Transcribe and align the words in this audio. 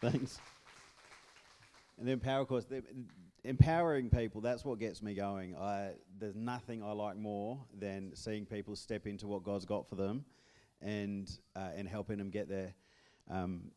Thanks. 0.00 0.38
And 1.98 2.06
the 2.06 2.12
empower 2.12 2.44
course, 2.44 2.66
empowering 3.44 4.10
people, 4.10 4.40
that's 4.40 4.64
what 4.64 4.78
gets 4.78 5.02
me 5.02 5.14
going. 5.14 5.56
I, 5.56 5.92
there's 6.18 6.36
nothing 6.36 6.82
I 6.82 6.92
like 6.92 7.16
more 7.16 7.58
than 7.76 8.14
seeing 8.14 8.46
people 8.46 8.76
step 8.76 9.06
into 9.06 9.26
what 9.26 9.42
God's 9.42 9.64
got 9.64 9.88
for 9.88 9.96
them 9.96 10.24
and, 10.80 11.28
uh, 11.56 11.70
and 11.76 11.88
helping 11.88 12.18
them 12.18 12.30
get 12.30 12.48
there. 12.48 12.74
Um, 13.28 13.72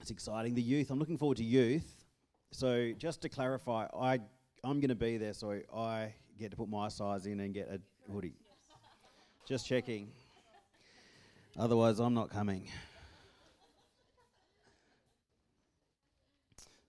it's 0.00 0.10
exciting. 0.10 0.54
The 0.54 0.62
youth, 0.62 0.90
I'm 0.90 0.98
looking 0.98 1.18
forward 1.18 1.36
to 1.38 1.44
youth. 1.44 2.04
So 2.50 2.92
just 2.98 3.22
to 3.22 3.28
clarify, 3.28 3.86
I, 3.96 4.20
I'm 4.64 4.80
going 4.80 4.88
to 4.88 4.94
be 4.94 5.18
there, 5.18 5.34
so 5.34 5.60
I 5.74 6.14
get 6.38 6.50
to 6.50 6.56
put 6.56 6.68
my 6.68 6.88
size 6.88 7.26
in 7.26 7.40
and 7.40 7.54
get 7.54 7.68
a 7.68 8.12
hoodie. 8.12 8.34
Just 9.46 9.66
checking. 9.66 10.08
Otherwise, 11.56 12.00
I'm 12.00 12.14
not 12.14 12.30
coming. 12.30 12.68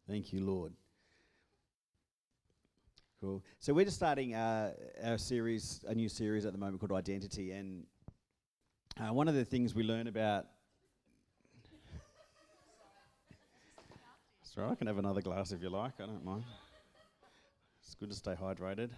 Thank 0.10 0.34
you, 0.34 0.44
Lord. 0.44 0.74
Cool. 3.22 3.44
So 3.60 3.76
we're 3.76 3.86
just 3.86 3.98
starting 3.98 4.34
uh, 4.34 4.74
our 5.04 5.20
series, 5.20 5.86
a 5.88 5.94
new 5.94 6.10
series 6.10 6.48
at 6.48 6.52
the 6.52 6.58
moment 6.58 6.80
called 6.80 6.94
Identity, 6.94 7.52
and 7.52 7.84
uh, 9.00 9.14
one 9.14 9.28
of 9.28 9.36
the 9.36 9.46
things 9.46 9.76
we 9.76 9.84
learn 9.84 10.08
about. 10.08 10.48
Sorry, 14.42 14.72
I 14.72 14.74
can 14.74 14.88
have 14.88 14.98
another 14.98 15.22
glass 15.22 15.52
if 15.52 15.62
you 15.62 15.70
like. 15.70 15.94
I 16.00 16.08
don't 16.08 16.26
mind. 16.26 16.44
It's 17.84 17.94
good 17.94 18.10
to 18.10 18.16
stay 18.16 18.34
hydrated. 18.34 18.90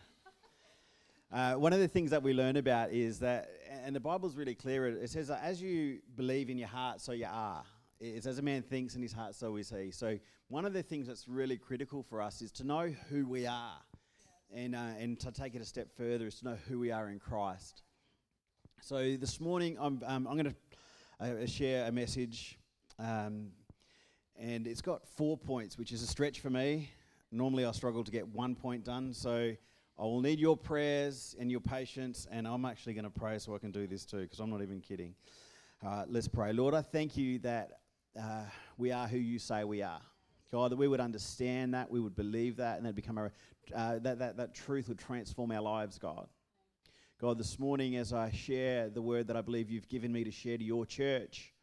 Uh, 1.30 1.56
one 1.56 1.74
of 1.74 1.80
the 1.80 1.90
things 1.90 2.12
that 2.12 2.24
we 2.24 2.32
learn 2.32 2.56
about 2.56 2.94
is 2.94 3.20
that, 3.20 3.50
and 3.84 3.94
the 3.94 4.00
Bible's 4.00 4.38
really 4.38 4.56
clear. 4.56 4.88
It 4.88 5.10
says 5.10 5.28
that 5.28 5.42
as 5.44 5.62
you 5.62 6.00
believe 6.16 6.50
in 6.50 6.58
your 6.58 6.70
heart, 6.70 7.02
so 7.02 7.12
you 7.12 7.28
are. 7.30 7.64
It's 8.04 8.26
as 8.26 8.40
a 8.40 8.42
man 8.42 8.64
thinks 8.64 8.96
in 8.96 9.02
his 9.04 9.14
heart, 9.14 9.36
so 9.36 9.58
is 9.58 9.70
he. 9.70 9.92
So 9.92 10.18
one 10.48 10.66
of 10.66 10.74
the 10.74 10.82
things 10.82 11.06
that's 11.06 11.28
really 11.28 11.56
critical 11.56 12.02
for 12.02 12.20
us 12.20 12.42
is 12.42 12.52
to 12.54 12.64
know 12.64 12.92
who 13.10 13.28
we 13.28 13.46
are 13.46 13.78
and, 14.52 14.74
uh, 14.76 14.94
and 14.98 15.20
to 15.20 15.32
take 15.32 15.54
it 15.54 15.62
a 15.62 15.66
step 15.66 15.88
further 15.96 16.26
is 16.26 16.40
to 16.40 16.46
know 16.46 16.58
who 16.68 16.80
we 16.80 16.90
are 16.92 17.10
in 17.10 17.20
Christ. 17.20 17.84
So 18.82 19.16
this 19.18 19.40
morning, 19.40 19.78
I'm, 19.80 20.02
um, 20.04 20.26
I'm 20.26 20.36
going 20.36 20.46
to 20.46 21.44
uh, 21.44 21.46
share 21.46 21.88
a 21.88 21.92
message, 21.92 22.58
um, 22.98 23.50
and 24.36 24.66
it's 24.66 24.82
got 24.82 25.08
four 25.08 25.38
points, 25.38 25.78
which 25.78 25.92
is 25.92 26.02
a 26.02 26.08
stretch 26.08 26.40
for 26.40 26.50
me. 26.50 26.90
Normally, 27.32 27.66
I 27.66 27.72
struggle 27.72 28.04
to 28.04 28.12
get 28.12 28.28
one 28.28 28.56
point 28.56 28.84
done, 28.84 29.14
so 29.14 29.54
I 30.00 30.02
will 30.02 30.22
need 30.22 30.40
your 30.40 30.58
prayers 30.58 31.36
and 31.40 31.52
your 31.52 31.62
patience, 31.62 32.26
and 32.32 32.48
I'm 32.48 32.66
actually 32.66 32.96
going 32.96 33.04
to 33.04 33.12
pray 33.12 33.38
so 33.38 33.54
I 33.54 33.60
can 33.60 33.70
do 33.70 33.86
this 33.86 34.06
too, 34.06 34.22
because 34.22 34.40
I'm 34.40 34.50
not 34.50 34.64
even 34.64 34.82
kidding. 34.82 35.14
Uh, 35.86 36.06
let's 36.08 36.28
pray. 36.28 36.52
Lord, 36.52 36.74
I 36.74 36.82
thank 36.82 37.16
you 37.16 37.38
that 37.40 37.81
uh, 38.20 38.44
we 38.78 38.92
are 38.92 39.08
who 39.08 39.18
you 39.18 39.40
say 39.40 39.64
we 39.64 39.82
are. 39.82 40.02
God, 40.52 40.72
that 40.72 40.78
we 40.78 40.88
would 40.88 41.00
understand 41.00 41.74
that, 41.74 41.90
we 41.90 42.00
would 42.00 42.16
believe 42.16 42.58
that, 42.58 42.78
and 42.78 42.86
that 42.86 42.96
become 42.96 43.18
a, 43.18 43.32
uh, 43.74 44.00
that, 44.00 44.20
that, 44.20 44.38
that 44.38 44.54
truth 44.54 44.90
would 44.90 45.00
transform 45.00 45.52
our 45.52 45.62
lives, 45.62 45.98
God. 45.98 46.28
God, 47.22 47.38
this 47.38 47.58
morning 47.60 47.96
as 47.96 48.12
I 48.12 48.32
share 48.32 48.90
the 48.90 49.02
word 49.02 49.28
that 49.28 49.38
I 49.38 49.42
believe 49.42 49.70
you've 49.70 49.88
given 49.88 50.12
me 50.12 50.24
to 50.24 50.32
share 50.32 50.58
to 50.58 50.64
your 50.64 50.86
church, 50.86 51.54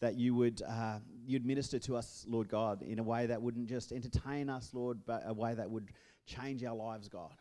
that 0.00 0.14
you 0.14 0.34
would 0.34 0.62
uh, 0.62 0.98
you'd 1.26 1.44
minister 1.44 1.78
to 1.80 1.96
us, 1.96 2.24
Lord 2.28 2.48
God, 2.48 2.82
in 2.82 2.98
a 2.98 3.02
way 3.02 3.26
that 3.26 3.42
wouldn't 3.42 3.68
just 3.68 3.90
entertain 3.90 4.48
us, 4.48 4.70
Lord, 4.72 5.00
but 5.04 5.22
a 5.26 5.34
way 5.34 5.54
that 5.54 5.68
would 5.68 5.90
change 6.26 6.62
our 6.64 6.76
lives, 6.76 7.08
God. 7.08 7.34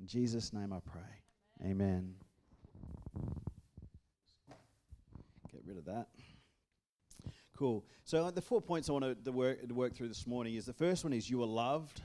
In 0.00 0.06
Jesus' 0.06 0.52
name 0.52 0.72
I 0.72 0.80
pray. 0.80 1.70
Amen. 1.70 2.14
Get 5.50 5.62
rid 5.64 5.78
of 5.78 5.84
that. 5.86 6.08
Cool. 7.56 7.84
So 8.02 8.28
the 8.32 8.42
four 8.42 8.60
points 8.60 8.88
I 8.88 8.92
want 8.94 9.24
to 9.24 9.32
work, 9.32 9.68
to 9.68 9.74
work 9.74 9.94
through 9.94 10.08
this 10.08 10.26
morning 10.26 10.56
is 10.56 10.66
the 10.66 10.72
first 10.72 11.04
one 11.04 11.12
is 11.12 11.30
you 11.30 11.40
are 11.40 11.46
loved, 11.46 12.00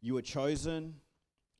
you 0.00 0.16
are 0.16 0.22
chosen, 0.22 0.94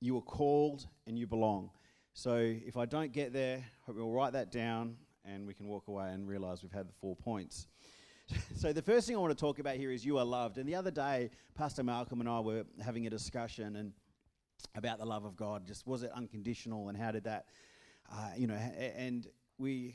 you 0.00 0.17
are 0.17 0.22
called, 0.22 0.87
and 1.06 1.19
you 1.19 1.27
belong. 1.27 1.69
So 2.15 2.37
if 2.37 2.78
I 2.78 2.87
don't 2.87 3.12
get 3.12 3.34
there, 3.34 3.62
hope 3.84 3.97
we'll 3.97 4.10
write 4.10 4.32
that 4.32 4.50
down 4.50 4.97
and 5.27 5.47
we 5.47 5.53
can 5.53 5.66
walk 5.66 5.88
away 5.88 6.09
and 6.12 6.27
realize 6.27 6.62
we've 6.62 6.72
had 6.72 6.88
the 6.88 6.94
four 6.98 7.15
points. 7.15 7.66
so 8.56 8.72
the 8.72 8.81
first 8.81 9.06
thing 9.06 9.16
I 9.16 9.19
want 9.19 9.37
to 9.37 9.41
talk 9.41 9.59
about 9.59 9.77
here 9.77 9.91
is 9.91 10.03
you 10.06 10.16
are 10.16 10.25
loved. 10.25 10.56
And 10.56 10.66
the 10.66 10.75
other 10.75 10.91
day, 10.91 11.28
Pastor 11.54 11.82
Malcolm 11.82 12.21
and 12.21 12.28
I 12.28 12.41
were 12.41 12.65
having 12.82 13.06
a 13.06 13.10
discussion 13.10 13.77
and 13.77 13.93
about 14.75 14.98
the 14.98 15.04
love 15.04 15.27
of 15.27 15.37
God. 15.37 15.66
Just 15.66 15.87
was 15.87 16.04
it 16.04 16.10
unconditional 16.15 16.88
and 16.88 16.97
how 16.97 17.10
did 17.10 17.25
that, 17.25 17.48
uh, 18.10 18.31
you 18.34 18.47
know, 18.47 18.54
and 18.54 19.27
we 19.59 19.94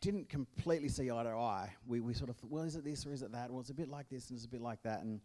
didn't 0.00 0.28
completely 0.28 0.88
see 0.88 1.10
eye 1.10 1.22
to 1.22 1.30
eye. 1.30 1.72
We, 1.86 2.00
we 2.00 2.14
sort 2.14 2.30
of, 2.30 2.36
thought, 2.36 2.50
well, 2.50 2.62
is 2.62 2.76
it 2.76 2.84
this 2.84 3.06
or 3.06 3.12
is 3.12 3.22
it 3.22 3.32
that? 3.32 3.50
Well, 3.50 3.60
it's 3.60 3.70
a 3.70 3.74
bit 3.74 3.88
like 3.88 4.08
this 4.08 4.30
and 4.30 4.36
it's 4.36 4.46
a 4.46 4.48
bit 4.48 4.60
like 4.60 4.82
that. 4.82 5.02
And, 5.02 5.20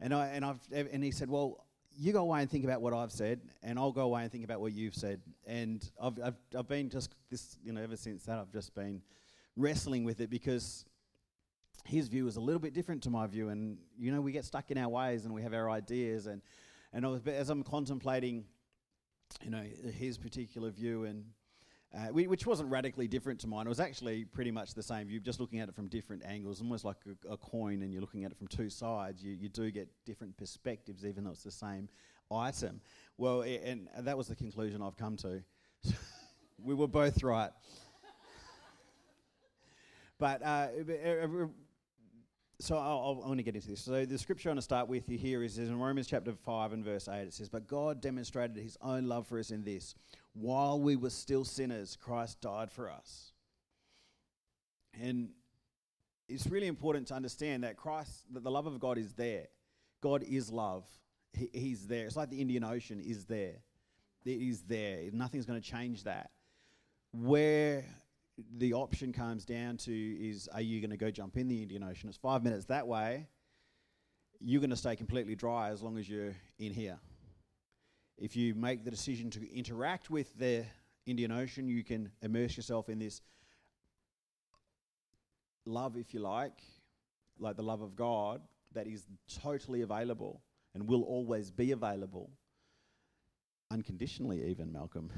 and, 0.00 0.12
I, 0.12 0.28
and, 0.28 0.44
I've, 0.44 0.60
and 0.72 1.02
he 1.02 1.10
said, 1.10 1.30
well, 1.30 1.64
you 1.98 2.12
go 2.12 2.20
away 2.20 2.40
and 2.40 2.50
think 2.50 2.64
about 2.64 2.82
what 2.82 2.92
I've 2.92 3.12
said, 3.12 3.40
and 3.62 3.78
I'll 3.78 3.92
go 3.92 4.02
away 4.02 4.22
and 4.22 4.30
think 4.30 4.44
about 4.44 4.60
what 4.60 4.72
you've 4.72 4.94
said. 4.94 5.20
And 5.46 5.88
I've, 6.00 6.18
I've, 6.22 6.36
I've 6.56 6.68
been 6.68 6.90
just 6.90 7.14
this, 7.30 7.56
you 7.64 7.72
know, 7.72 7.82
ever 7.82 7.96
since 7.96 8.24
that, 8.24 8.38
I've 8.38 8.52
just 8.52 8.74
been 8.74 9.00
wrestling 9.56 10.04
with 10.04 10.20
it 10.20 10.28
because 10.28 10.84
his 11.84 12.08
view 12.08 12.26
is 12.26 12.36
a 12.36 12.40
little 12.40 12.60
bit 12.60 12.74
different 12.74 13.02
to 13.04 13.10
my 13.10 13.26
view. 13.26 13.48
And, 13.48 13.78
you 13.98 14.12
know, 14.12 14.20
we 14.20 14.32
get 14.32 14.44
stuck 14.44 14.70
in 14.70 14.78
our 14.78 14.88
ways 14.88 15.24
and 15.24 15.32
we 15.32 15.42
have 15.42 15.54
our 15.54 15.70
ideas. 15.70 16.26
And, 16.26 16.42
and 16.92 17.06
was, 17.06 17.26
as 17.26 17.48
I'm 17.48 17.62
contemplating, 17.62 18.44
you 19.42 19.50
know, 19.50 19.64
his 19.98 20.18
particular 20.18 20.70
view 20.70 21.04
and 21.04 21.24
uh, 21.96 22.08
which 22.12 22.46
wasn't 22.46 22.70
radically 22.70 23.08
different 23.08 23.40
to 23.40 23.46
mine. 23.46 23.66
It 23.66 23.70
was 23.70 23.80
actually 23.80 24.24
pretty 24.24 24.50
much 24.50 24.74
the 24.74 24.82
same 24.82 25.06
view, 25.06 25.18
just 25.18 25.40
looking 25.40 25.60
at 25.60 25.68
it 25.68 25.74
from 25.74 25.88
different 25.88 26.22
angles, 26.26 26.60
almost 26.60 26.84
like 26.84 26.96
a, 27.06 27.32
a, 27.32 27.36
coin, 27.38 27.80
and 27.82 27.92
you're 27.92 28.02
looking 28.02 28.24
at 28.24 28.32
it 28.32 28.36
from 28.36 28.48
two 28.48 28.68
sides. 28.68 29.24
You, 29.24 29.32
you 29.32 29.48
do 29.48 29.70
get 29.70 29.88
different 30.04 30.36
perspectives, 30.36 31.06
even 31.06 31.24
though 31.24 31.30
it's 31.30 31.42
the 31.42 31.50
same 31.50 31.88
item. 32.30 32.80
Well, 33.16 33.42
and 33.42 33.88
that 34.00 34.18
was 34.18 34.28
the 34.28 34.36
conclusion 34.36 34.82
I've 34.82 34.96
come 34.96 35.16
to. 35.18 35.42
we 36.62 36.74
were 36.74 36.88
both 36.88 37.22
right. 37.22 37.50
but 40.18 40.42
uh, 40.42 40.68
so 42.58 42.76
I'll, 42.76 43.22
i 43.26 43.34
to 43.34 43.42
get 43.42 43.54
into 43.54 43.68
this. 43.68 43.80
So 43.80 44.04
the 44.04 44.18
scripture 44.18 44.48
I 44.48 44.50
want 44.50 44.58
to 44.58 44.62
start 44.62 44.88
with 44.88 45.08
you 45.08 45.18
here 45.18 45.42
is, 45.42 45.58
is 45.58 45.68
in 45.68 45.78
Romans 45.78 46.06
chapter 46.06 46.32
5 46.32 46.72
and 46.72 46.84
verse 46.84 47.08
8. 47.08 47.22
It 47.22 47.34
says, 47.34 47.48
But 47.48 47.66
God 47.66 48.00
demonstrated 48.00 48.56
his 48.56 48.76
own 48.82 49.06
love 49.06 49.26
for 49.26 49.38
us 49.38 49.50
in 49.50 49.62
this. 49.62 49.94
While 50.38 50.80
we 50.80 50.96
were 50.96 51.10
still 51.10 51.44
sinners, 51.44 51.96
Christ 51.96 52.42
died 52.42 52.70
for 52.70 52.90
us. 52.90 53.32
And 55.00 55.30
it's 56.28 56.46
really 56.46 56.66
important 56.66 57.06
to 57.08 57.14
understand 57.14 57.64
that 57.64 57.76
Christ, 57.76 58.24
that 58.32 58.44
the 58.44 58.50
love 58.50 58.66
of 58.66 58.78
God 58.78 58.98
is 58.98 59.14
there. 59.14 59.46
God 60.02 60.22
is 60.22 60.50
love. 60.50 60.84
He, 61.32 61.48
he's 61.52 61.86
there. 61.86 62.06
It's 62.06 62.16
like 62.16 62.28
the 62.28 62.40
Indian 62.40 62.64
Ocean 62.64 63.00
is 63.00 63.24
there. 63.24 63.62
It 64.26 64.30
is 64.30 64.62
there. 64.62 65.08
Nothing's 65.12 65.46
going 65.46 65.60
to 65.60 65.66
change 65.66 66.04
that. 66.04 66.30
Where 67.12 67.84
the 68.58 68.74
option 68.74 69.14
comes 69.14 69.46
down 69.46 69.78
to 69.78 69.92
is 69.92 70.48
are 70.48 70.60
you 70.60 70.80
going 70.80 70.90
to 70.90 70.98
go 70.98 71.10
jump 71.10 71.38
in 71.38 71.48
the 71.48 71.62
Indian 71.62 71.82
Ocean? 71.82 72.10
It's 72.10 72.18
five 72.18 72.42
minutes 72.42 72.66
that 72.66 72.86
way. 72.86 73.28
You're 74.40 74.60
going 74.60 74.70
to 74.70 74.76
stay 74.76 74.96
completely 74.96 75.34
dry 75.34 75.70
as 75.70 75.82
long 75.82 75.96
as 75.96 76.06
you're 76.06 76.36
in 76.58 76.74
here. 76.74 76.98
If 78.18 78.34
you 78.34 78.54
make 78.54 78.84
the 78.84 78.90
decision 78.90 79.30
to 79.30 79.54
interact 79.54 80.10
with 80.10 80.36
the 80.38 80.64
Indian 81.04 81.30
Ocean, 81.30 81.68
you 81.68 81.84
can 81.84 82.10
immerse 82.22 82.56
yourself 82.56 82.88
in 82.88 82.98
this 82.98 83.20
love, 85.66 85.96
if 85.96 86.14
you 86.14 86.20
like, 86.20 86.62
like 87.38 87.56
the 87.56 87.62
love 87.62 87.82
of 87.82 87.94
God, 87.94 88.40
that 88.72 88.86
is 88.86 89.06
totally 89.42 89.82
available 89.82 90.40
and 90.74 90.86
will 90.86 91.02
always 91.02 91.50
be 91.50 91.72
available, 91.72 92.30
unconditionally, 93.70 94.44
even, 94.48 94.72
Malcolm. 94.72 95.10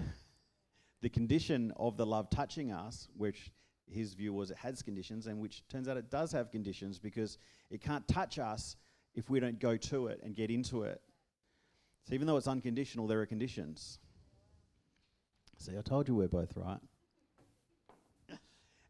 the 1.01 1.09
condition 1.09 1.73
of 1.77 1.97
the 1.97 2.07
love 2.07 2.31
touching 2.31 2.73
us, 2.73 3.09
which 3.17 3.51
his 3.91 4.15
view 4.15 4.33
was 4.33 4.51
it 4.51 4.57
has 4.57 4.83
conditions, 4.83 5.27
and 5.27 5.39
which 5.39 5.67
turns 5.69 5.89
out 5.89 5.97
it 5.97 6.11
does 6.11 6.33
have 6.33 6.51
conditions 6.51 6.99
because 6.99 7.39
it 7.71 7.81
can't 7.81 8.07
touch 8.09 8.39
us 8.39 8.77
if 9.15 9.31
we 9.31 9.41
don't 9.41 9.59
go 9.59 9.77
to 9.77 10.09
it 10.09 10.21
and 10.23 10.35
get 10.35 10.51
into 10.51 10.83
it. 10.83 11.01
So 12.05 12.15
even 12.15 12.27
though 12.27 12.37
it's 12.37 12.49
unconditional, 12.49 13.07
there 13.07 13.21
are 13.21 13.27
conditions. 13.27 13.99
See, 15.59 15.77
I 15.77 15.83
told 15.83 16.09
you 16.09 16.15
we're 16.15 16.29
both 16.29 16.57
right. 16.57 16.81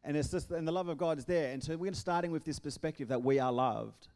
and 0.03 0.15
it's 0.15 0.29
just, 0.29 0.51
and 0.51 0.67
the 0.67 0.71
love 0.71 0.87
of 0.87 0.97
God 0.97 1.17
is 1.17 1.25
there. 1.25 1.51
And 1.51 1.63
so 1.63 1.75
we're 1.75 1.93
starting 1.93 2.31
with 2.31 2.45
this 2.45 2.59
perspective 2.59 3.07
that 3.09 3.23
we 3.23 3.39
are 3.39 3.51
loved, 3.51 4.07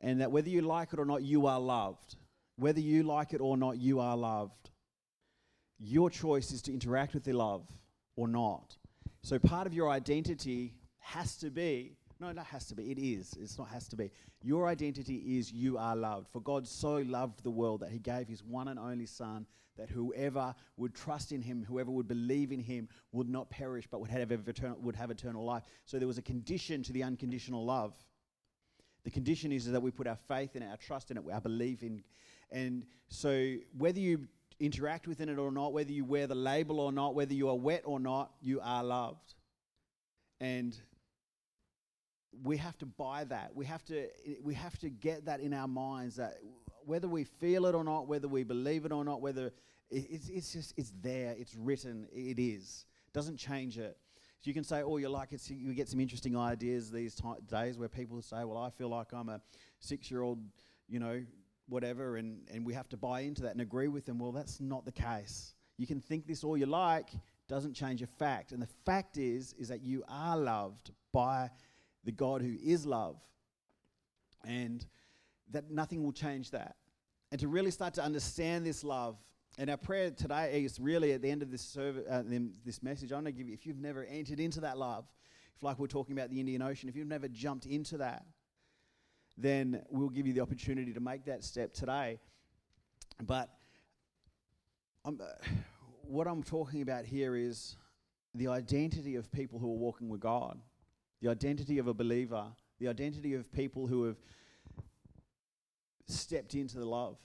and 0.00 0.20
that 0.20 0.30
whether 0.30 0.48
you 0.48 0.62
like 0.62 0.92
it 0.92 0.98
or 0.98 1.04
not, 1.04 1.22
you 1.22 1.46
are 1.46 1.60
loved. 1.60 2.16
Whether 2.56 2.80
you 2.80 3.04
like 3.04 3.32
it 3.32 3.40
or 3.40 3.56
not, 3.56 3.78
you 3.78 4.00
are 4.00 4.16
loved. 4.16 4.70
Your 5.78 6.10
choice 6.10 6.52
is 6.52 6.60
to 6.62 6.72
interact 6.72 7.14
with 7.14 7.24
the 7.24 7.32
love 7.32 7.66
or 8.16 8.28
not. 8.28 8.76
So 9.22 9.38
part 9.38 9.66
of 9.66 9.74
your 9.74 9.88
identity 9.88 10.74
has 10.98 11.36
to 11.38 11.50
be 11.50 11.96
no, 12.22 12.32
that 12.32 12.46
has 12.46 12.66
to 12.66 12.74
be. 12.74 12.90
It 12.90 12.98
is. 12.98 13.34
It's 13.40 13.58
not 13.58 13.68
has 13.68 13.88
to 13.88 13.96
be. 13.96 14.10
Your 14.42 14.68
identity 14.68 15.38
is 15.38 15.52
you 15.52 15.76
are 15.76 15.96
loved. 15.96 16.28
For 16.28 16.40
God 16.40 16.66
so 16.68 16.98
loved 16.98 17.42
the 17.42 17.50
world 17.50 17.80
that 17.80 17.90
he 17.90 17.98
gave 17.98 18.28
his 18.28 18.44
one 18.44 18.68
and 18.68 18.78
only 18.78 19.06
Son, 19.06 19.44
that 19.76 19.90
whoever 19.90 20.54
would 20.76 20.94
trust 20.94 21.32
in 21.32 21.42
him, 21.42 21.64
whoever 21.66 21.90
would 21.90 22.06
believe 22.06 22.52
in 22.52 22.60
him, 22.60 22.88
would 23.10 23.28
not 23.28 23.50
perish, 23.50 23.88
but 23.90 24.00
would 24.00 24.10
have 24.10 24.30
eternal, 24.30 24.78
would 24.80 24.94
have 24.94 25.10
eternal 25.10 25.44
life. 25.44 25.64
So 25.84 25.98
there 25.98 26.06
was 26.06 26.18
a 26.18 26.22
condition 26.22 26.84
to 26.84 26.92
the 26.92 27.02
unconditional 27.02 27.64
love. 27.64 27.96
The 29.02 29.10
condition 29.10 29.50
is 29.50 29.66
that 29.66 29.82
we 29.82 29.90
put 29.90 30.06
our 30.06 30.18
faith 30.28 30.54
in 30.54 30.62
it, 30.62 30.68
our 30.68 30.76
trust 30.76 31.10
in 31.10 31.16
it, 31.16 31.24
our 31.32 31.40
belief 31.40 31.82
in. 31.82 32.04
And 32.52 32.84
so 33.08 33.56
whether 33.76 33.98
you 33.98 34.28
interact 34.60 35.08
within 35.08 35.28
it 35.28 35.38
or 35.38 35.50
not, 35.50 35.72
whether 35.72 35.90
you 35.90 36.04
wear 36.04 36.28
the 36.28 36.36
label 36.36 36.78
or 36.78 36.92
not, 36.92 37.16
whether 37.16 37.34
you 37.34 37.48
are 37.48 37.56
wet 37.56 37.82
or 37.84 37.98
not, 37.98 38.30
you 38.40 38.60
are 38.62 38.84
loved. 38.84 39.34
And 40.40 40.80
we 42.42 42.56
have 42.56 42.78
to 42.78 42.86
buy 42.86 43.24
that. 43.24 43.54
We 43.54 43.66
have 43.66 43.84
to 43.86 44.08
we 44.42 44.54
have 44.54 44.78
to 44.78 44.88
get 44.88 45.26
that 45.26 45.40
in 45.40 45.52
our 45.52 45.68
minds 45.68 46.16
that 46.16 46.38
whether 46.84 47.08
we 47.08 47.24
feel 47.24 47.66
it 47.66 47.74
or 47.74 47.84
not, 47.84 48.08
whether 48.08 48.28
we 48.28 48.42
believe 48.42 48.84
it 48.84 48.92
or 48.92 49.04
not, 49.04 49.20
whether 49.20 49.52
it's, 49.90 50.28
it's 50.28 50.52
just 50.52 50.74
it's 50.76 50.92
there, 51.02 51.34
it's 51.38 51.54
written, 51.54 52.06
it 52.12 52.38
is. 52.38 52.86
Doesn't 53.12 53.36
change 53.36 53.78
it. 53.78 53.98
So 54.40 54.48
you 54.48 54.54
can 54.54 54.64
say 54.64 54.82
all 54.82 54.94
oh, 54.94 54.96
you 54.96 55.08
like. 55.08 55.32
It's, 55.32 55.48
you 55.50 55.72
get 55.74 55.88
some 55.88 56.00
interesting 56.00 56.36
ideas 56.36 56.90
these 56.90 57.20
days 57.48 57.78
where 57.78 57.88
people 57.88 58.20
say, 58.22 58.42
"Well, 58.44 58.58
I 58.58 58.70
feel 58.70 58.88
like 58.88 59.12
I'm 59.12 59.28
a 59.28 59.40
six-year-old, 59.78 60.40
you 60.88 60.98
know, 60.98 61.22
whatever," 61.68 62.16
and 62.16 62.40
and 62.52 62.66
we 62.66 62.74
have 62.74 62.88
to 62.88 62.96
buy 62.96 63.20
into 63.20 63.42
that 63.42 63.52
and 63.52 63.60
agree 63.60 63.86
with 63.86 64.04
them. 64.04 64.18
Well, 64.18 64.32
that's 64.32 64.60
not 64.60 64.84
the 64.84 64.90
case. 64.90 65.54
You 65.76 65.86
can 65.86 66.00
think 66.00 66.26
this 66.26 66.42
all 66.42 66.56
you 66.56 66.66
like, 66.66 67.10
doesn't 67.48 67.74
change 67.74 68.02
a 68.02 68.06
fact. 68.06 68.52
And 68.52 68.60
the 68.60 68.68
fact 68.84 69.16
is, 69.16 69.54
is 69.58 69.68
that 69.68 69.82
you 69.82 70.02
are 70.08 70.36
loved 70.36 70.90
by 71.12 71.50
the 72.04 72.12
God 72.12 72.42
who 72.42 72.56
is 72.62 72.86
love, 72.86 73.16
and 74.44 74.84
that 75.50 75.70
nothing 75.70 76.02
will 76.02 76.12
change 76.12 76.50
that. 76.50 76.76
And 77.30 77.40
to 77.40 77.48
really 77.48 77.70
start 77.70 77.94
to 77.94 78.02
understand 78.02 78.66
this 78.66 78.84
love, 78.84 79.16
and 79.58 79.70
our 79.70 79.76
prayer 79.76 80.10
today 80.10 80.64
is 80.64 80.80
really 80.80 81.12
at 81.12 81.22
the 81.22 81.30
end 81.30 81.42
of 81.42 81.50
this 81.50 81.62
service, 81.62 82.04
uh, 82.10 82.22
this 82.64 82.82
message. 82.82 83.12
I'm 83.12 83.22
going 83.22 83.26
to 83.26 83.32
give 83.32 83.48
you, 83.48 83.54
if 83.54 83.66
you've 83.66 83.80
never 83.80 84.04
entered 84.04 84.40
into 84.40 84.60
that 84.60 84.78
love, 84.78 85.04
if 85.56 85.62
like 85.62 85.78
we're 85.78 85.86
talking 85.86 86.16
about 86.16 86.30
the 86.30 86.40
Indian 86.40 86.62
Ocean, 86.62 86.88
if 86.88 86.96
you've 86.96 87.06
never 87.06 87.28
jumped 87.28 87.66
into 87.66 87.98
that, 87.98 88.24
then 89.36 89.82
we'll 89.90 90.08
give 90.08 90.26
you 90.26 90.32
the 90.32 90.40
opportunity 90.40 90.92
to 90.92 91.00
make 91.00 91.24
that 91.26 91.44
step 91.44 91.72
today. 91.72 92.18
But 93.22 93.50
uh, 95.04 95.10
what 96.02 96.26
I'm 96.26 96.42
talking 96.42 96.82
about 96.82 97.04
here 97.04 97.36
is 97.36 97.76
the 98.34 98.48
identity 98.48 99.16
of 99.16 99.30
people 99.32 99.58
who 99.58 99.66
are 99.66 99.78
walking 99.78 100.08
with 100.08 100.20
God 100.20 100.58
the 101.22 101.30
identity 101.30 101.78
of 101.78 101.86
a 101.86 101.94
believer, 101.94 102.44
the 102.80 102.88
identity 102.88 103.34
of 103.34 103.50
people 103.52 103.86
who 103.86 104.04
have 104.04 104.16
stepped 106.06 106.54
into 106.54 106.78
the 106.78 106.84
love. 106.84 107.16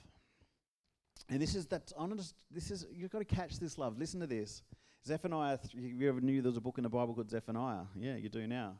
And 1.28 1.42
this 1.42 1.54
is 1.56 1.66
that 1.66 1.92
honest, 1.96 2.34
this 2.50 2.70
is 2.70 2.86
you've 2.92 3.10
got 3.10 3.18
to 3.18 3.24
catch 3.24 3.58
this 3.58 3.76
love. 3.76 3.98
Listen 3.98 4.20
to 4.20 4.26
this. 4.26 4.62
Zephaniah, 5.04 5.58
you 5.72 6.08
ever 6.08 6.20
knew 6.20 6.40
there 6.40 6.50
was 6.50 6.56
a 6.56 6.60
book 6.60 6.78
in 6.78 6.84
the 6.84 6.88
Bible 6.88 7.12
called 7.12 7.28
Zephaniah? 7.28 7.84
Yeah, 7.98 8.16
you 8.16 8.28
do 8.28 8.46
now. 8.46 8.76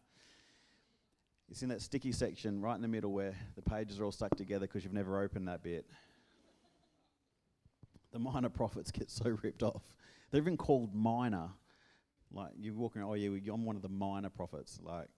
It's 1.51 1.63
in 1.63 1.69
that 1.71 1.83
sticky 1.83 2.13
section 2.13 2.61
right 2.61 2.75
in 2.75 2.83
the 2.83 2.89
middle 2.89 3.13
where 3.13 3.35
the 3.57 3.63
pages 3.63 3.99
are 3.99 4.05
all 4.05 4.13
stuck 4.13 4.37
together 4.37 4.67
because 4.67 4.85
you've 4.85 4.93
never 4.93 5.21
opened 5.21 5.49
that 5.49 5.63
bit. 5.63 5.87
The 8.13 8.19
minor 8.19 8.51
prophets 8.51 8.91
get 8.91 9.11
so 9.11 9.37
ripped 9.43 9.63
off. 9.63 9.83
They're 10.31 10.41
even 10.41 10.57
called 10.57 10.95
minor 10.95 11.51
like 12.33 12.53
you're 12.59 12.75
walking 12.75 13.03
around, 13.03 13.11
oh 13.11 13.15
yeah, 13.15 13.53
I'm 13.53 13.65
one 13.65 13.77
of 13.77 13.83
the 13.83 13.89
minor 13.89 14.31
prophets. 14.31 14.79
Like 14.83 15.09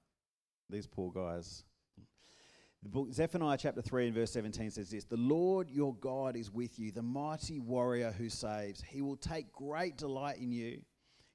these 0.69 0.87
poor 0.87 1.11
guys. 1.13 1.65
The 2.83 2.89
book 2.89 3.13
Zephaniah 3.13 3.59
chapter 3.59 3.83
3 3.83 4.07
and 4.07 4.15
verse 4.15 4.33
17 4.33 4.71
says 4.71 4.91
this 4.91 5.05
The 5.05 5.17
Lord 5.17 5.69
your 5.69 5.95
God 5.97 6.35
is 6.35 6.51
with 6.51 6.79
you, 6.79 6.91
the 6.93 7.03
mighty 7.03 7.61
warrior 7.61 8.11
who 8.11 8.31
saves. 8.31 8.83
He 8.83 9.03
will 9.03 9.17
take 9.17 9.53
great 9.53 9.99
delight 9.99 10.39
in 10.39 10.51
you. 10.51 10.81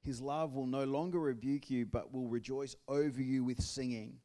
His 0.01 0.21
love 0.21 0.55
will 0.55 0.67
no 0.67 0.83
longer 0.83 1.19
rebuke 1.19 1.69
you, 1.69 1.85
but 1.85 2.13
will 2.13 2.27
rejoice 2.27 2.75
over 2.87 3.21
you 3.21 3.43
with 3.43 3.61
singing. 3.61 4.17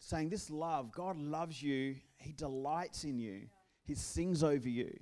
Saying, 0.00 0.28
This 0.28 0.50
love, 0.50 0.92
God 0.92 1.16
loves 1.16 1.60
you, 1.62 1.96
He 2.18 2.32
delights 2.32 3.04
in 3.04 3.18
you, 3.18 3.48
He 3.84 3.94
sings 3.94 4.44
over 4.44 4.68
you. 4.68 4.92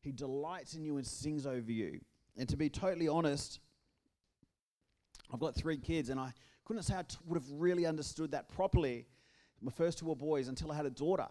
He 0.00 0.10
delights 0.10 0.74
in 0.74 0.84
you 0.84 0.96
and 0.96 1.06
sings 1.06 1.46
over 1.46 1.70
you. 1.70 2.00
And 2.36 2.48
to 2.48 2.56
be 2.56 2.68
totally 2.68 3.06
honest, 3.06 3.60
I've 5.32 5.40
got 5.40 5.54
three 5.54 5.78
kids, 5.78 6.10
and 6.10 6.20
I 6.20 6.32
couldn't 6.64 6.82
say 6.82 6.94
I 6.94 7.02
t- 7.02 7.16
would 7.26 7.40
have 7.40 7.50
really 7.50 7.86
understood 7.86 8.32
that 8.32 8.48
properly. 8.48 9.06
My 9.60 9.72
first 9.72 9.98
two 9.98 10.06
were 10.06 10.16
boys 10.16 10.48
until 10.48 10.70
I 10.70 10.76
had 10.76 10.86
a 10.86 10.90
daughter. 10.90 11.28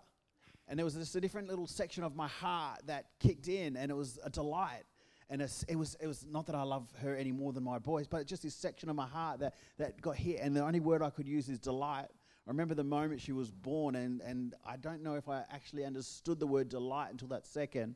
And 0.67 0.79
there 0.79 0.85
was 0.85 0.95
just 0.95 1.15
a 1.15 1.21
different 1.21 1.47
little 1.47 1.67
section 1.67 2.03
of 2.03 2.15
my 2.15 2.27
heart 2.27 2.81
that 2.87 3.05
kicked 3.19 3.47
in, 3.47 3.75
and 3.77 3.91
it 3.91 3.95
was 3.95 4.19
a 4.23 4.29
delight. 4.29 4.83
And 5.29 5.41
it 5.41 5.75
was, 5.77 5.95
it 6.01 6.07
was 6.07 6.25
not 6.29 6.45
that 6.47 6.55
I 6.55 6.63
love 6.63 6.89
her 7.01 7.15
any 7.15 7.31
more 7.31 7.53
than 7.53 7.63
my 7.63 7.79
boys, 7.79 8.07
but 8.07 8.25
just 8.27 8.43
this 8.43 8.53
section 8.53 8.89
of 8.89 8.97
my 8.97 9.07
heart 9.07 9.39
that, 9.39 9.55
that 9.77 10.01
got 10.01 10.17
hit. 10.17 10.39
And 10.41 10.55
the 10.55 10.61
only 10.61 10.81
word 10.81 11.01
I 11.01 11.09
could 11.09 11.27
use 11.27 11.47
is 11.47 11.57
delight. 11.57 12.07
I 12.47 12.49
remember 12.49 12.73
the 12.73 12.83
moment 12.83 13.21
she 13.21 13.31
was 13.31 13.51
born, 13.51 13.95
and, 13.95 14.19
and 14.21 14.55
I 14.65 14.75
don't 14.75 15.03
know 15.03 15.15
if 15.15 15.29
I 15.29 15.43
actually 15.51 15.85
understood 15.85 16.39
the 16.39 16.47
word 16.47 16.69
delight 16.69 17.11
until 17.11 17.29
that 17.29 17.45
second. 17.45 17.95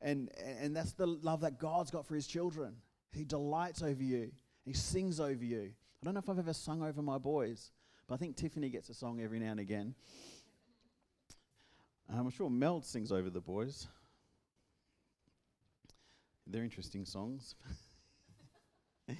And, 0.00 0.30
and 0.60 0.74
that's 0.74 0.92
the 0.92 1.06
love 1.06 1.42
that 1.42 1.58
God's 1.58 1.90
got 1.90 2.06
for 2.06 2.14
his 2.14 2.26
children. 2.26 2.74
He 3.12 3.24
delights 3.24 3.82
over 3.82 4.02
you. 4.02 4.32
He 4.64 4.72
sings 4.72 5.20
over 5.20 5.44
you. 5.44 5.72
I 6.02 6.04
don't 6.04 6.14
know 6.14 6.20
if 6.20 6.28
I've 6.28 6.38
ever 6.38 6.52
sung 6.52 6.82
over 6.82 7.02
my 7.02 7.18
boys, 7.18 7.70
but 8.06 8.14
I 8.14 8.18
think 8.18 8.36
Tiffany 8.36 8.68
gets 8.68 8.88
a 8.88 8.94
song 8.94 9.20
every 9.20 9.38
now 9.38 9.52
and 9.52 9.60
again. 9.60 9.94
Um, 12.12 12.26
I'm 12.26 12.30
sure 12.30 12.50
Mel 12.50 12.82
sings 12.82 13.12
over 13.12 13.30
the 13.30 13.40
boys. 13.40 13.86
They're 16.46 16.64
interesting 16.64 17.04
songs. 17.04 17.54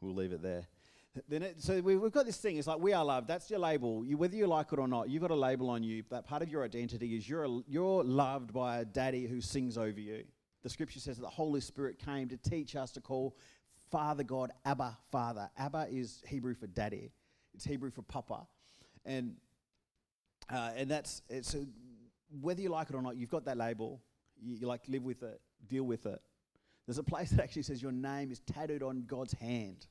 we'll 0.00 0.14
leave 0.14 0.32
it 0.32 0.42
there. 0.42 0.66
Then 1.28 1.42
it, 1.42 1.62
so 1.62 1.80
we, 1.80 1.94
have 1.94 2.12
got 2.12 2.26
this 2.26 2.36
thing. 2.36 2.58
It's 2.58 2.66
like 2.66 2.78
we 2.78 2.92
are 2.92 3.04
loved. 3.04 3.26
That's 3.26 3.48
your 3.48 3.58
label. 3.58 4.04
You, 4.04 4.18
whether 4.18 4.36
you 4.36 4.46
like 4.46 4.72
it 4.72 4.78
or 4.78 4.86
not, 4.86 5.08
you've 5.08 5.22
got 5.22 5.30
a 5.30 5.36
label 5.36 5.70
on 5.70 5.82
you. 5.82 6.02
That 6.10 6.26
part 6.26 6.42
of 6.42 6.50
your 6.50 6.62
identity 6.62 7.16
is 7.16 7.28
you're 7.28 7.62
you're 7.66 8.04
loved 8.04 8.52
by 8.52 8.80
a 8.80 8.84
daddy 8.84 9.26
who 9.26 9.40
sings 9.40 9.78
over 9.78 9.98
you. 9.98 10.24
The 10.62 10.68
scripture 10.68 11.00
says 11.00 11.16
that 11.16 11.22
the 11.22 11.30
Holy 11.30 11.60
Spirit 11.60 11.98
came 11.98 12.28
to 12.28 12.36
teach 12.36 12.76
us 12.76 12.90
to 12.92 13.00
call 13.00 13.36
Father 13.90 14.24
God, 14.24 14.52
Abba, 14.64 14.96
Father. 15.10 15.50
Abba 15.56 15.86
is 15.90 16.22
Hebrew 16.26 16.54
for 16.54 16.66
daddy. 16.66 17.12
It's 17.54 17.64
Hebrew 17.64 17.90
for 17.90 18.02
papa, 18.02 18.46
and 19.04 19.36
uh, 20.50 20.70
and 20.76 20.90
that's 20.90 21.22
a, 21.30 21.66
whether 22.40 22.60
you 22.60 22.68
like 22.68 22.90
it 22.90 22.96
or 22.96 23.02
not. 23.02 23.16
You've 23.16 23.30
got 23.30 23.44
that 23.46 23.56
label. 23.56 24.00
You, 24.42 24.56
you 24.56 24.66
like 24.66 24.82
live 24.88 25.04
with 25.04 25.22
it, 25.22 25.40
deal 25.68 25.84
with 25.84 26.06
it. 26.06 26.20
There's 26.86 26.98
a 26.98 27.02
place 27.02 27.30
that 27.32 27.42
actually 27.42 27.62
says 27.62 27.82
your 27.82 27.92
name 27.92 28.30
is 28.30 28.40
tattooed 28.40 28.82
on 28.82 29.04
God's 29.06 29.32
hand. 29.34 29.86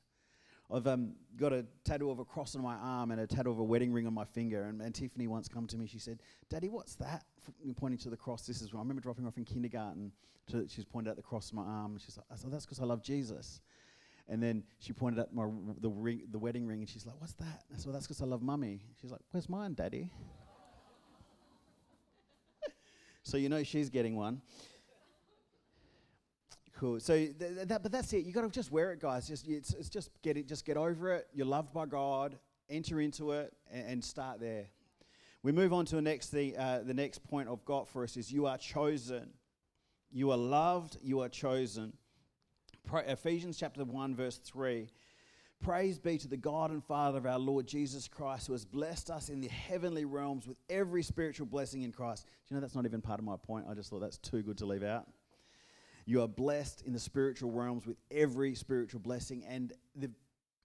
I've 0.74 0.88
um, 0.88 1.14
got 1.38 1.54
a 1.54 1.66
tattoo 1.84 2.10
of 2.10 2.18
a 2.18 2.26
cross 2.26 2.56
on 2.56 2.64
my 2.64 2.74
arm 2.76 3.12
and 3.12 3.22
a 3.22 3.28
tattoo 3.28 3.52
of 3.52 3.60
a 3.60 3.64
wedding 3.64 3.94
ring 3.94 4.08
on 4.08 4.14
my 4.14 4.26
finger. 4.26 4.64
And, 4.64 4.82
and 4.82 4.96
Tiffany 4.96 5.28
once 5.28 5.48
come 5.48 5.68
to 5.68 5.78
me, 5.78 5.86
she 5.86 6.00
said, 6.00 6.20
Daddy, 6.50 6.70
what's 6.70 6.96
that? 6.96 7.24
F- 7.48 7.76
pointing 7.78 8.00
to 8.00 8.10
the 8.10 8.18
cross. 8.18 8.48
This 8.48 8.62
is, 8.62 8.74
when 8.74 8.80
I 8.80 8.82
remember 8.82 9.02
dropping 9.02 9.26
her 9.26 9.28
off 9.28 9.38
in 9.38 9.46
kindergarten. 9.46 10.12
To, 10.52 10.68
she's 10.68 10.86
pointed 10.86 11.12
out 11.12 11.18
the 11.18 11.24
cross 11.24 11.52
on 11.52 11.64
my 11.64 11.72
arm. 11.72 11.98
She's 12.04 12.18
like, 12.18 12.26
said, 12.40 12.52
that's 12.52 12.66
because 12.66 12.80
I 12.80 12.86
love 12.86 13.04
Jesus. 13.04 13.62
And 14.28 14.42
then 14.42 14.64
she 14.80 14.92
pointed 14.92 15.20
at 15.20 15.34
my 15.34 15.46
the 15.80 15.90
ring, 15.90 16.24
the 16.32 16.40
wedding 16.40 16.66
ring, 16.66 16.80
and 16.80 16.90
she's 16.90 17.06
like, 17.06 17.16
"What's 17.20 17.34
that?" 17.34 17.64
I 17.72 17.78
said, 17.78 17.86
well, 17.86 17.94
"That's 17.94 18.08
because 18.08 18.22
I 18.22 18.26
love 18.26 18.42
mummy." 18.42 18.82
She's 19.00 19.12
like, 19.12 19.22
"Where's 19.32 19.48
mine, 19.48 19.76
daddy?" 19.76 20.10
so 23.24 23.38
you 23.38 23.50
know 23.50 23.64
she's 23.64 23.90
getting 23.90 24.16
one. 24.16 24.42
Cool. 26.78 27.00
So 27.00 27.16
th- 27.16 27.36
that, 27.40 27.84
but 27.84 27.92
that's 27.92 28.12
it. 28.14 28.26
You 28.26 28.34
got 28.34 28.42
to 28.42 28.50
just 28.50 28.72
wear 28.72 28.92
it, 28.92 29.00
guys. 29.00 29.28
Just 29.28 29.48
it's, 29.48 29.74
it's 29.74 29.90
just 29.90 30.10
get 30.22 30.38
it. 30.38 30.48
Just 30.48 30.66
get 30.66 30.76
over 30.76 31.12
it. 31.14 31.28
You're 31.34 31.46
loved 31.46 31.74
by 31.74 31.86
God. 31.86 32.38
Enter 32.70 33.00
into 33.00 33.32
it 33.32 33.54
and, 33.72 33.88
and 33.88 34.04
start 34.04 34.40
there. 34.40 34.66
We 35.42 35.52
move 35.52 35.72
on 35.72 35.86
to 35.86 35.96
the 35.96 36.02
next 36.02 36.30
thing. 36.30 36.58
Uh, 36.58 36.82
the 36.84 36.94
next 36.94 37.24
point 37.24 37.48
I've 37.50 37.64
got 37.64 37.88
for 37.88 38.04
us 38.04 38.18
is 38.18 38.32
you 38.32 38.48
are 38.48 38.58
chosen. 38.58 39.30
You 40.12 40.32
are 40.32 40.38
loved. 40.38 40.98
You 41.02 41.22
are 41.22 41.30
chosen. 41.30 41.94
Ephesians 42.94 43.58
chapter 43.58 43.84
1, 43.84 44.16
verse 44.16 44.38
3. 44.38 44.88
Praise 45.62 45.98
be 45.98 46.18
to 46.18 46.28
the 46.28 46.38
God 46.38 46.72
and 46.72 46.84
Father 46.84 47.18
of 47.18 47.26
our 47.26 47.40
Lord 47.40 47.66
Jesus 47.66 48.08
Christ, 48.08 48.48
who 48.48 48.54
has 48.54 48.66
blessed 48.66 49.10
us 49.10 49.30
in 49.30 49.42
the 49.42 49.48
heavenly 49.48 50.06
realms 50.06 50.48
with 50.48 50.58
every 50.70 51.02
spiritual 51.02 51.48
blessing 51.48 51.84
in 51.84 51.92
Christ. 51.92 52.26
Do 52.26 52.32
you 52.54 52.56
know 52.56 52.62
that's 52.62 52.76
not 52.76 52.86
even 52.86 53.02
part 53.02 53.20
of 53.20 53.26
my 53.26 53.38
point? 53.38 53.66
I 53.70 53.74
just 53.74 53.90
thought 53.90 54.02
that's 54.02 54.18
too 54.18 54.42
good 54.42 54.58
to 54.60 54.66
leave 54.66 54.84
out. 54.84 55.08
You 56.06 56.22
are 56.22 56.28
blessed 56.28 56.84
in 56.86 56.94
the 56.94 57.00
spiritual 57.00 57.52
realms 57.52 57.88
with 57.88 57.98
every 58.12 58.54
spiritual 58.54 59.00
blessing, 59.00 59.44
and 59.48 59.74
the, 59.96 60.12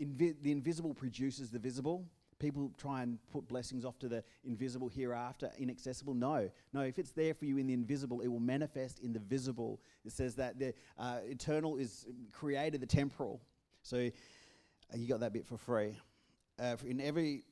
invi- 0.01 0.37
the 0.43 0.53
invisible 0.53 0.93
produces 0.93 1.51
the 1.51 1.59
visible 1.59 2.05
people 2.41 2.73
try 2.77 3.03
and 3.03 3.19
put 3.31 3.47
blessings 3.47 3.85
off 3.85 3.99
to 4.01 4.09
the 4.09 4.25
invisible 4.45 4.89
hereafter, 4.89 5.51
inaccessible. 5.59 6.15
No, 6.15 6.51
no. 6.73 6.81
If 6.81 6.99
it's 6.99 7.13
there 7.13 7.35
for 7.35 7.45
you 7.45 7.59
in 7.59 7.69
the 7.69 7.75
invisible, 7.75 8.21
it 8.21 8.29
will 8.29 8.41
manifest 8.41 8.99
in 8.99 9.13
the 9.13 9.21
visible. 9.21 9.81
It 10.05 10.13
says 10.13 10.35
that 10.37 10.59
the 10.59 10.75
uh, 10.99 11.19
eternal 11.25 11.77
is 11.77 12.07
created 12.33 12.81
the 12.81 12.87
temporal. 12.87 13.41
So 13.83 13.99
uh, 13.99 14.97
you 14.97 15.07
got 15.07 15.21
that 15.21 15.33
bit 15.33 15.47
for 15.47 15.57
free. 15.57 15.97
Uh, 16.59 16.77
in 16.85 17.01
every 17.01 17.45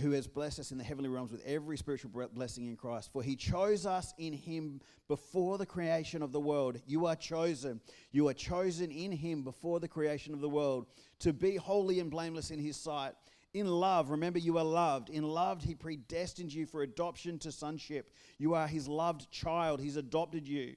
who 0.00 0.12
has 0.12 0.28
blessed 0.28 0.60
us 0.60 0.70
in 0.70 0.78
the 0.78 0.84
heavenly 0.84 1.08
realms 1.08 1.32
with 1.32 1.44
every 1.44 1.76
spiritual 1.76 2.10
blessing 2.32 2.66
in 2.66 2.76
Christ. 2.76 3.10
For 3.12 3.22
he 3.22 3.34
chose 3.34 3.86
us 3.86 4.14
in 4.18 4.32
him 4.32 4.80
before 5.08 5.58
the 5.58 5.66
creation 5.66 6.22
of 6.22 6.30
the 6.30 6.40
world. 6.40 6.80
You 6.86 7.06
are 7.06 7.16
chosen. 7.16 7.80
You 8.12 8.28
are 8.28 8.34
chosen 8.34 8.92
in 8.92 9.10
him 9.10 9.42
before 9.42 9.80
the 9.80 9.88
creation 9.88 10.32
of 10.32 10.40
the 10.40 10.48
world 10.48 10.86
to 11.20 11.32
be 11.32 11.56
holy 11.56 11.98
and 11.98 12.10
blameless 12.10 12.50
in 12.50 12.60
his 12.60 12.76
sight. 12.76 13.14
In 13.52 13.66
love, 13.66 14.10
remember 14.10 14.38
you 14.38 14.58
are 14.58 14.64
loved. 14.64 15.10
In 15.10 15.24
love, 15.24 15.62
he 15.62 15.74
predestined 15.74 16.52
you 16.52 16.66
for 16.66 16.82
adoption 16.82 17.38
to 17.40 17.50
sonship. 17.50 18.10
You 18.38 18.54
are 18.54 18.68
his 18.68 18.86
loved 18.86 19.30
child. 19.30 19.80
He's 19.80 19.96
adopted 19.96 20.46
you 20.46 20.76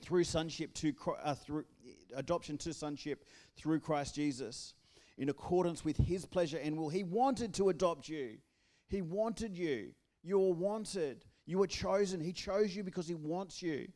through 0.00 0.24
sonship 0.24 0.74
to 0.74 0.92
uh, 1.22 1.34
through 1.34 1.64
adoption 2.14 2.58
to 2.58 2.74
sonship 2.74 3.24
through 3.56 3.80
Christ 3.80 4.14
Jesus 4.14 4.74
in 5.18 5.28
accordance 5.28 5.84
with 5.84 5.96
his 5.96 6.26
pleasure 6.26 6.58
and 6.58 6.76
will. 6.76 6.88
He 6.88 7.04
wanted 7.04 7.54
to 7.54 7.68
adopt 7.68 8.08
you. 8.08 8.38
He 8.88 9.00
wanted 9.00 9.56
you. 9.56 9.92
You 10.22 10.38
were 10.38 10.52
wanted. 10.52 11.24
You 11.46 11.58
were 11.58 11.66
chosen. 11.68 12.20
He 12.20 12.32
chose 12.32 12.74
you 12.74 12.82
because 12.82 13.06
he 13.06 13.14
wants 13.14 13.62
you 13.62 13.86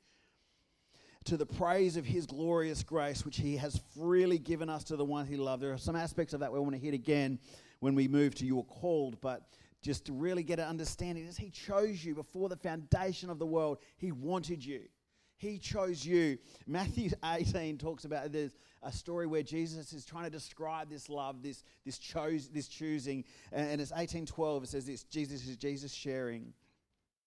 to 1.24 1.36
the 1.36 1.46
praise 1.46 1.96
of 1.96 2.04
his 2.04 2.26
glorious 2.26 2.82
grace, 2.82 3.24
which 3.24 3.36
he 3.36 3.56
has 3.56 3.80
freely 3.94 4.38
given 4.38 4.70
us 4.70 4.84
to 4.84 4.96
the 4.96 5.04
one 5.04 5.26
he 5.26 5.36
loved. 5.36 5.62
There 5.62 5.72
are 5.72 5.78
some 5.78 5.96
aspects 5.96 6.32
of 6.32 6.40
that 6.40 6.52
we 6.52 6.58
want 6.58 6.72
to 6.72 6.78
hit 6.78 6.94
again 6.94 7.38
when 7.80 7.94
we 7.94 8.08
move 8.08 8.34
to 8.36 8.46
you 8.46 8.62
called, 8.62 9.20
but 9.20 9.42
just 9.82 10.06
to 10.06 10.12
really 10.12 10.42
get 10.42 10.58
an 10.58 10.66
understanding 10.66 11.26
is 11.26 11.36
he 11.36 11.50
chose 11.50 12.04
you 12.04 12.14
before 12.14 12.48
the 12.48 12.56
foundation 12.56 13.30
of 13.30 13.38
the 13.38 13.46
world. 13.46 13.78
He 13.96 14.12
wanted 14.12 14.64
you. 14.64 14.82
He 15.36 15.58
chose 15.58 16.04
you. 16.04 16.38
Matthew 16.66 17.10
18 17.24 17.78
talks 17.78 18.04
about 18.04 18.30
there's 18.30 18.54
a 18.82 18.92
story 18.92 19.26
where 19.26 19.42
Jesus 19.42 19.94
is 19.94 20.04
trying 20.04 20.24
to 20.24 20.30
describe 20.30 20.90
this 20.90 21.08
love, 21.08 21.42
this, 21.42 21.64
this, 21.86 21.98
chose, 21.98 22.48
this 22.48 22.68
choosing. 22.68 23.24
And 23.50 23.80
it's 23.80 23.90
1812. 23.90 24.64
It 24.64 24.68
says 24.68 24.86
this 24.86 25.04
Jesus 25.04 25.46
is 25.46 25.56
Jesus 25.56 25.92
sharing. 25.92 26.52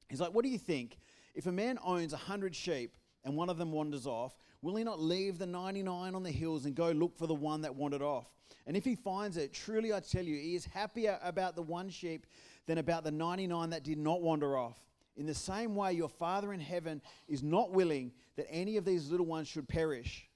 He's 0.09 0.21
like, 0.21 0.31
What 0.33 0.43
do 0.43 0.49
you 0.49 0.59
think? 0.59 0.99
If 1.33 1.47
a 1.47 1.51
man 1.51 1.79
owns 1.83 2.13
a 2.13 2.17
hundred 2.17 2.55
sheep 2.55 2.93
and 3.25 3.35
one 3.35 3.49
of 3.49 3.57
them 3.57 3.71
wanders 3.71 4.05
off, 4.05 4.37
will 4.61 4.75
he 4.75 4.83
not 4.83 4.99
leave 4.99 5.37
the 5.37 5.45
99 5.45 6.15
on 6.15 6.23
the 6.23 6.31
hills 6.31 6.65
and 6.65 6.75
go 6.75 6.91
look 6.91 7.17
for 7.17 7.27
the 7.27 7.33
one 7.33 7.61
that 7.61 7.75
wandered 7.75 8.01
off? 8.01 8.27
And 8.65 8.77
if 8.77 8.85
he 8.85 8.95
finds 8.95 9.37
it, 9.37 9.53
truly 9.53 9.93
I 9.93 9.99
tell 9.99 10.23
you, 10.23 10.35
he 10.35 10.55
is 10.55 10.65
happier 10.65 11.19
about 11.23 11.55
the 11.55 11.61
one 11.61 11.89
sheep 11.89 12.25
than 12.65 12.77
about 12.77 13.03
the 13.03 13.11
99 13.11 13.69
that 13.71 13.83
did 13.83 13.97
not 13.97 14.21
wander 14.21 14.57
off. 14.57 14.77
In 15.15 15.25
the 15.25 15.33
same 15.33 15.75
way, 15.75 15.93
your 15.93 16.09
Father 16.09 16.53
in 16.53 16.59
heaven 16.59 17.01
is 17.27 17.43
not 17.43 17.71
willing 17.71 18.11
that 18.35 18.47
any 18.49 18.77
of 18.77 18.85
these 18.85 19.09
little 19.09 19.25
ones 19.25 19.47
should 19.47 19.67
perish. 19.67 20.27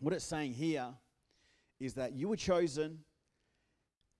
What 0.00 0.12
it's 0.12 0.24
saying 0.24 0.54
here 0.54 0.88
is 1.78 1.94
that 1.94 2.14
you 2.14 2.28
were 2.28 2.36
chosen 2.36 3.00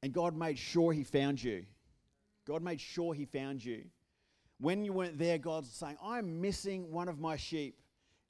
and 0.02 0.12
God 0.12 0.36
made 0.36 0.58
sure 0.58 0.92
He 0.92 1.02
found 1.02 1.42
you. 1.42 1.64
God 2.46 2.62
made 2.62 2.80
sure 2.80 3.14
He 3.14 3.24
found 3.24 3.64
you. 3.64 3.84
When 4.58 4.84
you 4.84 4.92
weren't 4.92 5.18
there, 5.18 5.38
God's 5.38 5.70
saying, 5.70 5.96
I'm 6.02 6.40
missing 6.40 6.90
one 6.90 7.08
of 7.08 7.18
my 7.18 7.36
sheep. 7.36 7.80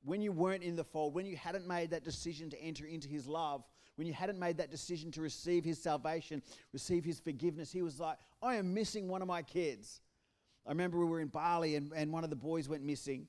When 0.05 0.21
you 0.21 0.33
weren't 0.33 0.63
in 0.63 0.77
the 0.77 0.85
fold, 0.85 1.15
when 1.15 1.27
you 1.27 1.37
hadn't 1.37 1.67
made 1.67 1.91
that 1.91 2.05
decision 2.05 2.51
to 2.51 2.61
enter 2.61 2.87
into 2.87 3.09
His 3.09 3.27
love, 3.27 3.65
when 3.97 4.07
you 4.07 4.13
hadn't 4.13 4.39
made 4.39 4.59
that 4.59 4.71
decision 4.71 5.11
to 5.13 5.23
receive 5.23 5.65
His 5.65 5.81
salvation, 5.81 6.43
receive 6.73 7.05
His 7.05 7.21
forgiveness, 7.21 7.73
He 7.73 7.83
was 7.83 8.01
like, 8.01 8.19
I 8.43 8.57
am 8.57 8.75
missing 8.75 9.09
one 9.09 9.23
of 9.23 9.29
my 9.29 9.43
kids. 9.43 10.01
I 10.67 10.71
remember 10.71 10.99
we 10.99 11.07
were 11.07 11.21
in 11.21 11.29
Bali 11.29 11.77
and, 11.77 11.93
and 11.95 12.13
one 12.13 12.25
of 12.25 12.31
the 12.31 12.37
boys 12.37 12.69
went 12.69 12.83
missing. 12.83 13.27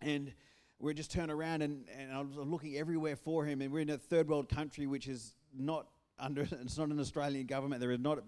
And 0.00 0.32
we 0.78 0.94
just 0.94 1.10
turned 1.10 1.30
around 1.30 1.62
and, 1.62 1.86
and 1.98 2.12
I 2.12 2.20
was 2.20 2.36
looking 2.36 2.76
everywhere 2.76 3.16
for 3.16 3.44
him. 3.44 3.60
And 3.60 3.72
we're 3.72 3.80
in 3.80 3.90
a 3.90 3.98
third 3.98 4.28
world 4.28 4.48
country, 4.48 4.86
which 4.86 5.08
is 5.08 5.34
not 5.56 5.88
under, 6.18 6.42
it's 6.42 6.78
not 6.78 6.88
an 6.88 7.00
Australian 7.00 7.46
government. 7.46 7.80
There 7.80 7.92
is 7.92 7.98
not, 7.98 8.18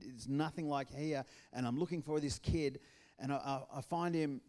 it's 0.00 0.26
nothing 0.26 0.68
like 0.68 0.90
here. 0.90 1.24
And 1.52 1.66
I'm 1.66 1.78
looking 1.78 2.02
for 2.02 2.18
this 2.18 2.38
kid 2.38 2.80
and 3.18 3.32
I, 3.32 3.62
I, 3.74 3.80
find 3.80 4.14
him 4.14 4.40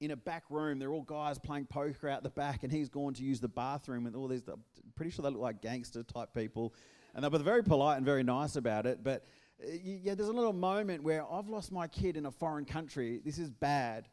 in 0.00 0.10
a 0.10 0.16
back 0.16 0.44
room. 0.50 0.78
They're 0.78 0.92
all 0.92 1.02
guys 1.02 1.38
playing 1.38 1.66
poker 1.66 2.08
out 2.08 2.22
the 2.22 2.30
back, 2.30 2.62
and 2.62 2.72
he's 2.72 2.88
gone 2.88 3.14
to 3.14 3.22
use 3.22 3.40
the 3.40 3.48
bathroom 3.48 4.04
with 4.04 4.14
all 4.14 4.28
these. 4.28 4.42
I'm 4.48 4.62
pretty 4.96 5.10
sure 5.10 5.22
they 5.22 5.30
look 5.30 5.40
like 5.40 5.62
gangster 5.62 6.02
type 6.02 6.30
people, 6.34 6.74
and 7.14 7.24
they 7.24 7.28
were 7.28 7.38
very 7.38 7.62
polite 7.62 7.96
and 7.96 8.04
very 8.06 8.22
nice 8.22 8.56
about 8.56 8.86
it. 8.86 9.02
But 9.02 9.24
uh, 9.62 9.70
yeah, 9.82 10.14
there's 10.14 10.28
a 10.28 10.32
little 10.32 10.52
moment 10.52 11.02
where 11.02 11.24
I've 11.30 11.48
lost 11.48 11.72
my 11.72 11.86
kid 11.86 12.16
in 12.16 12.26
a 12.26 12.30
foreign 12.30 12.64
country. 12.64 13.20
This 13.24 13.38
is 13.38 13.50
bad, 13.50 14.08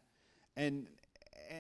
and 0.56 0.88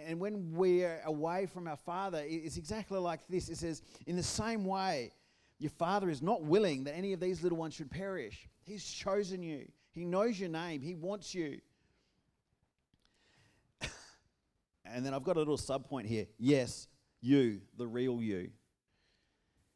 and 0.07 0.19
when 0.19 0.53
we're 0.53 1.01
away 1.05 1.45
from 1.47 1.67
our 1.67 1.77
Father, 1.77 2.23
it's 2.25 2.57
exactly 2.57 2.99
like 2.99 3.27
this. 3.27 3.49
It 3.49 3.57
says, 3.57 3.81
in 4.07 4.15
the 4.15 4.23
same 4.23 4.63
way, 4.63 5.11
your 5.59 5.71
Father 5.71 6.09
is 6.09 6.21
not 6.21 6.43
willing 6.43 6.85
that 6.85 6.95
any 6.95 7.13
of 7.13 7.19
these 7.19 7.43
little 7.43 7.57
ones 7.57 7.73
should 7.73 7.91
perish. 7.91 8.47
He's 8.63 8.85
chosen 8.85 9.43
you. 9.43 9.67
He 9.91 10.05
knows 10.05 10.39
your 10.39 10.49
name. 10.49 10.81
He 10.81 10.95
wants 10.95 11.35
you. 11.35 11.59
And 14.93 15.05
then 15.05 15.13
I've 15.13 15.23
got 15.23 15.35
a 15.35 15.39
little 15.39 15.57
sub 15.57 15.87
point 15.87 16.07
here. 16.07 16.27
Yes, 16.37 16.87
you, 17.21 17.61
the 17.77 17.87
real 17.87 18.21
you. 18.21 18.49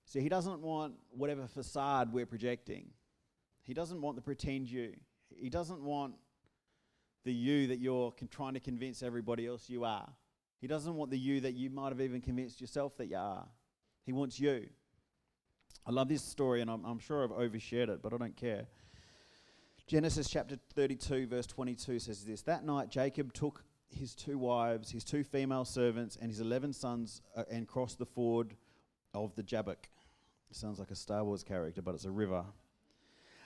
See, 0.06 0.22
he 0.22 0.30
doesn't 0.30 0.62
want 0.62 0.94
whatever 1.10 1.48
facade 1.48 2.14
we're 2.14 2.26
projecting. 2.26 2.90
He 3.64 3.74
doesn't 3.74 4.02
want 4.02 4.16
the 4.16 4.22
pretend 4.22 4.70
you. 4.70 4.94
He 5.36 5.50
doesn't 5.50 5.82
want 5.82 6.14
the 7.24 7.34
you 7.34 7.68
that 7.68 7.80
you're 7.80 8.14
trying 8.30 8.54
to 8.54 8.60
convince 8.60 9.02
everybody 9.02 9.48
else 9.48 9.70
you 9.70 9.84
are. 9.84 10.08
He 10.62 10.68
doesn't 10.68 10.96
want 10.96 11.12
the 11.12 11.18
you 11.18 11.42
that 11.42 11.54
you 11.54 11.70
might 11.70 11.90
have 11.90 12.02
even 12.02 12.22
convinced 12.22 12.62
yourself 12.62 12.96
that 12.98 13.08
you 13.08 13.18
are. 13.18 13.48
He 14.06 14.14
wants 14.14 14.40
you. 14.40 14.68
I 15.86 15.92
love 15.92 16.08
this 16.08 16.24
story, 16.24 16.62
and 16.62 16.70
I'm, 16.70 16.84
I'm 16.86 17.00
sure 17.00 17.24
I've 17.24 17.32
overshared 17.32 17.90
it, 17.90 18.02
but 18.02 18.14
I 18.14 18.18
don't 18.18 18.36
care. 18.36 18.66
Genesis 19.88 20.30
chapter 20.30 20.58
32, 20.74 21.28
verse 21.28 21.46
22 21.46 22.00
says 22.00 22.24
this 22.24 22.42
That 22.44 22.66
night 22.66 22.90
Jacob 22.90 23.34
took 23.34 23.64
his 23.90 24.16
two 24.16 24.38
wives, 24.38 24.92
his 24.92 25.04
two 25.04 25.24
female 25.24 25.66
servants, 25.66 26.18
and 26.20 26.30
his 26.30 26.40
11 26.40 26.74
sons 26.74 27.22
uh, 27.36 27.44
and 27.50 27.68
crossed 27.68 28.00
the 28.00 28.06
ford 28.06 28.56
of 29.14 29.36
the 29.36 29.44
Jabbok. 29.44 29.88
Sounds 30.52 30.80
like 30.80 30.92
a 30.92 30.96
Star 30.96 31.24
Wars 31.26 31.44
character, 31.44 31.82
but 31.82 31.96
it's 31.96 32.06
a 32.06 32.12
river. 32.12 32.46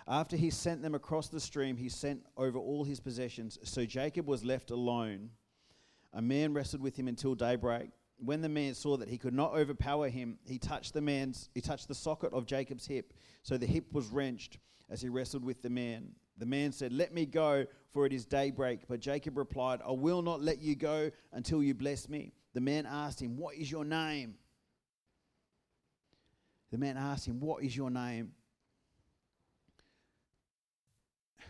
After 0.07 0.37
he 0.37 0.51
sent 0.51 0.83
them 0.83 0.93
across 0.93 1.27
the 1.27 1.39
stream, 1.39 1.75
he 1.75 1.89
sent 1.89 2.23
over 2.37 2.59
all 2.59 2.83
his 2.83 2.99
possessions. 2.99 3.57
So 3.63 3.85
Jacob 3.85 4.27
was 4.27 4.43
left 4.43 4.69
alone. 4.69 5.31
A 6.13 6.21
man 6.21 6.53
wrestled 6.53 6.83
with 6.83 6.95
him 6.95 7.07
until 7.07 7.33
daybreak. 7.33 7.89
When 8.21 8.41
the 8.41 8.49
man 8.49 8.73
saw 8.73 8.97
that 8.97 9.07
he 9.07 9.17
could 9.17 9.33
not 9.33 9.53
overpower 9.53 10.09
him, 10.09 10.37
he 10.45 10.57
touched 10.57 10.93
the 10.93 11.01
man's 11.01 11.49
he 11.53 11.61
touched 11.61 11.87
the 11.87 11.95
socket 11.95 12.33
of 12.33 12.45
Jacob's 12.45 12.85
hip. 12.85 13.13
So 13.43 13.57
the 13.57 13.65
hip 13.65 13.93
was 13.93 14.07
wrenched 14.07 14.57
as 14.89 15.01
he 15.01 15.09
wrestled 15.09 15.43
with 15.45 15.61
the 15.61 15.69
man. 15.69 16.11
The 16.37 16.45
man 16.45 16.71
said, 16.71 16.93
Let 16.93 17.13
me 17.13 17.25
go, 17.25 17.65
for 17.91 18.05
it 18.05 18.13
is 18.13 18.25
daybreak. 18.25 18.87
But 18.87 18.99
Jacob 19.01 19.37
replied, 19.37 19.81
I 19.85 19.91
will 19.91 20.21
not 20.21 20.41
let 20.41 20.59
you 20.59 20.75
go 20.75 21.11
until 21.33 21.61
you 21.61 21.73
bless 21.73 22.09
me. 22.09 22.33
The 22.53 22.61
man 22.61 22.85
asked 22.85 23.21
him, 23.21 23.37
What 23.37 23.55
is 23.55 23.69
your 23.69 23.85
name? 23.85 24.35
The 26.71 26.77
man 26.77 26.97
asked 26.97 27.27
him, 27.27 27.39
What 27.39 27.63
is 27.63 27.75
your 27.75 27.89
name? 27.89 28.31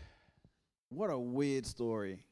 What 0.88 1.10
a 1.10 1.18
weird 1.18 1.66
story. 1.66 2.24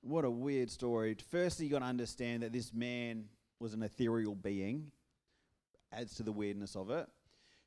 What 0.00 0.24
a 0.24 0.30
weird 0.30 0.70
story. 0.70 1.16
Firstly, 1.30 1.66
you 1.66 1.72
got 1.72 1.80
to 1.80 1.84
understand 1.86 2.42
that 2.42 2.52
this 2.52 2.72
man 2.72 3.24
was 3.60 3.74
an 3.74 3.82
ethereal 3.82 4.34
being, 4.34 4.90
adds 5.92 6.14
to 6.16 6.22
the 6.22 6.32
weirdness 6.32 6.76
of 6.76 6.90
it. 6.90 7.06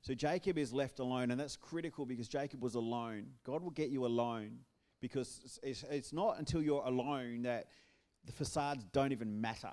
So 0.02 0.14
Jacob 0.14 0.58
is 0.58 0.74
left 0.74 1.00
alone, 1.00 1.32
and 1.32 1.40
that's 1.40 1.56
critical 1.56 2.06
because 2.06 2.28
Jacob 2.28 2.64
was 2.64 2.76
alone. 2.76 3.28
God 3.44 3.62
will 3.62 3.72
get 3.72 3.90
you 3.90 4.06
alone 4.06 4.60
because 5.00 5.60
it's, 5.62 5.84
it's 5.92 6.14
not 6.14 6.40
until 6.40 6.62
you're 6.62 6.84
alone 6.86 7.44
that 7.44 7.68
the 8.26 8.32
facades 8.32 8.84
don't 8.92 9.12
even 9.12 9.42
matter. 9.42 9.72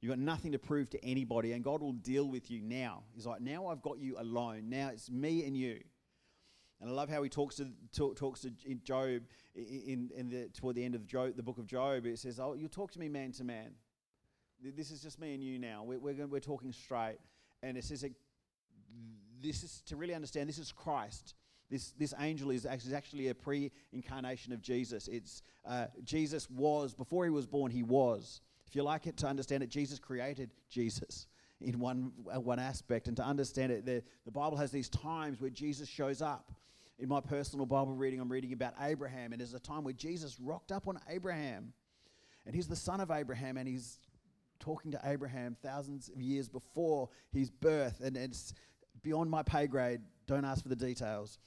You've 0.00 0.10
got 0.10 0.18
nothing 0.18 0.52
to 0.52 0.58
prove 0.58 0.90
to 0.90 1.04
anybody, 1.04 1.52
and 1.52 1.64
God 1.64 1.80
will 1.80 1.92
deal 1.92 2.28
with 2.28 2.50
you 2.50 2.60
now. 2.60 3.02
He's 3.14 3.26
like, 3.26 3.40
now 3.40 3.68
I've 3.68 3.82
got 3.82 3.98
you 3.98 4.16
alone. 4.18 4.68
Now 4.68 4.90
it's 4.92 5.10
me 5.10 5.44
and 5.46 5.56
you. 5.56 5.80
And 6.80 6.90
I 6.90 6.92
love 6.92 7.08
how 7.08 7.22
he 7.22 7.28
talks 7.28 7.56
to 7.56 7.68
talk, 7.92 8.16
talks 8.16 8.40
to 8.42 8.50
Job 8.84 9.22
in, 9.54 10.10
in 10.14 10.28
the 10.28 10.48
toward 10.54 10.76
the 10.76 10.84
end 10.84 10.94
of 10.94 11.06
Job, 11.06 11.36
the 11.36 11.42
book 11.42 11.58
of 11.58 11.66
Job. 11.66 12.06
It 12.06 12.18
says, 12.18 12.38
"Oh, 12.38 12.54
you 12.54 12.68
talk 12.68 12.90
to 12.92 13.00
me 13.00 13.08
man 13.08 13.32
to 13.32 13.44
man. 13.44 13.72
This 14.62 14.90
is 14.90 15.02
just 15.02 15.18
me 15.18 15.34
and 15.34 15.42
you 15.42 15.58
now. 15.58 15.84
We're 15.84 15.98
we're, 15.98 16.26
we're 16.26 16.40
talking 16.40 16.72
straight." 16.72 17.18
And 17.62 17.76
it 17.78 17.84
says 17.84 18.04
this 19.40 19.62
is 19.62 19.82
to 19.86 19.96
really 19.96 20.14
understand 20.14 20.48
this 20.48 20.58
is 20.58 20.72
Christ. 20.72 21.34
This, 21.70 21.92
this 21.98 22.14
angel 22.20 22.50
is 22.50 22.64
actually 22.64 23.28
a 23.28 23.34
pre 23.34 23.72
incarnation 23.92 24.52
of 24.52 24.62
Jesus. 24.62 25.08
It's, 25.08 25.42
uh, 25.64 25.86
Jesus 26.04 26.48
was, 26.48 26.94
before 26.94 27.24
he 27.24 27.30
was 27.30 27.46
born, 27.46 27.72
he 27.72 27.82
was. 27.82 28.40
If 28.68 28.76
you 28.76 28.82
like 28.82 29.06
it 29.06 29.16
to 29.18 29.26
understand 29.26 29.62
it, 29.62 29.68
Jesus 29.68 29.98
created 29.98 30.50
Jesus 30.68 31.26
in 31.60 31.78
one, 31.78 32.12
uh, 32.32 32.40
one 32.40 32.58
aspect. 32.58 33.08
And 33.08 33.16
to 33.16 33.24
understand 33.24 33.72
it, 33.72 33.84
the, 33.84 34.02
the 34.24 34.30
Bible 34.30 34.56
has 34.56 34.70
these 34.70 34.88
times 34.88 35.40
where 35.40 35.50
Jesus 35.50 35.88
shows 35.88 36.22
up. 36.22 36.52
In 36.98 37.08
my 37.08 37.20
personal 37.20 37.66
Bible 37.66 37.92
reading, 37.92 38.20
I'm 38.20 38.32
reading 38.32 38.54
about 38.54 38.72
Abraham, 38.80 39.32
and 39.32 39.40
there's 39.40 39.52
a 39.52 39.60
time 39.60 39.84
where 39.84 39.92
Jesus 39.92 40.40
rocked 40.40 40.72
up 40.72 40.88
on 40.88 40.98
Abraham. 41.08 41.74
And 42.46 42.54
he's 42.54 42.68
the 42.68 42.76
son 42.76 43.00
of 43.00 43.10
Abraham, 43.10 43.58
and 43.58 43.68
he's 43.68 43.98
talking 44.60 44.92
to 44.92 45.00
Abraham 45.04 45.56
thousands 45.62 46.08
of 46.08 46.22
years 46.22 46.48
before 46.48 47.10
his 47.32 47.50
birth. 47.50 48.00
And 48.02 48.16
it's 48.16 48.54
beyond 49.02 49.30
my 49.30 49.42
pay 49.42 49.66
grade. 49.66 50.00
Don't 50.26 50.46
ask 50.46 50.62
for 50.62 50.70
the 50.70 50.76
details. 50.76 51.38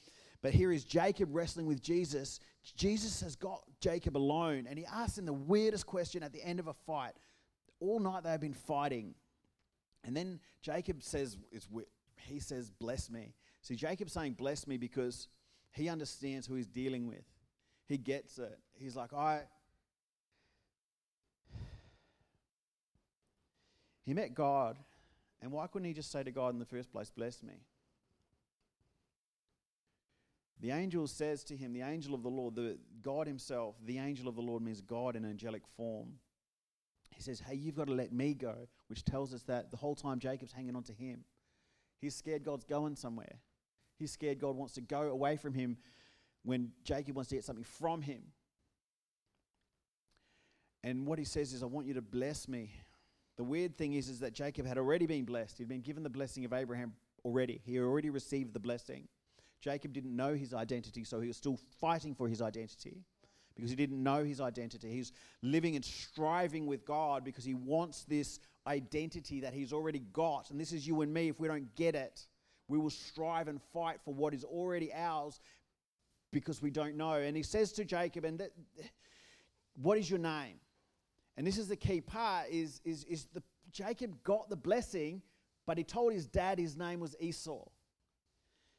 But 0.43 0.53
here 0.53 0.71
is 0.71 0.83
Jacob 0.83 1.29
wrestling 1.31 1.65
with 1.65 1.81
Jesus. 1.81 2.39
Jesus 2.75 3.19
has 3.21 3.35
got 3.35 3.63
Jacob 3.81 4.15
alone, 4.15 4.67
and 4.69 4.77
he 4.77 4.85
asks 4.85 5.17
him 5.17 5.25
the 5.25 5.33
weirdest 5.33 5.87
question 5.87 6.21
at 6.21 6.31
the 6.31 6.43
end 6.43 6.59
of 6.59 6.67
a 6.67 6.73
fight. 6.73 7.13
All 7.79 7.99
night 7.99 8.23
they 8.23 8.29
have 8.29 8.41
been 8.41 8.53
fighting. 8.53 9.15
And 10.03 10.15
then 10.15 10.39
Jacob 10.61 11.01
says, 11.01 11.37
he 12.17 12.39
says, 12.39 12.69
bless 12.69 13.09
me. 13.09 13.33
See, 13.61 13.75
Jacob's 13.75 14.13
saying, 14.13 14.33
Bless 14.33 14.67
me 14.67 14.77
because 14.77 15.27
he 15.71 15.89
understands 15.89 16.47
who 16.47 16.55
he's 16.55 16.67
dealing 16.67 17.07
with. 17.07 17.23
He 17.87 17.97
gets 17.97 18.37
it. 18.37 18.59
He's 18.73 18.95
like, 18.95 19.13
I. 19.13 19.41
He 24.05 24.13
met 24.13 24.33
God, 24.33 24.77
and 25.41 25.51
why 25.51 25.67
couldn't 25.67 25.87
he 25.87 25.93
just 25.93 26.11
say 26.11 26.23
to 26.23 26.31
God 26.31 26.53
in 26.53 26.59
the 26.59 26.65
first 26.65 26.91
place, 26.91 27.11
Bless 27.11 27.43
me? 27.43 27.53
The 30.61 30.71
angel 30.71 31.07
says 31.07 31.43
to 31.45 31.55
him, 31.55 31.71
the 31.71 31.83
angel 31.83 32.13
of 32.13 32.21
the 32.21 32.29
Lord, 32.29 32.55
the 32.55 32.77
God 33.01 33.27
himself, 33.27 33.75
the 33.85 33.97
angel 33.97 34.27
of 34.27 34.35
the 34.35 34.41
Lord 34.41 34.61
means 34.61 34.81
God 34.81 35.15
in 35.15 35.23
angelic 35.23 35.61
form. 35.77 36.15
He 37.15 37.21
says, 37.21 37.39
Hey, 37.39 37.55
you've 37.55 37.75
got 37.75 37.87
to 37.87 37.93
let 37.93 38.11
me 38.11 38.33
go, 38.33 38.67
which 38.87 39.05
tells 39.05 39.33
us 39.33 39.43
that 39.43 39.71
the 39.71 39.77
whole 39.77 39.95
time 39.95 40.19
Jacob's 40.19 40.51
hanging 40.51 40.75
on 40.75 40.83
to 40.83 40.93
him. 40.93 41.23
He's 41.99 42.15
scared 42.15 42.43
God's 42.43 42.65
going 42.65 42.95
somewhere. 42.95 43.39
He's 43.99 44.11
scared 44.11 44.39
God 44.39 44.55
wants 44.55 44.73
to 44.75 44.81
go 44.81 45.01
away 45.03 45.35
from 45.35 45.53
him 45.53 45.77
when 46.43 46.71
Jacob 46.83 47.15
wants 47.15 47.29
to 47.29 47.35
get 47.35 47.43
something 47.43 47.65
from 47.65 48.01
him. 48.01 48.23
And 50.83 51.05
what 51.05 51.19
he 51.19 51.25
says 51.25 51.51
is, 51.51 51.61
I 51.61 51.65
want 51.65 51.85
you 51.85 51.93
to 51.95 52.01
bless 52.01 52.47
me. 52.47 52.71
The 53.35 53.43
weird 53.43 53.77
thing 53.77 53.93
is, 53.93 54.07
is 54.07 54.21
that 54.21 54.33
Jacob 54.33 54.65
had 54.65 54.77
already 54.77 55.05
been 55.05 55.25
blessed. 55.25 55.57
He'd 55.57 55.67
been 55.67 55.81
given 55.81 56.03
the 56.03 56.09
blessing 56.09 56.45
of 56.45 56.53
Abraham 56.53 56.93
already. 57.25 57.61
He 57.65 57.77
already 57.79 58.09
received 58.09 58.53
the 58.53 58.59
blessing. 58.59 59.07
Jacob 59.61 59.91
didn't 59.91 60.15
know 60.15 60.33
his 60.33 60.53
identity, 60.53 61.03
so 61.03 61.19
he 61.19 61.27
was 61.27 61.35
still 61.35 61.59
fighting 61.81 62.15
for 62.15 62.29
his 62.29 62.41
identity 62.41 63.03
because 63.55 63.69
he 63.69 63.75
didn't 63.75 64.01
know 64.01 64.23
his 64.23 64.39
identity. 64.39 64.89
He's 64.89 65.11
living 65.41 65.75
and 65.75 65.83
striving 65.83 66.65
with 66.65 66.85
God 66.85 67.25
because 67.25 67.43
he 67.43 67.53
wants 67.53 68.05
this 68.05 68.39
identity 68.65 69.41
that 69.41 69.53
he's 69.53 69.73
already 69.73 69.99
got. 70.13 70.49
And 70.49 70.59
this 70.59 70.71
is 70.71 70.87
you 70.87 71.01
and 71.01 71.13
me. 71.13 71.27
If 71.27 71.41
we 71.41 71.49
don't 71.49 71.75
get 71.75 71.95
it, 71.95 72.25
we 72.69 72.77
will 72.77 72.89
strive 72.89 73.49
and 73.49 73.59
fight 73.73 73.99
for 74.05 74.13
what 74.13 74.33
is 74.33 74.45
already 74.45 74.93
ours 74.93 75.41
because 76.31 76.61
we 76.61 76.69
don't 76.69 76.95
know. 76.95 77.13
And 77.13 77.35
he 77.35 77.43
says 77.43 77.73
to 77.73 77.83
Jacob, 77.83 78.23
and 78.23 78.39
that, 78.39 78.51
what 79.81 79.97
is 79.97 80.09
your 80.09 80.19
name? 80.19 80.55
And 81.35 81.45
this 81.45 81.57
is 81.57 81.67
the 81.67 81.75
key 81.75 81.99
part 81.99 82.49
is, 82.49 82.79
is, 82.85 83.03
is 83.05 83.25
the, 83.33 83.41
Jacob 83.71 84.23
got 84.23 84.49
the 84.49 84.55
blessing, 84.55 85.21
but 85.65 85.77
he 85.77 85.83
told 85.83 86.13
his 86.13 86.27
dad 86.27 86.59
his 86.59 86.77
name 86.77 86.99
was 86.99 87.15
Esau. 87.19 87.65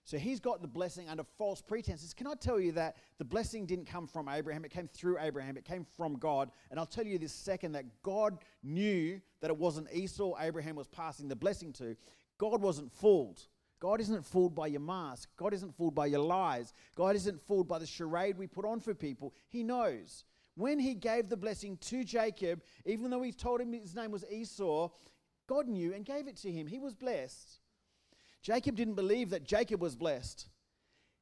So 0.05 0.19
he's 0.19 0.41
got 0.41 0.63
the 0.63 0.69
blessing 0.69 1.09
under 1.09 1.25
false 1.39 1.61
pretenses. 1.61 2.15
Can 2.15 2.27
I 2.27 2.35
tell 2.35 2.59
you 2.59 2.73
that 2.73 2.97
the 3.19 3.25
blessing 3.25 3.67
didn't 3.67 3.85
come 3.85 4.07
from 4.07 4.29
Abraham? 4.29 4.65
It 4.65 4.71
came 4.71 4.89
through 4.89 5.19
Abraham. 5.21 5.57
It 5.57 5.65
came 5.65 5.85
from 5.97 6.15
God. 6.15 6.51
And 6.71 6.81
I'll 6.81 6.87
tell 6.87 7.07
you 7.07 7.19
this 7.19 7.33
second 7.33 7.73
that 7.73 7.85
God 8.03 8.39
knew 8.63 9.21
that 9.41 9.51
it 9.51 9.57
wasn't 9.57 9.93
Esau 9.93 10.35
Abraham 10.41 10.75
was 10.77 10.89
passing 10.89 11.29
the 11.29 11.37
blessing 11.37 11.73
to. 11.75 11.97
God 12.39 12.61
wasn't 12.61 12.91
fooled. 12.93 13.47
God 13.81 14.01
isn't 14.01 14.27
fooled 14.27 14.55
by 14.55 14.67
your 14.67 14.81
mask. 14.81 15.31
God 15.39 15.55
isn't 15.55 15.75
fooled 15.75 15.95
by 15.95 16.07
your 16.07 16.21
lies. 16.21 16.75
God 16.95 17.17
isn't 17.17 17.41
fooled 17.41 17.67
by 17.67 17.79
the 17.79 17.87
charade 17.87 18.37
we 18.37 18.47
put 18.47 18.67
on 18.67 18.79
for 18.79 18.95
people. 18.95 19.35
He 19.49 19.63
knows. 19.63 20.25
When 20.55 20.79
he 20.79 20.95
gave 20.95 21.29
the 21.29 21.37
blessing 21.37 21.79
to 21.79 22.05
Jacob, 22.05 22.61
even 22.85 23.11
though 23.11 23.23
he 23.23 23.33
told 23.33 23.61
him 23.61 23.73
his 23.73 23.95
name 23.95 24.11
was 24.11 24.25
Esau, 24.31 24.91
God 25.47 25.67
knew 25.67 25.95
and 25.95 26.05
gave 26.05 26.29
it 26.29 26.37
to 26.39 26.53
him. 26.53 26.67
He 26.67 26.79
was 26.79 26.95
blessed. 26.95 27.61
Jacob 28.43 28.77
didn't 28.77 28.95
believe 28.95 29.31
that 29.31 29.45
Jacob 29.45 29.81
was 29.81 29.97
blessed. 29.97 30.49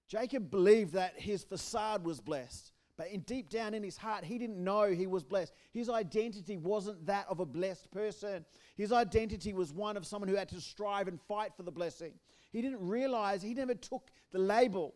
Jacob 0.08 0.50
believed 0.50 0.94
that 0.94 1.14
his 1.16 1.44
facade 1.44 2.04
was 2.04 2.20
blessed. 2.20 2.72
But 2.96 3.12
in 3.12 3.20
deep 3.20 3.48
down 3.48 3.74
in 3.74 3.84
his 3.84 3.96
heart, 3.96 4.24
he 4.24 4.38
didn't 4.38 4.62
know 4.62 4.90
he 4.90 5.06
was 5.06 5.22
blessed. 5.22 5.52
His 5.72 5.88
identity 5.88 6.56
wasn't 6.56 7.06
that 7.06 7.26
of 7.28 7.38
a 7.38 7.46
blessed 7.46 7.88
person. 7.92 8.44
His 8.76 8.92
identity 8.92 9.52
was 9.52 9.72
one 9.72 9.96
of 9.96 10.04
someone 10.04 10.28
who 10.28 10.34
had 10.34 10.48
to 10.48 10.60
strive 10.60 11.06
and 11.06 11.20
fight 11.22 11.52
for 11.56 11.62
the 11.62 11.70
blessing. 11.70 12.14
He 12.50 12.62
didn't 12.62 12.86
realize, 12.86 13.42
he 13.42 13.54
never 13.54 13.74
took 13.74 14.10
the 14.32 14.38
label, 14.38 14.94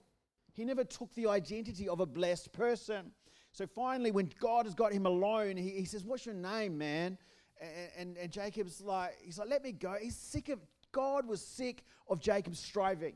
he 0.54 0.64
never 0.64 0.84
took 0.84 1.14
the 1.14 1.28
identity 1.28 1.88
of 1.88 2.00
a 2.00 2.06
blessed 2.06 2.52
person. 2.52 3.12
So 3.52 3.66
finally, 3.66 4.10
when 4.10 4.30
God 4.40 4.64
has 4.64 4.74
got 4.74 4.92
him 4.92 5.04
alone, 5.04 5.56
he, 5.56 5.70
he 5.70 5.84
says, 5.84 6.04
What's 6.04 6.24
your 6.24 6.34
name, 6.34 6.78
man? 6.78 7.18
And, 7.60 7.90
and, 7.98 8.16
and 8.16 8.32
Jacob's 8.32 8.80
like, 8.80 9.12
He's 9.22 9.38
like, 9.38 9.48
Let 9.48 9.62
me 9.62 9.72
go. 9.72 9.94
He's 10.00 10.16
sick 10.16 10.48
of 10.48 10.58
God 10.90 11.26
was 11.26 11.44
sick 11.44 11.84
of 12.08 12.20
Jacob's 12.20 12.58
striving. 12.58 13.14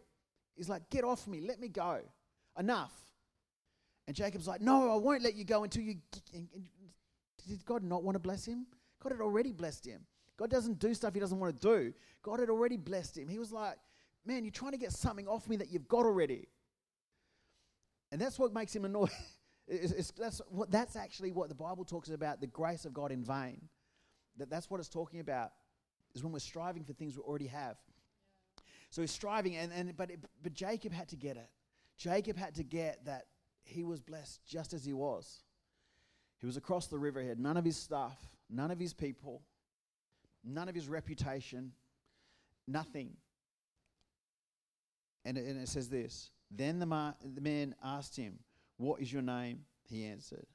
He's 0.54 0.68
like, 0.68 0.88
Get 0.90 1.04
off 1.04 1.26
me, 1.26 1.40
let 1.40 1.60
me 1.60 1.68
go. 1.68 2.00
Enough. 2.58 2.92
And 4.06 4.14
Jacob's 4.14 4.46
like, 4.46 4.60
No, 4.60 4.92
I 4.92 4.96
won't 4.96 5.22
let 5.22 5.34
you 5.34 5.44
go 5.44 5.64
until 5.64 5.82
you. 5.82 5.96
Did 7.46 7.64
God 7.64 7.82
not 7.82 8.02
want 8.02 8.14
to 8.16 8.20
bless 8.20 8.44
him? 8.44 8.66
God 9.02 9.12
had 9.12 9.20
already 9.20 9.52
blessed 9.52 9.86
him. 9.86 10.02
God 10.36 10.50
doesn't 10.50 10.78
do 10.78 10.92
stuff 10.92 11.14
he 11.14 11.20
doesn't 11.20 11.38
want 11.38 11.54
to 11.54 11.62
do. 11.62 11.94
God 12.22 12.40
had 12.40 12.50
already 12.50 12.76
blessed 12.76 13.16
him. 13.16 13.28
He 13.28 13.38
was 13.38 13.52
like, 13.52 13.76
Man, 14.26 14.44
you're 14.44 14.52
trying 14.52 14.72
to 14.72 14.78
get 14.78 14.92
something 14.92 15.28
off 15.28 15.48
me 15.48 15.56
that 15.56 15.70
you've 15.70 15.88
got 15.88 16.04
already. 16.04 16.48
And 18.10 18.20
that's 18.20 18.38
what 18.38 18.52
makes 18.52 18.74
him 18.74 18.84
annoyed. 18.84 19.10
it's, 19.68 19.92
it's, 19.92 20.10
that's, 20.12 20.40
what, 20.48 20.70
that's 20.70 20.96
actually 20.96 21.32
what 21.32 21.48
the 21.48 21.54
Bible 21.54 21.84
talks 21.84 22.10
about 22.10 22.40
the 22.40 22.46
grace 22.46 22.84
of 22.84 22.92
God 22.92 23.12
in 23.12 23.22
vain. 23.22 23.60
That, 24.38 24.50
that's 24.50 24.68
what 24.68 24.80
it's 24.80 24.88
talking 24.88 25.20
about 25.20 25.52
is 26.14 26.22
when 26.22 26.32
we're 26.32 26.38
striving 26.40 26.84
for 26.84 26.92
things 26.92 27.16
we 27.16 27.22
already 27.22 27.46
have. 27.46 27.76
Yeah. 27.76 28.62
So 28.90 29.00
he's 29.02 29.10
striving, 29.10 29.56
and, 29.56 29.72
and 29.72 29.96
but, 29.96 30.10
it, 30.10 30.20
but 30.42 30.52
Jacob 30.54 30.92
had 30.92 31.08
to 31.08 31.16
get 31.16 31.36
it. 31.36 31.48
Jacob 31.96 32.36
had 32.36 32.54
to 32.56 32.64
get 32.64 33.04
that 33.06 33.26
he 33.64 33.84
was 33.84 34.00
blessed 34.00 34.40
just 34.46 34.72
as 34.72 34.84
he 34.84 34.92
was. 34.92 35.42
He 36.38 36.46
was 36.46 36.56
across 36.56 36.86
the 36.86 36.98
river, 36.98 37.22
he 37.22 37.28
had 37.28 37.40
none 37.40 37.56
of 37.56 37.64
his 37.64 37.76
stuff, 37.76 38.16
none 38.50 38.70
of 38.70 38.78
his 38.78 38.92
people, 38.92 39.42
none 40.44 40.68
of 40.68 40.74
his 40.74 40.88
reputation, 40.88 41.72
nothing. 42.68 43.16
And 45.26 45.36
it, 45.36 45.44
and 45.46 45.60
it 45.60 45.68
says 45.68 45.88
this 45.88 46.30
Then 46.50 46.78
the, 46.78 46.86
ma- 46.86 47.14
the 47.22 47.40
man 47.40 47.74
asked 47.84 48.16
him, 48.16 48.38
What 48.78 49.02
is 49.02 49.12
your 49.12 49.22
name? 49.22 49.60
He 49.82 50.04
answered. 50.06 50.46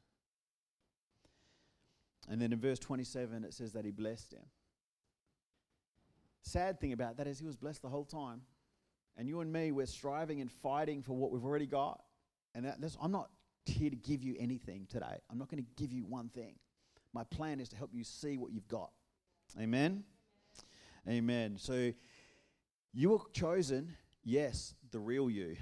And 2.30 2.42
then 2.42 2.54
in 2.54 2.60
verse 2.60 2.80
27, 2.80 3.44
it 3.44 3.54
says 3.54 3.74
that 3.74 3.84
he 3.84 3.92
blessed 3.92 4.34
him. 4.34 4.46
Sad 6.44 6.80
thing 6.80 6.94
about 6.94 7.18
that 7.18 7.28
is 7.28 7.40
he 7.40 7.46
was 7.46 7.56
blessed 7.56 7.82
the 7.82 7.90
whole 7.90 8.06
time. 8.06 8.42
And 9.18 9.28
you 9.28 9.42
and 9.42 9.52
me, 9.52 9.72
we're 9.72 9.86
striving 9.86 10.40
and 10.40 10.50
fighting 10.50 11.02
for 11.02 11.14
what 11.14 11.32
we've 11.32 11.44
already 11.44 11.66
got. 11.66 12.02
And 12.56 12.66
that, 12.66 12.78
I'm 13.02 13.12
not 13.12 13.30
here 13.66 13.90
to 13.90 13.96
give 13.96 14.24
you 14.24 14.36
anything 14.40 14.88
today. 14.90 15.20
I'm 15.30 15.38
not 15.38 15.50
going 15.50 15.64
to 15.64 15.70
give 15.76 15.92
you 15.92 16.06
one 16.06 16.30
thing. 16.30 16.56
My 17.14 17.24
plan 17.26 17.60
is 17.60 17.70
to 17.70 17.76
help 17.76 17.90
you 17.94 18.04
see 18.04 18.38
what 18.38 18.52
you've 18.52 18.68
got. 18.68 18.92
Amen? 19.60 20.04
Amen. 21.08 21.58
So 21.58 21.92
you 22.94 23.10
were 23.10 23.20
chosen, 23.34 23.96
yes, 24.24 24.74
the 24.92 25.00
real 25.00 25.30
you. 25.30 25.56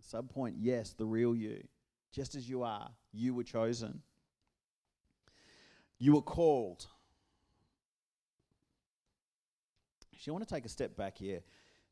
Sub 0.00 0.30
point, 0.30 0.56
yes, 0.58 0.94
the 0.96 1.06
real 1.06 1.34
you. 1.34 1.62
Just 2.12 2.34
as 2.34 2.48
you 2.48 2.62
are, 2.62 2.90
you 3.12 3.34
were 3.34 3.44
chosen. 3.44 4.02
You 5.98 6.14
were 6.14 6.22
called. 6.22 6.86
Actually, 10.14 10.30
I 10.30 10.34
want 10.34 10.48
to 10.48 10.54
take 10.54 10.64
a 10.64 10.68
step 10.68 10.96
back 10.96 11.16
here. 11.16 11.40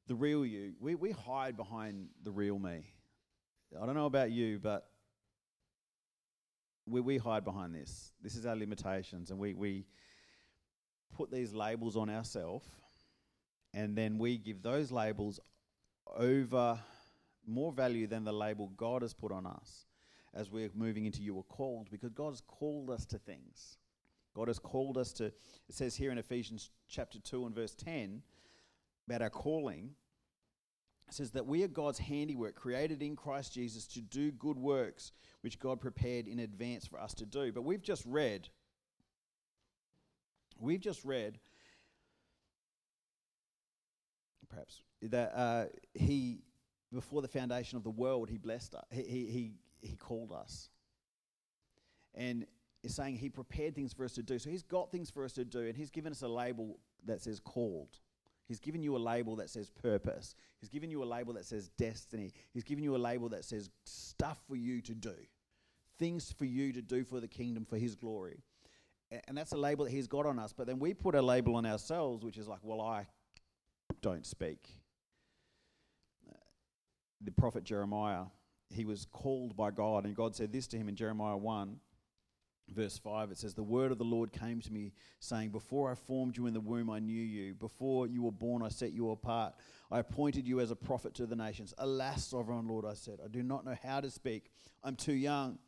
The 0.07 0.15
real 0.15 0.45
you, 0.45 0.73
we, 0.81 0.95
we 0.95 1.11
hide 1.13 1.57
behind 1.57 2.09
the 2.25 2.31
real 2.31 2.59
me. 2.59 2.87
I 3.81 3.85
don't 3.85 3.95
know 3.95 4.07
about 4.07 4.31
you, 4.31 4.59
but 4.59 4.89
we, 6.87 7.01
we 7.01 7.19
hide 7.19 7.45
behind 7.45 7.75
this. 7.75 8.13
This 8.23 8.35
is 8.35 8.47
our 8.47 8.57
limitations, 8.57 9.31
and 9.31 9.39
we, 9.39 9.55
we 9.55 9.87
put 11.15 11.31
these 11.31 11.53
labels 11.53 11.97
on 11.97 12.09
ourselves, 12.09 12.67
and 13.75 13.97
then 13.97 14.19
we 14.19 14.39
give 14.39 14.63
those 14.63 14.91
labels 14.91 15.39
over 16.17 16.79
more 17.47 17.73
value 17.73 18.07
than 18.07 18.25
the 18.25 18.33
label 18.33 18.73
God 18.77 19.03
has 19.03 19.15
put 19.15 19.33
on 19.33 19.47
us 19.47 19.87
as 20.35 20.51
we're 20.51 20.71
moving 20.75 21.07
into 21.07 21.23
you 21.23 21.39
are 21.39 21.45
called, 21.45 21.89
because 21.91 22.13
God 22.13 22.31
has 22.31 22.43
called 22.43 22.91
us 22.91 23.07
to 23.07 23.19
things. 23.19 23.79
God 24.35 24.49
has 24.49 24.59
called 24.59 24.99
us 24.99 25.13
to, 25.15 25.27
it 25.27 25.35
says 25.71 25.97
here 25.97 26.13
in 26.13 26.19
Ephesians 26.19 26.71
chapter 26.89 27.19
2 27.19 27.47
and 27.47 27.55
verse 27.55 27.75
10 27.75 28.23
about 29.07 29.23
our 29.23 29.31
calling. 29.31 29.91
It 31.09 31.15
says 31.15 31.31
that 31.31 31.47
we 31.47 31.63
are 31.65 31.69
God's 31.69 31.99
handiwork, 31.99 32.55
created 32.55 33.03
in 33.03 33.17
Christ 33.17 33.55
Jesus 33.55 33.87
to 33.89 34.01
do 34.01 34.31
good 34.31 34.59
works, 34.59 35.13
which 35.41 35.59
God 35.59 35.81
prepared 35.81 36.29
in 36.29 36.41
advance 36.41 36.87
for 36.87 37.01
us 37.01 37.15
to 37.15 37.27
do. 37.27 37.51
But 37.51 37.63
we've 37.63 37.83
just 37.83 38.05
read, 38.07 38.49
we've 40.61 40.81
just 40.81 41.05
read, 41.05 41.39
perhaps, 44.49 44.83
that 45.03 45.33
uh, 45.35 45.67
He, 45.95 46.43
before 46.93 47.23
the 47.23 47.29
foundation 47.29 47.77
of 47.77 47.85
the 47.85 47.91
world, 47.91 48.29
He 48.29 48.39
blessed 48.39 48.75
us, 48.75 48.85
He, 48.91 49.03
he, 49.03 49.27
he, 49.27 49.53
he 49.81 49.97
called 49.97 50.33
us. 50.33 50.71
And 52.15 52.47
is 52.83 52.95
saying 52.95 53.17
he 53.17 53.29
prepared 53.29 53.75
things 53.75 53.93
for 53.93 54.05
us 54.05 54.13
to 54.13 54.23
do. 54.23 54.39
So 54.39 54.51
he's 54.51 54.63
got 54.63 54.91
things 54.91 55.11
for 55.11 55.25
us 55.25 55.33
to 55.33 55.45
do, 55.45 55.61
and 55.61 55.77
he's 55.77 55.91
given 55.91 56.13
us 56.13 56.23
a 56.23 56.29
label 56.29 56.79
that 57.05 57.21
says 57.21 57.41
called. 57.41 57.99
He's 58.47 58.61
given 58.61 58.83
you 58.83 58.97
a 58.97 58.99
label 58.99 59.37
that 59.37 59.51
says 59.51 59.69
purpose. 59.71 60.35
He's 60.61 60.71
given 60.71 60.91
you 60.91 61.03
a 61.03 61.05
label 61.05 61.35
that 61.35 61.45
says 61.45 61.69
destiny. 61.77 62.33
He's 62.55 62.65
given 62.65 62.83
you 62.83 62.97
a 62.97 62.99
label 62.99 63.29
that 63.31 63.45
says 63.45 63.69
stuff 63.85 64.39
for 64.49 64.57
you 64.57 64.81
to 64.83 64.95
do, 64.95 65.15
things 65.99 66.33
for 66.33 66.47
you 66.47 66.73
to 66.73 66.81
do 66.81 67.05
for 67.05 67.21
the 67.21 67.29
kingdom, 67.29 67.67
for 67.69 67.77
his 67.77 67.95
glory. 67.95 68.43
And 69.27 69.37
that's 69.37 69.53
a 69.53 69.57
label 69.57 69.85
that 69.85 69.91
he's 69.91 70.07
got 70.07 70.27
on 70.27 70.39
us. 70.39 70.53
But 70.53 70.67
then 70.67 70.79
we 70.79 70.95
put 70.95 71.15
a 71.15 71.23
label 71.23 71.57
on 71.57 71.67
ourselves, 71.67 72.25
which 72.25 72.39
is 72.39 72.49
like, 72.49 72.61
well, 72.63 72.81
I 72.81 73.07
don't 74.01 74.27
speak. 74.27 74.69
Uh, 76.29 76.37
the 77.21 77.33
prophet 77.33 77.65
Jeremiah, 77.65 78.25
he 78.71 78.85
was 78.85 79.07
called 79.11 79.57
by 79.57 79.71
God, 79.71 80.05
and 80.05 80.15
God 80.15 80.35
said 80.37 80.53
this 80.53 80.67
to 80.69 80.77
him 80.77 80.89
in 80.89 80.97
Jeremiah 80.97 81.37
1, 81.37 81.77
verse 82.75 82.99
5. 82.99 83.31
It 83.31 83.39
says, 83.39 83.55
The 83.55 83.63
word 83.63 83.93
of 83.93 83.99
the 83.99 84.05
Lord 84.05 84.33
came 84.33 84.61
to 84.61 84.73
me, 84.73 84.93
saying, 85.21 85.51
Before 85.51 85.91
I 85.91 85.95
formed 85.95 86.37
you 86.37 86.47
in 86.47 86.55
the 86.55 86.61
womb, 86.61 86.91
I 86.91 86.99
knew 86.99 87.23
you. 87.23 87.55
Before 87.55 88.07
you 88.07 88.23
were 88.23 88.33
born, 88.33 88.63
I 88.63 88.69
set 88.69 88.93
you 88.93 89.11
apart. 89.11 89.55
I 89.91 90.01
appointed 90.01 90.47
you 90.47 90.61
as 90.61 90.71
a 90.71 90.77
prophet 90.77 91.15
to 91.15 91.27
the 91.27 91.37
nations. 91.37 91.73
Alas, 91.79 92.27
sovereign 92.27 92.69
Lord, 92.69 92.85
I 92.85 92.95
said, 92.95 93.21
I 93.25 93.29
do 93.29 93.43
not 93.43 93.65
know 93.65 93.77
how 93.83 94.01
to 94.01 94.11
speak. 94.11 94.51
I'm 94.85 94.97
too 94.97 95.15
young. 95.15 95.59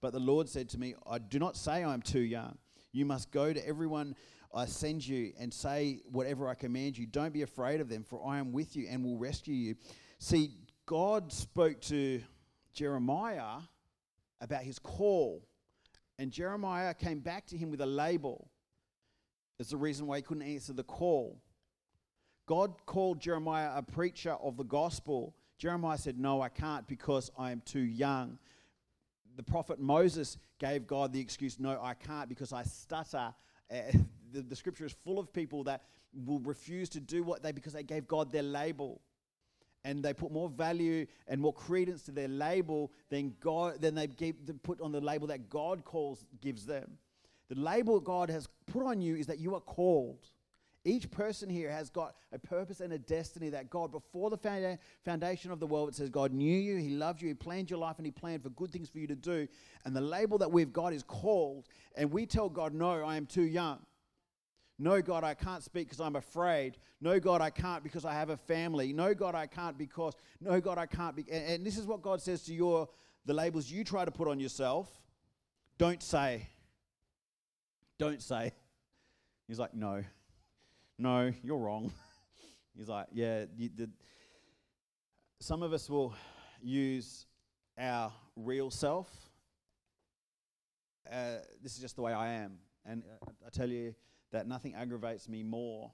But 0.00 0.12
the 0.12 0.20
Lord 0.20 0.48
said 0.48 0.68
to 0.70 0.78
me, 0.78 0.94
I 1.08 1.18
do 1.18 1.38
not 1.38 1.56
say 1.56 1.84
I'm 1.84 2.02
too 2.02 2.20
young. 2.20 2.56
You 2.92 3.04
must 3.04 3.30
go 3.30 3.52
to 3.52 3.68
everyone 3.68 4.16
I 4.52 4.66
send 4.66 5.06
you 5.06 5.32
and 5.38 5.52
say 5.52 6.00
whatever 6.10 6.48
I 6.48 6.54
command 6.54 6.98
you. 6.98 7.06
Don't 7.06 7.32
be 7.32 7.42
afraid 7.42 7.80
of 7.80 7.88
them, 7.88 8.02
for 8.02 8.26
I 8.26 8.38
am 8.38 8.52
with 8.52 8.74
you 8.76 8.88
and 8.90 9.04
will 9.04 9.16
rescue 9.16 9.54
you. 9.54 9.76
See, 10.18 10.50
God 10.86 11.32
spoke 11.32 11.80
to 11.82 12.20
Jeremiah 12.72 13.60
about 14.40 14.62
his 14.62 14.78
call, 14.78 15.46
and 16.18 16.32
Jeremiah 16.32 16.94
came 16.94 17.20
back 17.20 17.46
to 17.46 17.56
him 17.56 17.70
with 17.70 17.80
a 17.80 17.86
label. 17.86 18.50
It's 19.58 19.70
the 19.70 19.76
reason 19.76 20.06
why 20.06 20.16
he 20.16 20.22
couldn't 20.22 20.42
answer 20.42 20.72
the 20.72 20.82
call. 20.82 21.40
God 22.46 22.74
called 22.86 23.20
Jeremiah 23.20 23.70
a 23.76 23.82
preacher 23.82 24.32
of 24.32 24.56
the 24.56 24.64
gospel. 24.64 25.36
Jeremiah 25.58 25.98
said, 25.98 26.18
No, 26.18 26.42
I 26.42 26.48
can't 26.48 26.88
because 26.88 27.30
I 27.38 27.52
am 27.52 27.62
too 27.64 27.78
young. 27.78 28.38
The 29.36 29.42
prophet 29.44 29.78
Moses 29.78 30.38
gave 30.58 30.86
God 30.86 31.12
the 31.12 31.20
excuse, 31.20 31.60
No, 31.60 31.78
I 31.80 31.94
can't 31.94 32.28
because 32.28 32.52
I 32.52 32.64
stutter. 32.64 33.32
Eh, 33.70 33.92
The, 34.32 34.42
the 34.42 34.56
scripture 34.56 34.84
is 34.84 34.94
full 35.04 35.18
of 35.18 35.32
people 35.32 35.64
that 35.64 35.82
will 36.24 36.40
refuse 36.40 36.88
to 36.90 37.00
do 37.00 37.22
what 37.22 37.42
they 37.42 37.52
because 37.52 37.72
they 37.72 37.82
gave 37.82 38.06
God 38.08 38.32
their 38.32 38.42
label 38.42 39.00
and 39.84 40.02
they 40.02 40.12
put 40.12 40.30
more 40.30 40.48
value 40.48 41.06
and 41.26 41.40
more 41.40 41.52
credence 41.52 42.02
to 42.02 42.10
their 42.10 42.28
label 42.28 42.92
than 43.08 43.34
God 43.40 43.80
than 43.80 43.94
they 43.94 44.08
put 44.62 44.80
on 44.80 44.92
the 44.92 45.00
label 45.00 45.26
that 45.28 45.48
God 45.48 45.84
calls 45.84 46.24
gives 46.40 46.66
them. 46.66 46.98
The 47.48 47.58
label 47.58 47.98
God 47.98 48.30
has 48.30 48.48
put 48.66 48.84
on 48.84 49.00
you 49.00 49.16
is 49.16 49.26
that 49.26 49.38
you 49.38 49.54
are 49.54 49.60
called. 49.60 50.28
Each 50.84 51.10
person 51.10 51.50
here 51.50 51.70
has 51.70 51.90
got 51.90 52.14
a 52.32 52.38
purpose 52.38 52.80
and 52.80 52.92
a 52.94 52.98
destiny 52.98 53.50
that 53.50 53.68
God, 53.68 53.92
before 53.92 54.30
the 54.30 54.78
foundation 55.04 55.50
of 55.50 55.60
the 55.60 55.66
world, 55.66 55.90
it 55.90 55.94
says 55.94 56.08
God 56.08 56.32
knew 56.32 56.56
you, 56.56 56.76
He 56.76 56.88
loved 56.90 57.20
you, 57.20 57.28
He 57.28 57.34
planned 57.34 57.68
your 57.68 57.78
life, 57.78 57.96
and 57.98 58.06
He 58.06 58.10
planned 58.10 58.42
for 58.42 58.48
good 58.50 58.70
things 58.70 58.88
for 58.88 58.98
you 58.98 59.06
to 59.06 59.14
do. 59.14 59.46
And 59.84 59.94
the 59.94 60.00
label 60.00 60.38
that 60.38 60.50
we've 60.50 60.72
got 60.72 60.94
is 60.94 61.02
called. 61.02 61.66
And 61.96 62.10
we 62.10 62.24
tell 62.24 62.48
God, 62.48 62.72
No, 62.72 63.04
I 63.04 63.16
am 63.16 63.26
too 63.26 63.42
young. 63.42 63.80
No, 64.82 65.02
God, 65.02 65.24
I 65.24 65.34
can't 65.34 65.62
speak 65.62 65.88
because 65.88 66.00
I'm 66.00 66.16
afraid. 66.16 66.78
No, 67.02 67.20
God, 67.20 67.42
I 67.42 67.50
can't 67.50 67.82
because 67.84 68.06
I 68.06 68.14
have 68.14 68.30
a 68.30 68.36
family. 68.38 68.94
No, 68.94 69.12
God, 69.12 69.34
I 69.34 69.46
can't 69.46 69.76
because. 69.76 70.14
No, 70.40 70.58
God, 70.58 70.78
I 70.78 70.86
can't. 70.86 71.14
Be, 71.14 71.26
and, 71.30 71.46
and 71.52 71.66
this 71.66 71.76
is 71.76 71.86
what 71.86 72.00
God 72.00 72.22
says 72.22 72.42
to 72.44 72.54
your 72.54 72.88
the 73.26 73.34
labels 73.34 73.70
you 73.70 73.84
try 73.84 74.06
to 74.06 74.10
put 74.10 74.26
on 74.26 74.40
yourself. 74.40 74.88
Don't 75.76 76.02
say. 76.02 76.48
Don't 77.98 78.22
say. 78.22 78.52
He's 79.46 79.58
like, 79.58 79.74
no, 79.74 80.02
no, 80.98 81.30
you're 81.42 81.58
wrong. 81.58 81.92
He's 82.76 82.88
like, 82.88 83.08
yeah. 83.12 83.44
Some 85.40 85.62
of 85.62 85.74
us 85.74 85.90
will 85.90 86.14
use 86.62 87.26
our 87.78 88.10
real 88.34 88.70
self. 88.70 89.10
Uh, 91.06 91.36
this 91.62 91.74
is 91.74 91.80
just 91.80 91.96
the 91.96 92.02
way 92.02 92.14
I 92.14 92.32
am, 92.32 92.52
and 92.86 93.02
uh, 93.04 93.30
I 93.46 93.50
tell 93.50 93.68
you 93.68 93.94
that 94.32 94.46
nothing 94.46 94.74
aggravates 94.74 95.28
me 95.28 95.42
more 95.42 95.92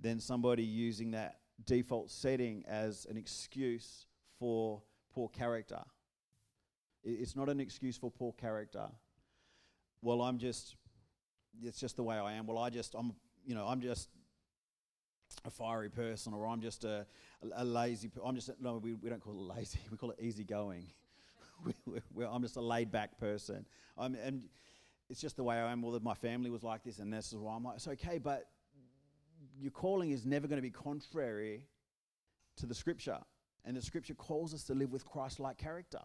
than 0.00 0.20
somebody 0.20 0.62
using 0.62 1.12
that 1.12 1.38
default 1.64 2.10
setting 2.10 2.64
as 2.66 3.06
an 3.08 3.16
excuse 3.16 4.06
for 4.38 4.82
poor 5.14 5.28
character. 5.28 5.80
It's 7.02 7.36
not 7.36 7.48
an 7.48 7.60
excuse 7.60 7.96
for 7.96 8.10
poor 8.10 8.32
character. 8.32 8.86
Well, 10.02 10.22
I'm 10.22 10.38
just, 10.38 10.76
it's 11.62 11.78
just 11.78 11.96
the 11.96 12.02
way 12.02 12.16
I 12.16 12.34
am. 12.34 12.46
Well, 12.46 12.58
I 12.58 12.70
just, 12.70 12.94
I'm, 12.94 13.14
you 13.46 13.54
know, 13.54 13.66
I'm 13.66 13.80
just 13.80 14.08
a 15.44 15.50
fiery 15.50 15.90
person 15.90 16.32
or 16.32 16.46
I'm 16.46 16.60
just 16.60 16.84
a, 16.84 17.06
a, 17.54 17.64
lazy, 17.64 18.10
I'm 18.24 18.34
just, 18.34 18.50
no, 18.60 18.78
we, 18.78 18.94
we 18.94 19.08
don't 19.08 19.20
call 19.20 19.32
it 19.32 19.56
lazy, 19.56 19.78
we 19.90 19.96
call 19.96 20.10
it 20.10 20.18
easygoing. 20.20 20.86
we, 22.14 22.24
I'm 22.24 22.42
just 22.42 22.56
a 22.56 22.60
laid 22.60 22.90
back 22.90 23.18
person. 23.18 23.64
I'm, 23.96 24.14
and 24.14 24.44
it's 25.10 25.20
just 25.20 25.36
the 25.36 25.44
way 25.44 25.56
I 25.56 25.70
am. 25.70 25.82
Well, 25.82 25.98
my 26.02 26.14
family 26.14 26.50
was 26.50 26.62
like 26.62 26.82
this, 26.82 26.98
and 26.98 27.12
this 27.12 27.32
is 27.32 27.36
why 27.36 27.54
I'm 27.54 27.64
like, 27.64 27.76
it's 27.76 27.88
okay, 27.88 28.18
but 28.18 28.48
your 29.60 29.70
calling 29.70 30.10
is 30.10 30.24
never 30.24 30.46
going 30.46 30.58
to 30.58 30.62
be 30.62 30.70
contrary 30.70 31.64
to 32.56 32.66
the 32.66 32.74
scripture. 32.74 33.18
And 33.64 33.76
the 33.76 33.82
scripture 33.82 34.14
calls 34.14 34.52
us 34.52 34.64
to 34.64 34.74
live 34.74 34.92
with 34.92 35.04
Christ 35.04 35.40
like 35.40 35.58
character. 35.58 36.00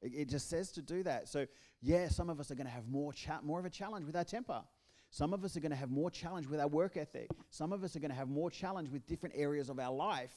It, 0.00 0.12
it, 0.14 0.28
just 0.28 0.48
says 0.48 0.70
to 0.72 0.82
do 0.82 1.02
that. 1.02 1.28
So, 1.28 1.46
yeah, 1.82 2.08
some 2.08 2.30
of 2.30 2.40
us 2.40 2.50
are 2.50 2.54
going 2.54 2.66
to 2.66 2.72
have 2.72 2.88
more, 2.88 3.12
cha- 3.12 3.40
more 3.42 3.58
of 3.58 3.66
a 3.66 3.70
challenge 3.70 4.06
with 4.06 4.16
our 4.16 4.24
temper. 4.24 4.62
Some 5.10 5.34
of 5.34 5.44
us 5.44 5.56
are 5.56 5.60
going 5.60 5.72
to 5.72 5.76
have 5.76 5.90
more 5.90 6.10
challenge 6.10 6.46
with 6.46 6.60
our 6.60 6.68
work 6.68 6.96
ethic. 6.96 7.28
Some 7.50 7.72
of 7.72 7.82
us 7.82 7.96
are 7.96 8.00
going 8.00 8.12
to 8.12 8.16
have 8.16 8.28
more 8.28 8.50
challenge 8.50 8.90
with 8.90 9.06
different 9.06 9.34
areas 9.36 9.68
of 9.68 9.78
our 9.78 9.92
life. 9.92 10.32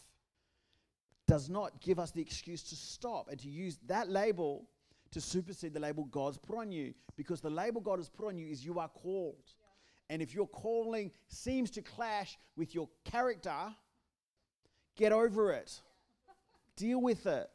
Does 1.27 1.49
not 1.49 1.79
give 1.79 1.99
us 1.99 2.11
the 2.11 2.21
excuse 2.21 2.63
to 2.63 2.75
stop 2.75 3.29
and 3.29 3.39
to 3.39 3.49
use 3.49 3.77
that 3.87 4.09
label 4.09 4.67
to 5.13 5.21
supersede 5.21 5.73
the 5.73 5.79
label 5.79 6.05
God's 6.05 6.37
put 6.37 6.57
on 6.57 6.71
you 6.71 6.93
because 7.15 7.39
the 7.39 7.49
label 7.49 7.79
God 7.81 7.99
has 7.99 8.09
put 8.09 8.27
on 8.27 8.37
you 8.37 8.47
is 8.47 8.65
you 8.65 8.79
are 8.79 8.89
called. 8.89 9.43
Yeah. 9.47 10.13
And 10.13 10.21
if 10.21 10.33
your 10.33 10.47
calling 10.47 11.11
seems 11.27 11.69
to 11.71 11.81
clash 11.81 12.37
with 12.57 12.75
your 12.75 12.89
character, 13.05 13.55
get 14.95 15.11
over 15.11 15.51
it. 15.53 15.81
Deal 16.75 17.01
with 17.01 17.25
it. 17.27 17.49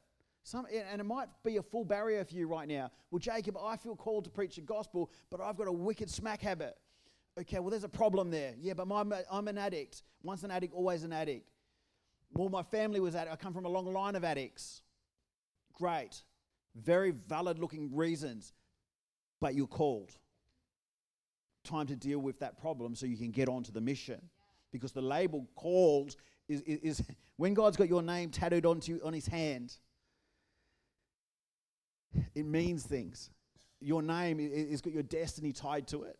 Some, 0.44 0.66
and 0.72 1.00
it 1.00 1.04
might 1.04 1.28
be 1.44 1.56
a 1.58 1.62
full 1.62 1.84
barrier 1.84 2.24
for 2.24 2.34
you 2.34 2.46
right 2.46 2.66
now. 2.66 2.90
Well, 3.10 3.18
Jacob, 3.18 3.56
I 3.62 3.76
feel 3.76 3.96
called 3.96 4.24
to 4.24 4.30
preach 4.30 4.54
the 4.54 4.62
gospel, 4.62 5.10
but 5.30 5.40
I've 5.40 5.56
got 5.56 5.66
a 5.66 5.72
wicked 5.72 6.08
smack 6.08 6.40
habit. 6.40 6.76
Okay, 7.38 7.58
well, 7.58 7.70
there's 7.70 7.84
a 7.84 7.88
problem 7.88 8.30
there. 8.30 8.54
Yeah, 8.58 8.74
but 8.74 8.86
my, 8.86 9.04
I'm 9.30 9.48
an 9.48 9.58
addict. 9.58 10.02
Once 10.22 10.44
an 10.44 10.50
addict, 10.50 10.72
always 10.72 11.02
an 11.02 11.12
addict. 11.12 11.50
Well, 12.32 12.48
my 12.48 12.62
family 12.62 13.00
was 13.00 13.14
addict. 13.14 13.32
I 13.32 13.36
come 13.36 13.52
from 13.52 13.66
a 13.66 13.68
long 13.68 13.92
line 13.92 14.14
of 14.14 14.24
addicts. 14.24 14.82
Great 15.74 16.22
very 16.84 17.10
valid 17.10 17.58
looking 17.58 17.94
reasons, 17.94 18.52
but 19.40 19.54
you're 19.54 19.66
called. 19.66 20.16
Time 21.64 21.86
to 21.86 21.96
deal 21.96 22.18
with 22.18 22.38
that 22.40 22.58
problem 22.60 22.94
so 22.94 23.06
you 23.06 23.16
can 23.16 23.30
get 23.30 23.48
on 23.48 23.62
to 23.64 23.72
the 23.72 23.80
mission. 23.80 24.20
Because 24.72 24.92
the 24.92 25.02
label 25.02 25.46
called 25.54 26.16
is, 26.48 26.60
is, 26.62 26.78
is 26.80 27.02
when 27.36 27.54
God's 27.54 27.76
got 27.76 27.88
your 27.88 28.02
name 28.02 28.30
tattooed 28.30 28.66
onto 28.66 29.00
on 29.04 29.12
his 29.12 29.26
hand, 29.26 29.74
it 32.34 32.44
means 32.44 32.84
things. 32.84 33.30
Your 33.80 34.02
name 34.02 34.38
has 34.70 34.80
got 34.80 34.92
your 34.92 35.02
destiny 35.02 35.52
tied 35.52 35.86
to 35.88 36.02
it. 36.04 36.18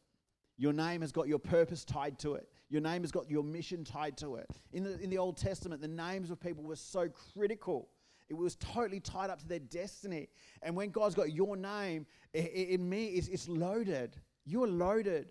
Your 0.56 0.72
name 0.72 1.00
has 1.00 1.12
got 1.12 1.28
your 1.28 1.38
purpose 1.38 1.84
tied 1.84 2.18
to 2.20 2.34
it. 2.34 2.48
Your 2.68 2.80
name 2.80 3.02
has 3.02 3.12
got 3.12 3.30
your 3.30 3.42
mission 3.42 3.84
tied 3.84 4.16
to 4.18 4.36
it. 4.36 4.46
In 4.72 4.82
the, 4.84 4.98
in 5.00 5.08
the 5.08 5.18
Old 5.18 5.36
Testament, 5.36 5.80
the 5.80 5.88
names 5.88 6.30
of 6.30 6.40
people 6.40 6.62
were 6.64 6.76
so 6.76 7.08
critical 7.08 7.88
it 8.28 8.36
was 8.36 8.56
totally 8.56 9.00
tied 9.00 9.30
up 9.30 9.38
to 9.40 9.48
their 9.48 9.58
destiny. 9.58 10.28
And 10.62 10.76
when 10.76 10.90
God's 10.90 11.14
got 11.14 11.32
your 11.32 11.56
name, 11.56 12.06
in 12.34 12.88
me, 12.88 13.06
it's, 13.06 13.28
it's 13.28 13.48
loaded. 13.48 14.16
You're 14.44 14.68
loaded. 14.68 15.28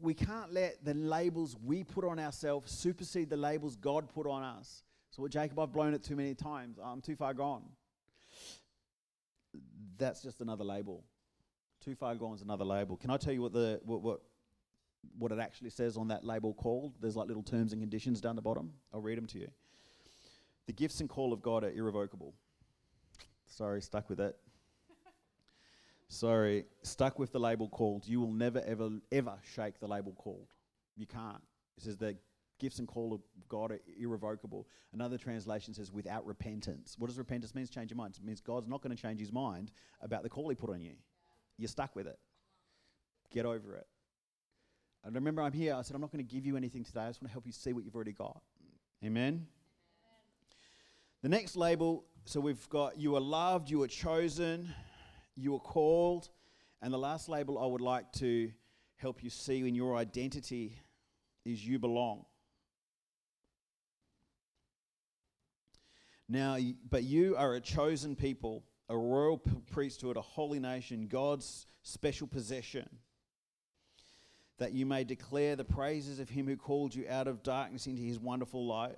We 0.00 0.14
can't 0.14 0.52
let 0.52 0.84
the 0.84 0.94
labels 0.94 1.56
we 1.62 1.84
put 1.84 2.04
on 2.04 2.18
ourselves 2.18 2.70
supersede 2.70 3.30
the 3.30 3.36
labels 3.36 3.76
God 3.76 4.08
put 4.08 4.26
on 4.26 4.42
us. 4.42 4.84
So, 5.10 5.26
Jacob, 5.26 5.58
I've 5.58 5.72
blown 5.72 5.94
it 5.94 6.02
too 6.02 6.16
many 6.16 6.34
times. 6.34 6.78
I'm 6.82 7.00
too 7.00 7.16
far 7.16 7.34
gone. 7.34 7.62
That's 9.98 10.22
just 10.22 10.40
another 10.40 10.64
label. 10.64 11.04
Too 11.84 11.94
far 11.94 12.14
gone 12.14 12.34
is 12.34 12.42
another 12.42 12.64
label. 12.64 12.96
Can 12.96 13.10
I 13.10 13.16
tell 13.16 13.32
you 13.32 13.42
what 13.42 13.52
the 13.52 13.80
what, 13.84 14.02
what 14.02 14.20
what 15.18 15.32
it 15.32 15.38
actually 15.38 15.70
says 15.70 15.96
on 15.96 16.08
that 16.08 16.24
label 16.24 16.54
called. 16.54 16.94
There's 17.00 17.16
like 17.16 17.28
little 17.28 17.42
terms 17.42 17.72
and 17.72 17.82
conditions 17.82 18.20
down 18.20 18.36
the 18.36 18.42
bottom. 18.42 18.72
I'll 18.92 19.00
read 19.00 19.18
them 19.18 19.26
to 19.26 19.38
you. 19.38 19.48
The 20.66 20.72
gifts 20.72 21.00
and 21.00 21.08
call 21.08 21.32
of 21.32 21.42
God 21.42 21.64
are 21.64 21.70
irrevocable. 21.72 22.34
Sorry, 23.46 23.82
stuck 23.82 24.08
with 24.08 24.20
it. 24.20 24.36
Sorry, 26.08 26.64
stuck 26.82 27.18
with 27.18 27.32
the 27.32 27.40
label 27.40 27.68
called. 27.68 28.06
You 28.06 28.20
will 28.20 28.32
never, 28.32 28.62
ever, 28.64 28.90
ever 29.10 29.34
shake 29.54 29.80
the 29.80 29.88
label 29.88 30.12
called. 30.12 30.48
You 30.96 31.06
can't. 31.06 31.42
It 31.76 31.82
says 31.82 31.96
the 31.96 32.16
gifts 32.58 32.78
and 32.78 32.86
call 32.86 33.12
of 33.12 33.20
God 33.48 33.72
are 33.72 33.80
irrevocable. 33.98 34.68
Another 34.92 35.18
translation 35.18 35.74
says 35.74 35.90
without 35.90 36.24
repentance. 36.24 36.94
What 36.96 37.08
does 37.08 37.18
repentance 37.18 37.54
mean? 37.54 37.66
Change 37.66 37.90
your 37.90 37.96
mind. 37.96 38.14
It 38.16 38.24
means 38.24 38.40
God's 38.40 38.68
not 38.68 38.82
going 38.82 38.94
to 38.94 39.02
change 39.02 39.18
his 39.18 39.32
mind 39.32 39.72
about 40.00 40.22
the 40.22 40.28
call 40.28 40.48
he 40.48 40.54
put 40.54 40.70
on 40.70 40.80
you. 40.80 40.94
You're 41.58 41.68
stuck 41.68 41.96
with 41.96 42.06
it. 42.06 42.18
Get 43.32 43.46
over 43.46 43.74
it. 43.74 43.86
And 45.04 45.14
remember, 45.14 45.42
I'm 45.42 45.52
here. 45.52 45.74
I 45.74 45.82
said, 45.82 45.94
I'm 45.94 46.00
not 46.00 46.12
going 46.12 46.24
to 46.24 46.34
give 46.34 46.46
you 46.46 46.56
anything 46.56 46.84
today. 46.84 47.00
I 47.00 47.08
just 47.08 47.20
want 47.20 47.30
to 47.30 47.32
help 47.32 47.46
you 47.46 47.52
see 47.52 47.72
what 47.72 47.84
you've 47.84 47.94
already 47.94 48.12
got. 48.12 48.40
Amen? 49.04 49.16
Amen? 49.16 49.46
The 51.22 51.28
next 51.28 51.56
label 51.56 52.04
so 52.24 52.40
we've 52.40 52.68
got 52.68 52.98
you 52.98 53.16
are 53.16 53.20
loved, 53.20 53.68
you 53.68 53.82
are 53.82 53.88
chosen, 53.88 54.72
you 55.34 55.54
are 55.56 55.60
called. 55.60 56.28
And 56.80 56.92
the 56.92 56.98
last 56.98 57.28
label 57.28 57.58
I 57.58 57.66
would 57.66 57.80
like 57.80 58.10
to 58.14 58.50
help 58.96 59.22
you 59.22 59.30
see 59.30 59.66
in 59.66 59.74
your 59.74 59.96
identity 59.96 60.78
is 61.44 61.66
you 61.66 61.78
belong. 61.78 62.24
Now, 66.28 66.56
but 66.88 67.02
you 67.02 67.36
are 67.36 67.54
a 67.54 67.60
chosen 67.60 68.16
people, 68.16 68.64
a 68.88 68.96
royal 68.96 69.42
priesthood, 69.70 70.16
a 70.16 70.22
holy 70.22 70.58
nation, 70.58 71.08
God's 71.08 71.66
special 71.82 72.26
possession, 72.26 72.88
that 74.62 74.72
you 74.72 74.86
may 74.86 75.02
declare 75.02 75.56
the 75.56 75.64
praises 75.64 76.20
of 76.20 76.28
him 76.28 76.46
who 76.46 76.54
called 76.54 76.94
you 76.94 77.04
out 77.10 77.26
of 77.26 77.42
darkness 77.42 77.88
into 77.88 78.00
his 78.00 78.20
wonderful 78.20 78.64
light. 78.64 78.96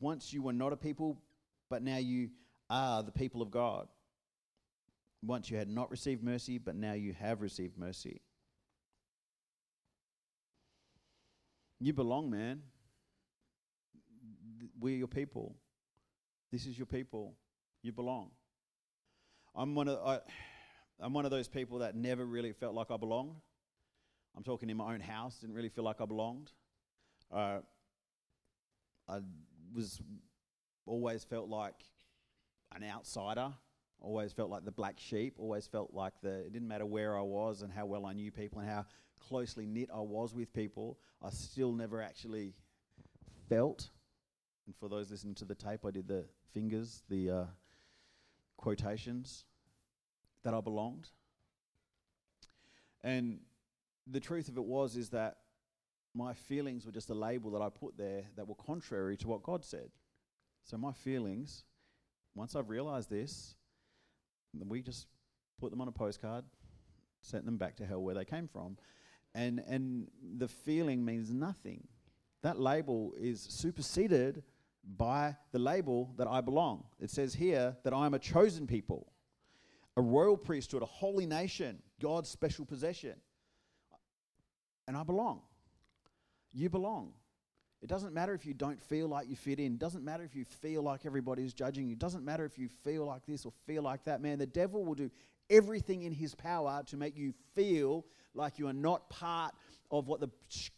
Once 0.00 0.32
you 0.32 0.40
were 0.40 0.54
not 0.54 0.72
a 0.72 0.76
people, 0.76 1.18
but 1.68 1.82
now 1.82 1.98
you 1.98 2.30
are 2.70 3.02
the 3.02 3.12
people 3.12 3.42
of 3.42 3.50
God. 3.50 3.88
Once 5.22 5.50
you 5.50 5.58
had 5.58 5.68
not 5.68 5.90
received 5.90 6.24
mercy, 6.24 6.56
but 6.56 6.74
now 6.74 6.94
you 6.94 7.12
have 7.12 7.42
received 7.42 7.76
mercy. 7.76 8.22
You 11.78 11.92
belong, 11.92 12.30
man. 12.30 12.62
We're 14.80 14.96
your 14.96 15.08
people. 15.08 15.56
This 16.50 16.64
is 16.64 16.78
your 16.78 16.86
people. 16.86 17.34
You 17.82 17.92
belong. 17.92 18.30
I'm 19.54 19.74
one 19.74 19.88
of 19.88 19.98
I, 20.02 20.20
I'm 20.98 21.12
one 21.12 21.26
of 21.26 21.30
those 21.30 21.48
people 21.48 21.80
that 21.80 21.94
never 21.94 22.24
really 22.24 22.54
felt 22.54 22.74
like 22.74 22.90
I 22.90 22.96
belonged. 22.96 23.34
I'm 24.36 24.42
talking 24.42 24.68
in 24.68 24.76
my 24.76 24.92
own 24.92 25.00
house. 25.00 25.38
Didn't 25.38 25.54
really 25.54 25.70
feel 25.70 25.84
like 25.84 26.00
I 26.00 26.04
belonged. 26.04 26.52
Uh, 27.32 27.60
I 29.08 29.20
was 29.74 30.00
always 30.84 31.24
felt 31.24 31.48
like 31.48 31.74
an 32.74 32.84
outsider. 32.84 33.52
Always 34.00 34.32
felt 34.32 34.50
like 34.50 34.64
the 34.64 34.72
black 34.72 34.96
sheep. 34.98 35.36
Always 35.38 35.66
felt 35.66 35.94
like 35.94 36.12
the. 36.22 36.40
It 36.40 36.52
didn't 36.52 36.68
matter 36.68 36.84
where 36.84 37.16
I 37.16 37.22
was 37.22 37.62
and 37.62 37.72
how 37.72 37.86
well 37.86 38.04
I 38.04 38.12
knew 38.12 38.30
people 38.30 38.60
and 38.60 38.68
how 38.68 38.84
closely 39.28 39.66
knit 39.66 39.88
I 39.92 40.00
was 40.00 40.34
with 40.34 40.52
people. 40.52 40.98
I 41.22 41.30
still 41.30 41.72
never 41.72 42.02
actually 42.02 42.52
felt. 43.48 43.88
And 44.66 44.76
for 44.76 44.88
those 44.88 45.10
listening 45.10 45.34
to 45.36 45.44
the 45.46 45.54
tape, 45.54 45.86
I 45.86 45.90
did 45.90 46.08
the 46.08 46.24
fingers, 46.52 47.02
the 47.08 47.30
uh, 47.30 47.44
quotations 48.58 49.44
that 50.42 50.52
I 50.52 50.60
belonged. 50.60 51.08
And 53.02 53.40
the 54.06 54.20
truth 54.20 54.48
of 54.48 54.56
it 54.56 54.64
was 54.64 54.96
is 54.96 55.10
that 55.10 55.38
my 56.14 56.32
feelings 56.32 56.86
were 56.86 56.92
just 56.92 57.10
a 57.10 57.14
label 57.14 57.50
that 57.52 57.62
I 57.62 57.68
put 57.68 57.98
there 57.98 58.24
that 58.36 58.46
were 58.46 58.54
contrary 58.54 59.16
to 59.18 59.28
what 59.28 59.42
God 59.42 59.64
said. 59.64 59.90
So 60.64 60.78
my 60.78 60.92
feelings, 60.92 61.64
once 62.34 62.56
I've 62.56 62.70
realized 62.70 63.10
this, 63.10 63.54
we 64.54 64.82
just 64.82 65.06
put 65.60 65.70
them 65.70 65.80
on 65.80 65.88
a 65.88 65.92
postcard, 65.92 66.44
sent 67.20 67.44
them 67.44 67.58
back 67.58 67.76
to 67.76 67.86
hell 67.86 68.02
where 68.02 68.14
they 68.14 68.24
came 68.24 68.48
from. 68.48 68.76
And 69.34 69.62
and 69.68 70.08
the 70.38 70.48
feeling 70.48 71.04
means 71.04 71.30
nothing. 71.30 71.86
That 72.42 72.58
label 72.58 73.12
is 73.18 73.40
superseded 73.40 74.42
by 74.96 75.36
the 75.52 75.58
label 75.58 76.14
that 76.16 76.28
I 76.28 76.40
belong. 76.40 76.84
It 77.00 77.10
says 77.10 77.34
here 77.34 77.76
that 77.84 77.92
I 77.92 78.06
am 78.06 78.14
a 78.14 78.18
chosen 78.18 78.66
people, 78.66 79.12
a 79.96 80.00
royal 80.00 80.36
priesthood, 80.36 80.82
a 80.82 80.86
holy 80.86 81.26
nation, 81.26 81.82
God's 82.00 82.30
special 82.30 82.64
possession. 82.64 83.16
And 84.88 84.96
I 84.96 85.02
belong. 85.02 85.40
You 86.52 86.70
belong. 86.70 87.12
It 87.82 87.88
doesn't 87.88 88.14
matter 88.14 88.34
if 88.34 88.46
you 88.46 88.54
don't 88.54 88.80
feel 88.80 89.08
like 89.08 89.28
you 89.28 89.36
fit 89.36 89.60
in. 89.60 89.74
It 89.74 89.78
doesn't 89.78 90.04
matter 90.04 90.24
if 90.24 90.34
you 90.34 90.44
feel 90.44 90.82
like 90.82 91.04
everybody's 91.04 91.52
judging 91.52 91.86
you. 91.86 91.92
It 91.92 91.98
doesn't 91.98 92.24
matter 92.24 92.44
if 92.44 92.58
you 92.58 92.68
feel 92.82 93.04
like 93.04 93.26
this 93.26 93.44
or 93.44 93.52
feel 93.66 93.82
like 93.82 94.04
that. 94.04 94.20
Man, 94.20 94.38
the 94.38 94.46
devil 94.46 94.84
will 94.84 94.94
do 94.94 95.10
everything 95.50 96.02
in 96.02 96.12
his 96.12 96.34
power 96.34 96.82
to 96.86 96.96
make 96.96 97.16
you 97.16 97.32
feel 97.54 98.06
like 98.34 98.58
you 98.58 98.66
are 98.66 98.72
not 98.72 99.08
part 99.10 99.54
of 99.90 100.08
what 100.08 100.20
the, 100.20 100.30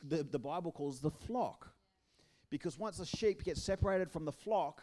the, 0.03 0.23
the 0.25 0.39
Bible 0.39 0.73
calls 0.73 1.01
the 1.01 1.11
flock. 1.11 1.71
Because 2.51 2.79
once 2.79 2.99
a 2.99 3.07
sheep 3.07 3.45
gets 3.45 3.63
separated 3.63 4.11
from 4.11 4.25
the 4.25 4.33
flock, 4.33 4.83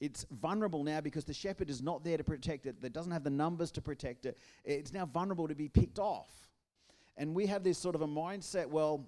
it's 0.00 0.26
vulnerable 0.30 0.84
now 0.84 1.00
because 1.00 1.24
the 1.24 1.34
shepherd 1.34 1.70
is 1.70 1.82
not 1.82 2.04
there 2.04 2.16
to 2.16 2.24
protect 2.24 2.66
it. 2.66 2.80
That 2.80 2.92
doesn't 2.92 3.12
have 3.12 3.24
the 3.24 3.30
numbers 3.30 3.70
to 3.72 3.82
protect 3.82 4.26
it. 4.26 4.38
It's 4.64 4.92
now 4.92 5.06
vulnerable 5.06 5.48
to 5.48 5.54
be 5.54 5.68
picked 5.68 5.98
off. 5.98 6.47
And 7.18 7.34
we 7.34 7.46
have 7.46 7.64
this 7.64 7.76
sort 7.76 7.96
of 7.96 8.00
a 8.00 8.06
mindset, 8.06 8.68
well, 8.68 9.04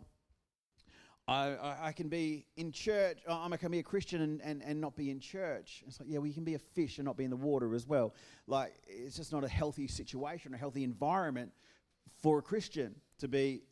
I, 1.29 1.77
I, 1.81 1.93
can 1.93 2.09
be 2.09 2.45
in 2.57 2.73
church, 2.73 3.19
I 3.29 3.57
can 3.57 3.71
be 3.71 3.79
a 3.79 3.85
Christian 3.85 4.21
and, 4.21 4.43
and, 4.43 4.63
and 4.65 4.81
not 4.81 4.97
be 4.97 5.13
in 5.13 5.21
church. 5.21 5.85
It's 5.87 6.01
like, 6.01 6.09
yeah, 6.11 6.19
well, 6.19 6.27
you 6.27 6.35
can 6.35 6.43
be 6.43 6.55
a 6.55 6.59
fish 6.59 6.99
and 6.99 7.07
not 7.07 7.17
be 7.17 7.23
in 7.23 7.31
the 7.31 7.37
water 7.37 7.73
as 7.73 7.87
well. 7.87 8.15
Like, 8.49 8.75
it's 8.89 9.17
just 9.17 9.33
not 9.33 9.45
a 9.45 9.49
healthy 9.49 9.87
situation, 9.87 10.53
a 10.55 10.57
healthy 10.57 10.83
environment 10.83 11.53
for 12.21 12.41
a 12.41 12.43
Christian 12.43 12.97
to 13.21 13.29
be 13.29 13.63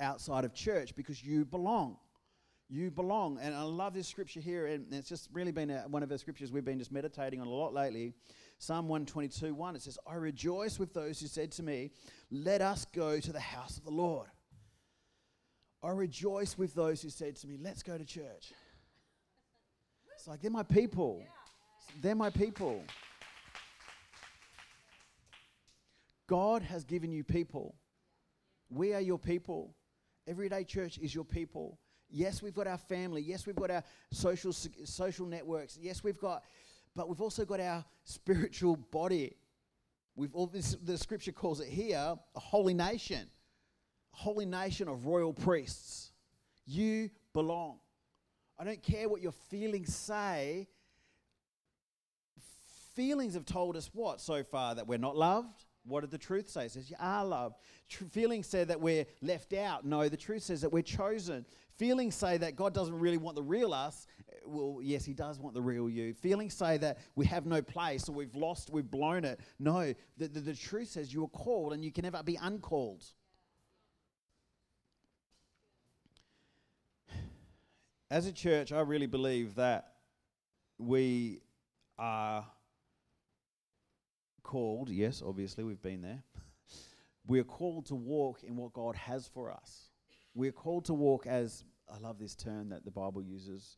outside 0.00 0.44
of 0.44 0.52
church 0.52 0.94
because 0.94 1.24
you 1.24 1.46
belong. 1.46 1.96
You 2.68 2.90
belong. 2.90 3.38
And 3.40 3.54
I 3.54 3.62
love 3.62 3.94
this 3.94 4.06
scripture 4.06 4.40
here, 4.40 4.66
and 4.66 4.92
it's 4.92 5.08
just 5.08 5.30
really 5.32 5.52
been 5.52 5.70
a, 5.70 5.88
one 5.88 6.02
of 6.02 6.10
the 6.10 6.18
scriptures 6.18 6.52
we've 6.52 6.62
been 6.62 6.78
just 6.78 6.92
meditating 6.92 7.40
on 7.40 7.46
a 7.46 7.50
lot 7.50 7.72
lately. 7.72 8.12
Psalm 8.58 8.88
122 8.88 9.54
1, 9.54 9.76
it 9.76 9.82
says, 9.82 9.98
I 10.06 10.14
rejoice 10.14 10.78
with 10.78 10.92
those 10.92 11.20
who 11.20 11.28
said 11.28 11.52
to 11.52 11.62
me, 11.62 11.90
Let 12.30 12.60
us 12.60 12.84
go 12.86 13.20
to 13.20 13.32
the 13.32 13.40
house 13.40 13.78
of 13.78 13.84
the 13.84 13.90
Lord. 13.90 14.28
I 15.82 15.90
rejoice 15.90 16.58
with 16.58 16.74
those 16.74 17.00
who 17.02 17.08
said 17.08 17.36
to 17.36 17.46
me, 17.46 17.56
Let's 17.60 17.82
go 17.82 17.96
to 17.96 18.04
church. 18.04 18.52
It's 20.16 20.26
like, 20.26 20.42
they're 20.42 20.50
my 20.50 20.64
people. 20.64 21.22
They're 22.02 22.16
my 22.16 22.30
people. 22.30 22.82
God 26.26 26.62
has 26.62 26.84
given 26.84 27.12
you 27.12 27.22
people. 27.22 27.76
We 28.70 28.92
are 28.92 29.00
your 29.00 29.18
people. 29.18 29.74
Everyday 30.26 30.64
church 30.64 30.98
is 30.98 31.14
your 31.14 31.24
people. 31.24 31.78
Yes, 32.10 32.42
we've 32.42 32.54
got 32.54 32.66
our 32.66 32.78
family. 32.78 33.22
Yes, 33.22 33.46
we've 33.46 33.56
got 33.56 33.70
our 33.70 33.84
social 34.10 34.52
social 34.52 35.26
networks. 35.26 35.78
Yes, 35.80 36.02
we've 36.02 36.18
got, 36.18 36.42
but 36.98 37.08
we've 37.08 37.20
also 37.20 37.44
got 37.44 37.60
our 37.60 37.84
spiritual 38.02 38.74
body. 38.74 39.36
We've 40.16 40.34
all 40.34 40.48
this, 40.48 40.76
the 40.82 40.98
scripture 40.98 41.30
calls 41.30 41.60
it 41.60 41.68
here 41.68 41.96
a 41.96 42.40
holy 42.40 42.74
nation, 42.74 43.28
a 44.12 44.16
holy 44.16 44.44
nation 44.44 44.88
of 44.88 45.06
royal 45.06 45.32
priests. 45.32 46.10
You 46.66 47.08
belong. 47.32 47.78
I 48.58 48.64
don't 48.64 48.82
care 48.82 49.08
what 49.08 49.22
your 49.22 49.30
feelings 49.30 49.94
say. 49.94 50.66
Feelings 52.96 53.34
have 53.34 53.46
told 53.46 53.76
us 53.76 53.90
what 53.92 54.20
so 54.20 54.42
far 54.42 54.74
that 54.74 54.88
we're 54.88 54.98
not 54.98 55.16
loved. 55.16 55.66
What 55.84 56.00
did 56.00 56.10
the 56.10 56.18
truth 56.18 56.48
say? 56.48 56.64
It 56.64 56.72
says 56.72 56.90
you 56.90 56.96
are 56.98 57.24
loved. 57.24 57.54
Tr- 57.88 58.06
feelings 58.06 58.48
say 58.48 58.64
that 58.64 58.80
we're 58.80 59.06
left 59.22 59.52
out. 59.52 59.84
No, 59.84 60.08
the 60.08 60.16
truth 60.16 60.42
says 60.42 60.62
that 60.62 60.72
we're 60.72 60.82
chosen. 60.82 61.46
Feelings 61.76 62.16
say 62.16 62.38
that 62.38 62.56
God 62.56 62.74
doesn't 62.74 62.98
really 62.98 63.18
want 63.18 63.36
the 63.36 63.42
real 63.42 63.72
us. 63.72 64.08
Well, 64.48 64.80
yes, 64.82 65.04
He 65.04 65.12
does 65.12 65.38
want 65.38 65.54
the 65.54 65.62
real 65.62 65.88
you. 65.88 66.14
Feelings 66.14 66.54
say 66.54 66.78
that 66.78 66.98
we 67.14 67.26
have 67.26 67.46
no 67.46 67.62
place 67.62 68.08
or 68.08 68.12
we've 68.12 68.34
lost, 68.34 68.70
we've 68.70 68.90
blown 68.90 69.24
it. 69.24 69.40
No, 69.58 69.94
the, 70.16 70.28
the, 70.28 70.40
the 70.40 70.54
truth 70.54 70.88
says 70.88 71.12
you 71.12 71.24
are 71.24 71.28
called 71.28 71.72
and 71.72 71.84
you 71.84 71.92
can 71.92 72.02
never 72.02 72.22
be 72.22 72.38
uncalled. 72.40 73.04
As 78.10 78.26
a 78.26 78.32
church, 78.32 78.72
I 78.72 78.80
really 78.80 79.06
believe 79.06 79.56
that 79.56 79.92
we 80.78 81.42
are 81.98 82.46
called, 84.42 84.88
yes, 84.88 85.22
obviously, 85.24 85.62
we've 85.62 85.82
been 85.82 86.00
there. 86.00 86.22
We 87.26 87.38
are 87.38 87.44
called 87.44 87.84
to 87.86 87.94
walk 87.94 88.42
in 88.42 88.56
what 88.56 88.72
God 88.72 88.96
has 88.96 89.28
for 89.28 89.52
us. 89.52 89.90
We 90.34 90.48
are 90.48 90.52
called 90.52 90.86
to 90.86 90.94
walk 90.94 91.26
as, 91.26 91.64
I 91.92 91.98
love 91.98 92.18
this 92.18 92.34
term 92.34 92.70
that 92.70 92.86
the 92.86 92.90
Bible 92.90 93.22
uses, 93.22 93.76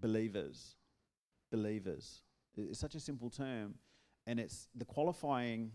believers. 0.00 0.76
Believers. 1.50 2.22
It's 2.56 2.78
such 2.78 2.94
a 2.94 3.00
simple 3.00 3.30
term, 3.30 3.74
and 4.26 4.40
it's 4.40 4.68
the 4.74 4.84
qualifying, 4.84 5.72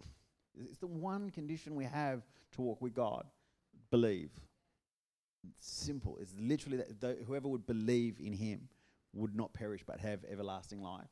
it's 0.58 0.78
the 0.78 0.86
one 0.86 1.30
condition 1.30 1.74
we 1.74 1.84
have 1.84 2.22
to 2.52 2.62
walk 2.62 2.80
with 2.80 2.94
God 2.94 3.26
believe. 3.90 4.30
Simple. 5.58 6.18
It's 6.20 6.34
literally 6.38 6.78
that 6.78 7.00
th- 7.00 7.18
whoever 7.26 7.48
would 7.48 7.66
believe 7.66 8.18
in 8.20 8.32
Him 8.32 8.68
would 9.12 9.36
not 9.36 9.52
perish 9.52 9.82
but 9.86 10.00
have 10.00 10.24
everlasting 10.30 10.82
life 10.82 11.10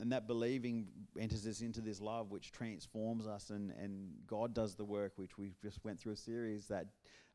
and 0.00 0.10
that 0.12 0.26
believing 0.26 0.88
enters 1.18 1.46
us 1.46 1.60
into 1.60 1.80
this 1.80 2.00
love 2.00 2.30
which 2.30 2.50
transforms 2.50 3.26
us 3.26 3.50
and, 3.50 3.70
and 3.72 4.10
god 4.26 4.54
does 4.54 4.74
the 4.74 4.84
work 4.84 5.12
which 5.16 5.36
we 5.38 5.52
just 5.62 5.84
went 5.84 6.00
through 6.00 6.12
a 6.12 6.16
series 6.16 6.66
that 6.66 6.86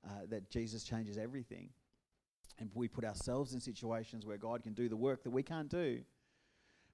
uh, 0.05 0.09
that 0.27 0.49
jesus 0.49 0.83
changes 0.83 1.17
everything 1.17 1.69
and 2.59 2.69
we 2.73 2.87
put 2.87 3.05
ourselves 3.05 3.53
in 3.53 3.59
situations 3.59 4.25
where 4.25 4.37
god 4.37 4.63
can 4.63 4.73
do 4.73 4.89
the 4.89 4.95
work 4.95 5.23
that 5.23 5.31
we 5.31 5.43
can't 5.43 5.69
do 5.69 5.99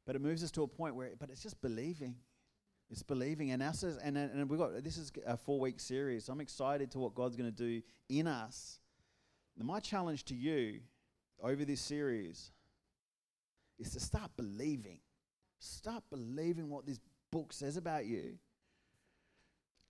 but 0.06 0.16
it 0.16 0.22
moves 0.22 0.44
us 0.44 0.52
to 0.52 0.64
a 0.64 0.68
point 0.68 0.96
where 0.96 1.12
but 1.20 1.30
it's 1.30 1.44
just 1.44 1.62
believing 1.62 2.16
it's 2.90 3.04
believing 3.04 3.52
and 3.52 3.64
us 3.64 3.84
as, 3.84 3.98
and, 3.98 4.18
and 4.18 4.50
we've 4.50 4.60
got 4.60 4.84
this 4.84 4.98
is 4.98 5.12
a 5.26 5.38
four 5.38 5.60
week 5.60 5.80
series 5.80 6.30
i'm 6.30 6.42
excited 6.42 6.92
to 6.92 7.00
what 7.00 7.16
god's 7.16 7.36
going 7.36 7.52
to 7.52 7.56
do 7.56 7.82
in 8.10 8.28
us 8.28 8.80
now 9.58 9.66
my 9.66 9.80
challenge 9.80 10.26
to 10.26 10.36
you 10.36 10.80
over 11.42 11.66
this 11.66 11.82
series 11.82 12.52
is 13.80 13.92
to 13.92 14.00
start 14.00 14.30
believing 14.38 15.00
Start 15.62 16.04
believing 16.10 16.70
what 16.70 16.88
this 16.88 17.00
book 17.32 17.54
says 17.54 17.78
about 17.78 18.08
you. 18.08 18.34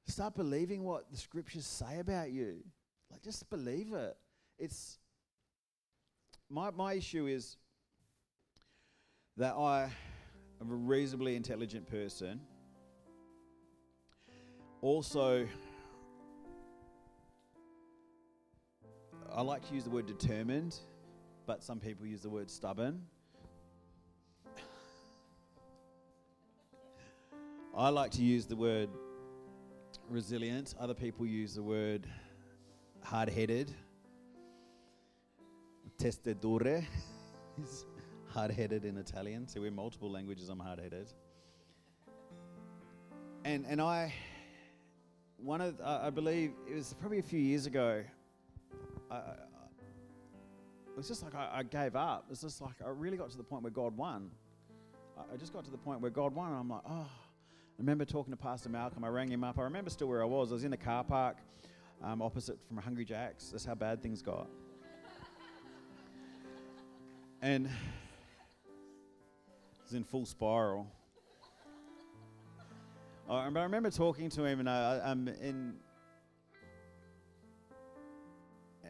Start 0.05 0.35
believing 0.35 0.83
what 0.83 1.09
the 1.09 1.17
scriptures 1.17 1.65
say 1.65 1.99
about 1.99 2.29
you. 2.29 2.57
Like, 3.09 3.21
just 3.21 3.49
believe 3.49 3.93
it. 3.93 4.17
It's 4.59 4.99
my, 6.51 6.69
my 6.71 6.93
issue 6.93 7.27
is 7.27 7.55
that 9.37 9.55
I 9.55 9.89
am 10.59 10.69
a 10.69 10.75
reasonably 10.75 11.35
intelligent 11.37 11.89
person. 11.89 12.41
Also, 14.81 15.47
I 19.33 19.41
like 19.41 19.65
to 19.69 19.73
use 19.73 19.85
the 19.85 19.89
word 19.89 20.07
determined, 20.07 20.75
but 21.45 21.63
some 21.63 21.79
people 21.79 22.05
use 22.05 22.21
the 22.21 22.29
word 22.29 22.51
stubborn. 22.51 23.01
I 27.77 27.87
like 27.87 28.11
to 28.11 28.21
use 28.21 28.45
the 28.45 28.57
word 28.57 28.89
resilient. 30.09 30.75
Other 30.77 30.93
people 30.93 31.25
use 31.25 31.55
the 31.55 31.63
word 31.63 32.05
hard 33.01 33.29
headed. 33.29 33.73
Testedore 36.01 36.83
is 37.61 37.85
hard 38.25 38.49
headed 38.49 38.85
in 38.85 38.97
Italian. 38.97 39.47
So 39.47 39.61
we're 39.61 39.69
multiple 39.69 40.09
languages, 40.09 40.49
I'm 40.49 40.57
hard 40.57 40.79
headed. 40.79 41.13
And, 43.45 43.67
and 43.69 43.79
I, 43.79 44.11
one 45.37 45.61
of, 45.61 45.79
I 45.79 46.09
believe 46.09 46.53
it 46.67 46.73
was 46.73 46.95
probably 46.99 47.19
a 47.19 47.23
few 47.23 47.39
years 47.39 47.67
ago, 47.67 48.03
I, 49.11 49.15
I, 49.15 49.19
it 50.87 50.97
was 50.97 51.07
just 51.07 51.21
like 51.21 51.35
I, 51.35 51.59
I 51.59 51.63
gave 51.63 51.95
up. 51.95 52.25
It's 52.31 52.41
just 52.41 52.61
like 52.61 52.81
I 52.83 52.89
really 52.89 53.17
got 53.17 53.29
to 53.29 53.37
the 53.37 53.43
point 53.43 53.61
where 53.61 53.71
God 53.71 53.95
won. 53.95 54.31
I, 55.15 55.35
I 55.35 55.37
just 55.37 55.53
got 55.53 55.65
to 55.65 55.71
the 55.71 55.77
point 55.77 56.01
where 56.01 56.09
God 56.09 56.33
won, 56.33 56.47
and 56.47 56.57
I'm 56.57 56.69
like, 56.69 56.81
oh. 56.89 57.09
I 57.11 57.77
remember 57.77 58.05
talking 58.05 58.33
to 58.33 58.37
Pastor 58.37 58.69
Malcolm. 58.69 59.03
I 59.03 59.07
rang 59.09 59.29
him 59.29 59.43
up. 59.43 59.59
I 59.59 59.61
remember 59.61 59.91
still 59.91 60.07
where 60.07 60.23
I 60.23 60.25
was. 60.25 60.51
I 60.51 60.55
was 60.55 60.63
in 60.63 60.73
a 60.73 60.77
car 60.77 61.03
park 61.03 61.37
um, 62.03 62.23
opposite 62.23 62.57
from 62.67 62.77
Hungry 62.77 63.05
Jack's. 63.05 63.49
That's 63.49 63.65
how 63.65 63.75
bad 63.75 64.01
things 64.01 64.23
got. 64.23 64.47
And 67.41 67.69
was 69.83 69.93
in 69.93 70.03
full 70.03 70.25
spiral. 70.25 70.87
I, 73.29 73.45
remember 73.45 73.89
talking 73.89 74.29
to 74.31 74.43
him, 74.43 74.59
and 74.59 74.69
I, 74.69 75.01
I'm 75.03 75.27
in, 75.27 75.75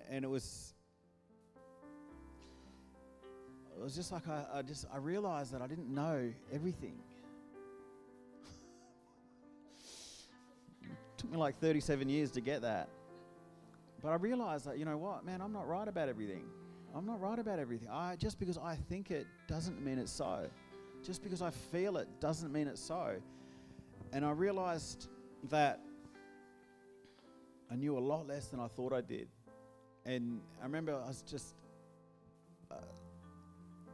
and 0.10 0.26
it 0.26 0.28
was, 0.28 0.74
it 3.78 3.84
was 3.84 3.96
just 3.96 4.12
like 4.12 4.28
I, 4.28 4.46
I 4.56 4.62
just 4.64 4.86
I 4.92 4.98
realized 4.98 5.54
that 5.54 5.62
I 5.62 5.68
didn't 5.68 5.94
know 5.94 6.34
everything. 6.52 6.96
took 11.18 11.32
me 11.32 11.38
like 11.38 11.60
37 11.60 12.10
years 12.10 12.32
to 12.32 12.42
get 12.42 12.64
that. 12.64 12.90
But 14.02 14.10
I 14.10 14.16
realized 14.16 14.66
that, 14.66 14.80
you 14.80 14.86
know 14.86 14.98
what, 14.98 15.24
man, 15.24 15.40
I'm 15.42 15.54
not 15.54 15.68
right 15.68 15.88
about 15.88 16.10
everything. 16.10 16.46
I'm 16.96 17.06
not 17.06 17.22
right 17.22 17.40
about 17.40 17.60
everything. 17.60 17.88
I, 17.90 18.16
just 18.16 18.40
because 18.40 18.58
I 18.58 18.76
think 18.76 19.12
it 19.12 19.28
doesn't 19.48 19.84
mean 19.84 19.98
it's 19.98 20.12
so. 20.12 20.46
Just 21.04 21.24
because 21.24 21.42
I 21.42 21.50
feel 21.50 21.98
it 21.98 22.08
doesn't 22.20 22.52
mean 22.52 22.68
it's 22.68 22.82
so. 22.82 23.16
And 24.14 24.26
I 24.26 24.32
realized 24.32 25.08
that 25.50 25.80
I 27.72 27.76
knew 27.76 27.98
a 27.98 28.00
lot 28.00 28.28
less 28.28 28.48
than 28.48 28.60
I 28.60 28.68
thought 28.68 28.94
I 28.94 29.02
did. 29.02 29.28
And 30.06 30.42
I 30.60 30.66
remember 30.66 30.94
I 30.94 31.08
was 31.08 31.22
just, 31.22 31.56
uh, 32.70 32.76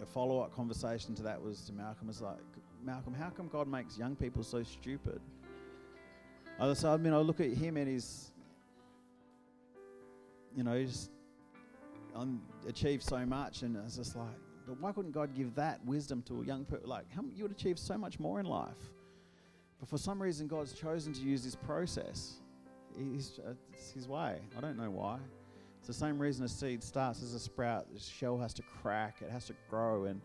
a 0.02 0.06
follow 0.06 0.40
up 0.40 0.56
conversation 0.56 1.16
to 1.16 1.24
that 1.24 1.42
was 1.42 1.62
to 1.62 1.74
Malcolm 1.74 2.08
was 2.08 2.22
like, 2.22 2.38
Malcolm, 2.84 3.14
how 3.14 3.30
come 3.30 3.48
God 3.48 3.68
makes 3.68 3.98
young 3.98 4.16
people 4.16 4.44
so 4.44 4.64
stupid? 4.64 5.20
I 6.60 6.74
so 6.74 6.94
I 6.94 6.98
mean, 6.98 7.14
I 7.14 7.18
look 7.18 7.40
at 7.40 7.52
him 7.52 7.78
and 7.78 7.88
he's, 7.88 8.32
you 10.56 10.64
know, 10.64 10.76
he's 10.76 11.10
um, 12.18 12.42
achieved 12.68 13.04
so 13.04 13.26
much, 13.26 13.62
and 13.62 13.78
I 13.78 13.84
was 13.84 13.96
just 13.96 14.16
like, 14.16 14.28
but 14.66 14.80
why 14.82 14.92
couldn't 14.92 15.12
God 15.12 15.34
give 15.36 15.56
that 15.56 15.84
wisdom 15.86 16.22
to 16.24 16.42
a 16.42 16.46
young 16.46 16.66
person? 16.66 16.88
Like, 16.88 17.06
how, 17.16 17.24
you 17.36 17.44
would 17.44 17.52
achieve 17.52 17.80
so 17.80 17.98
much 17.98 18.20
more 18.20 18.40
in 18.40 18.46
life. 18.46 18.92
But 19.80 19.88
for 19.88 19.98
some 19.98 20.22
reason, 20.22 20.48
God's 20.48 20.74
chosen 20.74 21.14
to 21.14 21.22
use 21.22 21.44
this 21.44 21.56
process. 21.56 22.38
He's, 22.98 23.40
uh, 23.48 23.54
it's 23.72 23.92
His 23.92 24.08
way. 24.08 24.40
I 24.58 24.62
don't 24.62 24.78
know 24.78 24.90
why. 24.90 25.20
It's 25.78 25.88
the 25.88 25.94
same 25.94 26.20
reason 26.20 26.44
a 26.44 26.50
seed 26.50 26.84
starts 26.84 27.22
as 27.22 27.34
a 27.34 27.40
sprout. 27.40 27.94
The 27.94 28.00
shell 28.00 28.38
has 28.40 28.54
to 28.56 28.64
crack, 28.82 29.18
it 29.22 29.30
has 29.30 29.46
to 29.46 29.54
grow, 29.70 30.06
and 30.06 30.20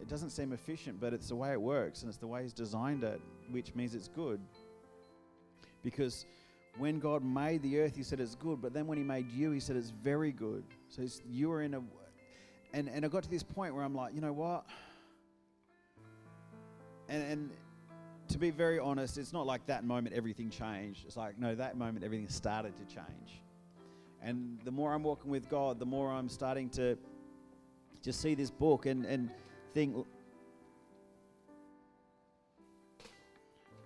it 0.00 0.08
doesn't 0.08 0.30
seem 0.30 0.52
efficient, 0.52 0.98
but 0.98 1.12
it's 1.12 1.28
the 1.28 1.36
way 1.36 1.52
it 1.52 1.60
works, 1.60 2.00
and 2.00 2.08
it's 2.08 2.18
the 2.18 2.26
way 2.26 2.42
He's 2.42 2.54
designed 2.54 3.04
it, 3.04 3.20
which 3.50 3.74
means 3.74 3.94
it's 3.94 4.08
good. 4.08 4.40
Because 5.82 6.24
when 6.78 6.98
God 6.98 7.24
made 7.24 7.62
the 7.62 7.80
earth, 7.80 7.96
He 7.96 8.02
said 8.02 8.20
it's 8.20 8.34
good, 8.34 8.60
but 8.60 8.72
then 8.72 8.86
when 8.86 8.98
He 8.98 9.04
made 9.04 9.30
you, 9.30 9.50
He 9.50 9.60
said 9.60 9.76
it's 9.76 9.90
very 9.90 10.32
good. 10.32 10.64
So 10.88 11.02
you 11.28 11.50
are 11.52 11.62
in 11.62 11.74
a. 11.74 11.82
And, 12.72 12.88
and 12.88 13.04
I 13.04 13.08
got 13.08 13.24
to 13.24 13.30
this 13.30 13.42
point 13.42 13.74
where 13.74 13.84
I'm 13.84 13.94
like, 13.94 14.14
you 14.14 14.20
know 14.20 14.32
what? 14.32 14.64
And, 17.08 17.22
and 17.22 17.50
to 18.28 18.38
be 18.38 18.50
very 18.50 18.78
honest, 18.78 19.18
it's 19.18 19.32
not 19.32 19.44
like 19.44 19.66
that 19.66 19.84
moment 19.84 20.14
everything 20.14 20.50
changed. 20.50 21.04
It's 21.04 21.16
like, 21.16 21.36
no, 21.36 21.56
that 21.56 21.76
moment 21.76 22.04
everything 22.04 22.28
started 22.28 22.76
to 22.76 22.84
change. 22.84 23.42
And 24.22 24.60
the 24.64 24.70
more 24.70 24.94
I'm 24.94 25.02
walking 25.02 25.30
with 25.30 25.48
God, 25.48 25.80
the 25.80 25.86
more 25.86 26.12
I'm 26.12 26.28
starting 26.28 26.68
to 26.70 26.96
just 28.02 28.20
see 28.20 28.34
this 28.34 28.50
book 28.50 28.86
and, 28.86 29.04
and 29.04 29.30
think. 29.74 30.06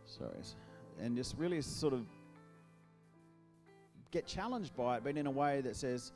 Sorry 0.05 0.29
and 1.01 1.17
just 1.17 1.37
really 1.37 1.61
sort 1.61 1.93
of 1.93 2.07
get 4.15 4.27
challenged 4.27 4.77
by 4.77 4.97
it, 4.97 5.03
but 5.03 5.17
in 5.17 5.27
a 5.27 5.31
way 5.31 5.61
that 5.61 5.75
says, 5.75 6.13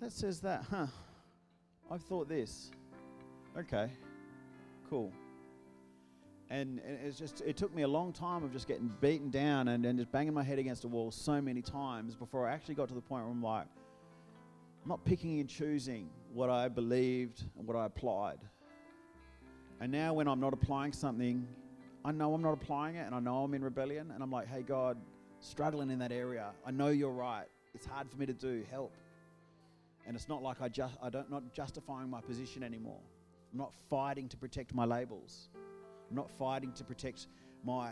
that 0.00 0.10
says 0.10 0.40
that, 0.40 0.64
huh? 0.70 0.86
I've 1.90 2.02
thought 2.02 2.26
this. 2.26 2.70
Okay, 3.56 3.90
cool. 4.88 5.12
And, 6.48 6.80
and 6.86 6.98
it's 7.04 7.18
just, 7.18 7.42
it 7.42 7.58
took 7.58 7.74
me 7.74 7.82
a 7.82 7.88
long 7.88 8.14
time 8.14 8.42
of 8.42 8.50
just 8.50 8.66
getting 8.66 8.90
beaten 9.02 9.28
down 9.28 9.68
and, 9.68 9.84
and 9.84 9.98
just 9.98 10.10
banging 10.10 10.32
my 10.32 10.42
head 10.42 10.58
against 10.58 10.82
the 10.82 10.88
wall 10.88 11.10
so 11.10 11.42
many 11.42 11.60
times 11.60 12.16
before 12.16 12.48
I 12.48 12.54
actually 12.54 12.76
got 12.76 12.88
to 12.88 12.94
the 12.94 13.02
point 13.02 13.24
where 13.24 13.32
I'm 13.32 13.42
like, 13.42 13.66
I'm 14.82 14.88
not 14.88 15.04
picking 15.04 15.38
and 15.38 15.48
choosing 15.50 16.08
what 16.32 16.48
I 16.48 16.68
believed 16.68 17.44
and 17.58 17.66
what 17.66 17.76
I 17.76 17.84
applied. 17.84 18.38
And 19.80 19.92
now 19.92 20.14
when 20.14 20.28
I'm 20.28 20.40
not 20.40 20.54
applying 20.54 20.94
something, 20.94 21.46
I 22.06 22.12
know 22.12 22.32
I'm 22.32 22.40
not 22.40 22.54
applying 22.54 22.96
it 22.96 23.04
and 23.04 23.14
I 23.14 23.20
know 23.20 23.44
I'm 23.44 23.52
in 23.52 23.62
rebellion. 23.62 24.12
And 24.14 24.22
I'm 24.22 24.30
like, 24.30 24.48
hey, 24.48 24.62
God, 24.62 24.96
struggling 25.40 25.90
in 25.90 25.98
that 25.98 26.12
area. 26.12 26.50
I 26.66 26.70
know 26.70 26.88
you're 26.88 27.10
right. 27.10 27.46
It's 27.74 27.86
hard 27.86 28.10
for 28.10 28.16
me 28.16 28.26
to 28.26 28.32
do. 28.32 28.64
Help. 28.70 28.92
And 30.06 30.16
it's 30.16 30.28
not 30.28 30.42
like 30.42 30.60
I 30.60 30.68
just 30.68 30.94
I 31.02 31.10
don't 31.10 31.30
not 31.30 31.52
justifying 31.52 32.08
my 32.08 32.20
position 32.20 32.62
anymore. 32.62 33.00
I'm 33.52 33.58
not 33.58 33.72
fighting 33.88 34.28
to 34.28 34.36
protect 34.36 34.74
my 34.74 34.84
labels. 34.84 35.48
I'm 36.10 36.16
not 36.16 36.30
fighting 36.30 36.72
to 36.72 36.84
protect 36.84 37.26
my 37.64 37.90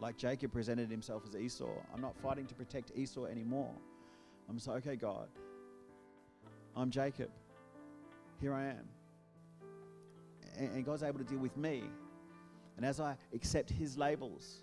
like 0.00 0.16
Jacob 0.16 0.52
presented 0.52 0.90
himself 0.90 1.22
as 1.28 1.34
Esau. 1.34 1.66
I'm 1.92 2.00
not 2.00 2.16
fighting 2.16 2.46
to 2.46 2.54
protect 2.54 2.92
Esau 2.96 3.24
anymore. 3.24 3.74
I'm 4.48 4.56
like, 4.56 4.86
okay, 4.86 4.96
God, 4.96 5.28
I'm 6.76 6.90
Jacob. 6.90 7.30
Here 8.40 8.54
I 8.54 8.66
am. 8.66 8.88
And, 10.56 10.72
and 10.72 10.84
God's 10.84 11.02
able 11.02 11.18
to 11.18 11.24
deal 11.24 11.40
with 11.40 11.56
me 11.56 11.82
and 12.78 12.86
as 12.86 13.00
I 13.00 13.16
accept 13.34 13.70
His 13.70 13.98
labels, 13.98 14.62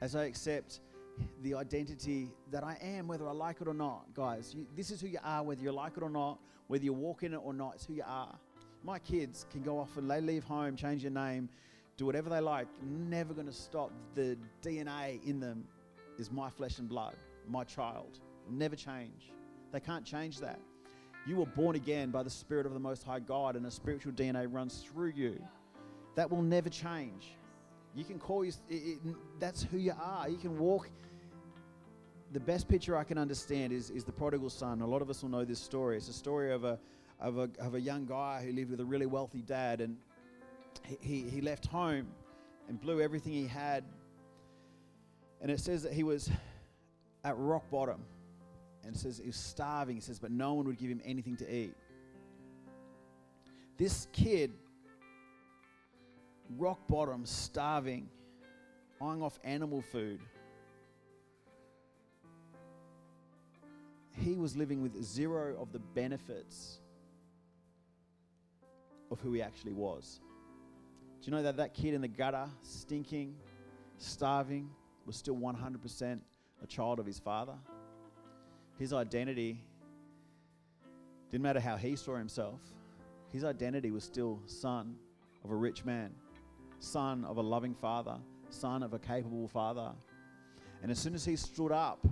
as 0.00 0.16
I 0.16 0.24
accept 0.24 0.80
the 1.42 1.54
identity 1.54 2.30
that 2.50 2.64
I 2.64 2.76
am, 2.82 3.06
whether 3.06 3.28
I 3.28 3.32
like 3.32 3.60
it 3.60 3.68
or 3.68 3.74
not, 3.74 4.12
guys, 4.14 4.54
you, 4.56 4.66
this 4.76 4.90
is 4.90 5.00
who 5.00 5.08
you 5.08 5.18
are, 5.22 5.42
whether 5.42 5.62
you 5.62 5.72
like 5.72 5.96
it 5.96 6.02
or 6.02 6.10
not, 6.10 6.38
whether 6.66 6.84
you 6.84 6.92
walk 6.92 7.22
in 7.22 7.34
it 7.34 7.40
or 7.42 7.52
not, 7.52 7.74
it's 7.74 7.86
who 7.86 7.94
you 7.94 8.04
are. 8.06 8.34
My 8.82 8.98
kids 8.98 9.46
can 9.50 9.62
go 9.62 9.78
off 9.78 9.96
and 9.96 10.10
they 10.10 10.20
leave 10.20 10.44
home, 10.44 10.76
change 10.76 11.02
their 11.02 11.10
name, 11.10 11.48
do 11.96 12.06
whatever 12.06 12.28
they 12.28 12.40
like. 12.40 12.66
Never 12.82 13.34
going 13.34 13.46
to 13.46 13.52
stop. 13.52 13.90
The 14.14 14.36
DNA 14.62 15.24
in 15.24 15.40
them 15.40 15.64
is 16.18 16.30
my 16.30 16.50
flesh 16.50 16.78
and 16.78 16.88
blood, 16.88 17.14
my 17.48 17.64
child. 17.64 18.20
Never 18.50 18.76
change. 18.76 19.30
They 19.72 19.80
can't 19.80 20.04
change 20.04 20.40
that. 20.40 20.58
You 21.26 21.36
were 21.36 21.46
born 21.46 21.76
again 21.76 22.10
by 22.10 22.22
the 22.22 22.30
Spirit 22.30 22.66
of 22.66 22.74
the 22.74 22.80
Most 22.80 23.02
High 23.02 23.20
God, 23.20 23.56
and 23.56 23.64
a 23.64 23.70
spiritual 23.70 24.12
DNA 24.12 24.46
runs 24.50 24.84
through 24.86 25.12
you. 25.16 25.42
That 26.16 26.30
will 26.30 26.42
never 26.42 26.68
change. 26.68 27.34
You 27.94 28.04
can 28.04 28.18
call 28.18 28.44
you, 28.44 28.52
it, 28.68 28.74
it, 28.74 28.98
that's 29.40 29.62
who 29.62 29.78
you 29.78 29.94
are. 30.00 30.28
You 30.28 30.36
can 30.36 30.58
walk. 30.58 30.90
The 32.34 32.40
best 32.40 32.66
picture 32.66 32.96
I 32.96 33.04
can 33.04 33.16
understand 33.16 33.72
is, 33.72 33.90
is 33.90 34.02
the 34.02 34.10
prodigal 34.10 34.50
son. 34.50 34.80
A 34.80 34.86
lot 34.86 35.02
of 35.02 35.08
us 35.08 35.22
will 35.22 35.28
know 35.28 35.44
this 35.44 35.60
story. 35.60 35.96
It's 35.96 36.08
a 36.08 36.12
story 36.12 36.52
of 36.52 36.64
a, 36.64 36.80
of 37.20 37.38
a, 37.38 37.48
of 37.60 37.76
a 37.76 37.80
young 37.80 38.06
guy 38.06 38.42
who 38.44 38.50
lived 38.50 38.72
with 38.72 38.80
a 38.80 38.84
really 38.84 39.06
wealthy 39.06 39.40
dad, 39.40 39.80
and 39.80 39.96
he, 40.82 40.96
he, 41.00 41.30
he 41.30 41.40
left 41.40 41.66
home 41.66 42.08
and 42.68 42.80
blew 42.80 43.00
everything 43.00 43.32
he 43.32 43.46
had. 43.46 43.84
And 45.40 45.48
it 45.48 45.60
says 45.60 45.84
that 45.84 45.92
he 45.92 46.02
was 46.02 46.28
at 47.22 47.38
rock 47.38 47.70
bottom. 47.70 48.00
And 48.82 48.96
it 48.96 48.98
says 48.98 49.18
he 49.18 49.28
was 49.28 49.36
starving. 49.36 49.94
He 49.94 50.02
says, 50.02 50.18
but 50.18 50.32
no 50.32 50.54
one 50.54 50.66
would 50.66 50.78
give 50.78 50.90
him 50.90 51.02
anything 51.04 51.36
to 51.36 51.48
eat. 51.48 51.76
This 53.76 54.08
kid 54.12 54.50
rock 56.58 56.80
bottom, 56.88 57.26
starving, 57.26 58.08
eyeing 59.00 59.22
off 59.22 59.38
animal 59.44 59.82
food. 59.82 60.18
He 64.16 64.36
was 64.36 64.56
living 64.56 64.82
with 64.82 65.02
zero 65.02 65.56
of 65.60 65.72
the 65.72 65.78
benefits 65.78 66.78
of 69.10 69.20
who 69.20 69.32
he 69.32 69.42
actually 69.42 69.72
was. 69.72 70.20
Do 71.20 71.30
you 71.30 71.36
know 71.36 71.42
that 71.42 71.56
that 71.56 71.74
kid 71.74 71.94
in 71.94 72.00
the 72.00 72.08
gutter, 72.08 72.48
stinking, 72.62 73.34
starving, 73.98 74.70
was 75.06 75.16
still 75.16 75.36
100% 75.36 76.20
a 76.62 76.66
child 76.66 77.00
of 77.00 77.06
his 77.06 77.18
father? 77.18 77.54
His 78.78 78.92
identity 78.92 79.60
didn't 81.30 81.42
matter 81.42 81.60
how 81.60 81.76
he 81.76 81.96
saw 81.96 82.16
himself, 82.16 82.60
his 83.32 83.42
identity 83.42 83.90
was 83.90 84.04
still 84.04 84.40
son 84.46 84.94
of 85.44 85.50
a 85.50 85.56
rich 85.56 85.84
man, 85.84 86.12
son 86.78 87.24
of 87.24 87.38
a 87.38 87.42
loving 87.42 87.74
father, 87.74 88.18
son 88.50 88.82
of 88.82 88.94
a 88.94 88.98
capable 88.98 89.48
father. 89.48 89.90
And 90.82 90.90
as 90.92 90.98
soon 90.98 91.14
as 91.14 91.24
he 91.24 91.34
stood 91.34 91.72
up, 91.72 92.06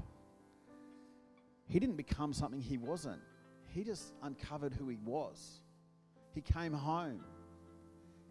he 1.72 1.80
didn't 1.80 1.96
become 1.96 2.34
something 2.34 2.60
he 2.60 2.76
wasn't. 2.76 3.20
He 3.68 3.82
just 3.82 4.12
uncovered 4.22 4.74
who 4.74 4.88
he 4.88 4.98
was. 5.06 5.62
He 6.34 6.42
came 6.42 6.74
home 6.74 7.24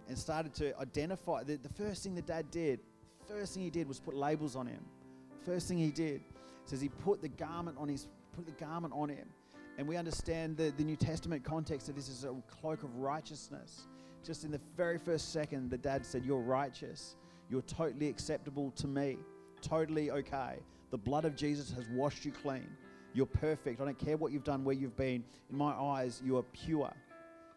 and 0.08 0.16
started 0.16 0.54
to 0.56 0.78
identify. 0.80 1.44
The, 1.44 1.56
the 1.56 1.70
first 1.70 2.04
thing 2.04 2.14
the 2.14 2.22
dad 2.22 2.52
did, 2.52 2.80
first 3.28 3.56
thing 3.56 3.64
he 3.64 3.72
did 3.72 3.88
was 3.88 4.00
put 4.00 4.16
labels 4.16 4.56
on 4.56 4.68
him. 4.68 4.86
First 5.44 5.68
thing 5.68 5.80
he 5.80 5.90
did 5.90 6.22
says 6.66 6.82
he 6.82 6.90
put 6.90 7.24
the 7.24 7.30
garment 7.30 7.78
on 7.80 7.90
his 7.90 8.08
put 8.36 8.46
the 8.46 8.64
garment 8.64 8.94
on 8.96 9.10
him. 9.10 9.28
And 9.80 9.88
we 9.88 9.98
understand 9.98 10.56
the, 10.56 10.72
the 10.78 10.84
New 10.84 10.96
Testament 10.96 11.44
context 11.44 11.90
of 11.90 11.96
this 11.96 12.10
is 12.10 12.24
a 12.24 12.36
cloak 12.48 12.84
of 12.84 12.96
righteousness. 12.98 13.88
Just 14.24 14.44
in 14.44 14.52
the 14.52 14.62
very 14.78 15.00
first 15.00 15.34
second, 15.34 15.72
the 15.72 15.80
dad 15.80 16.06
said, 16.06 16.24
You're 16.24 16.42
righteous. 16.42 17.16
You're 17.50 17.64
totally 17.64 18.08
acceptable 18.08 18.70
to 18.76 18.88
me. 18.88 19.18
Totally 19.64 20.12
okay. 20.12 20.60
The 20.92 20.98
blood 20.98 21.26
of 21.26 21.36
Jesus 21.36 21.72
has 21.72 21.88
washed 21.90 22.24
you 22.24 22.32
clean. 22.32 22.68
You're 23.14 23.26
perfect. 23.26 23.82
I 23.82 23.86
don't 23.86 23.98
care 23.98 24.18
what 24.18 24.32
you've 24.32 24.44
done, 24.44 24.64
where 24.64 24.76
you've 24.76 24.96
been. 24.96 25.24
In 25.50 25.58
my 25.58 25.72
eyes, 25.72 26.22
you 26.24 26.38
are 26.38 26.44
pure. 26.44 26.92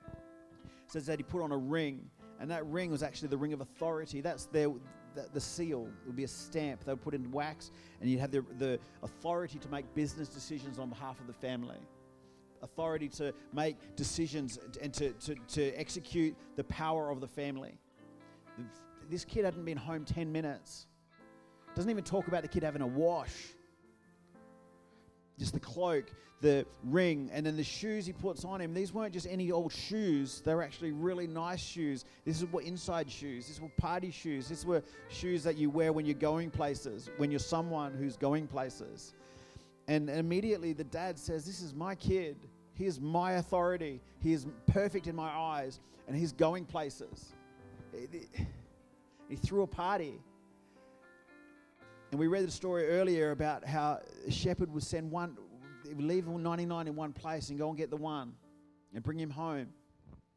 It 0.09 0.91
says 0.91 1.07
that 1.07 1.19
he 1.19 1.23
put 1.23 1.43
on 1.43 1.53
a 1.53 1.57
ring, 1.57 2.09
and 2.41 2.51
that 2.51 2.67
ring 2.67 2.91
was 2.91 3.03
actually 3.03 3.29
the 3.29 3.37
ring 3.37 3.53
of 3.53 3.61
authority. 3.61 4.21
That's 4.21 4.47
their 4.47 4.69
the, 5.15 5.29
the, 5.33 5.41
seal. 5.41 5.87
It 6.03 6.07
would 6.09 6.17
be 6.17 6.25
a 6.25 6.29
stamp. 6.29 6.85
They 6.85 6.93
would 6.93 7.03
put 7.03 7.15
in 7.15 7.31
wax, 7.31 7.71
and 8.01 8.11
you'd 8.11 8.19
have 8.19 8.33
the, 8.33 8.45
the 8.59 8.81
authority 9.03 9.59
to 9.61 9.69
make 9.69 9.93
business 9.95 10.29
decisions 10.29 10.79
on 10.79 10.89
behalf 10.89 11.21
of 11.21 11.29
the 11.29 11.33
family 11.33 11.79
authority 12.65 13.09
to 13.09 13.33
make 13.53 13.77
decisions 13.95 14.59
and 14.83 14.93
to, 14.95 15.13
to, 15.13 15.35
to 15.49 15.73
execute 15.75 16.35
the 16.57 16.65
power 16.65 17.11
of 17.11 17.21
the 17.21 17.29
family. 17.29 17.79
This 19.11 19.25
kid 19.25 19.45
hadn't 19.45 19.65
been 19.65 19.77
home 19.77 20.05
10 20.05 20.33
minutes. 20.33 20.87
Doesn't 21.75 21.91
even 21.91 22.05
talk 22.05 22.27
about 22.27 22.43
the 22.43 22.49
kid 22.49 22.63
having 22.63 22.83
a 22.83 22.87
wash. 22.87 23.35
Just 25.39 25.53
the 25.53 25.61
cloak, 25.61 26.11
the 26.41 26.65
ring, 26.85 27.31
and 27.33 27.45
then 27.45 27.57
the 27.57 27.65
shoes 27.65 28.07
he 28.07 28.13
puts 28.13 28.45
on 28.45 28.61
him. 28.61 28.75
These 28.75 28.93
weren't 28.93 29.13
just 29.13 29.27
any 29.29 29.51
old 29.51 29.73
shoes. 29.73 30.43
They 30.45 30.55
were 30.55 30.63
actually 30.63 30.93
really 30.93 31.27
nice 31.27 31.61
shoes. 31.61 32.05
This 32.25 32.41
is 32.41 32.47
what 32.47 32.65
inside 32.65 33.11
shoes. 33.11 33.49
These 33.49 33.61
were 33.61 33.71
party 33.79 34.11
shoes. 34.11 34.49
These 34.49 34.65
were 34.65 34.83
shoes 35.09 35.43
that 35.45 35.57
you 35.57 35.71
wear 35.71 35.93
when 35.93 36.07
you're 36.07 36.15
going 36.15 36.51
places, 36.51 37.11
when 37.17 37.31
you're 37.31 37.41
someone 37.41 37.95
who's 37.95 38.17
going 38.17 38.47
places. 38.47 39.15
And 39.89 40.09
immediately 40.09 40.73
the 40.73 40.85
dad 40.85 41.19
says, 41.19 41.45
This 41.45 41.61
is 41.61 41.75
my 41.75 41.95
kid. 41.95 42.37
He 42.75 42.87
is 42.87 43.01
my 43.01 43.33
authority. 43.33 44.01
He 44.21 44.33
is 44.33 44.47
perfect 44.67 45.07
in 45.07 45.15
my 45.15 45.29
eyes, 45.29 45.81
and 46.09 46.17
he's 46.17 46.33
going 46.33 46.65
places. 46.65 47.35
He 49.29 49.37
threw 49.37 49.63
a 49.63 49.67
party. 49.67 50.21
And 52.15 52.21
we 52.21 52.29
read 52.29 52.47
the 52.47 52.53
story 52.53 52.87
earlier 52.91 53.33
about 53.33 53.67
how 53.67 53.99
a 54.25 54.31
shepherd 54.31 54.73
would 54.73 54.85
send 54.85 55.11
one, 55.11 55.37
leave 55.97 56.29
99 56.29 56.87
in 56.87 56.95
one 56.95 57.13
place 57.13 57.49
and 57.49 57.59
go 57.59 57.71
and 57.71 57.77
get 57.77 57.91
the 57.91 57.97
one 57.97 58.35
and 58.95 59.03
bring 59.03 59.19
him 59.19 59.31
home. 59.31 59.67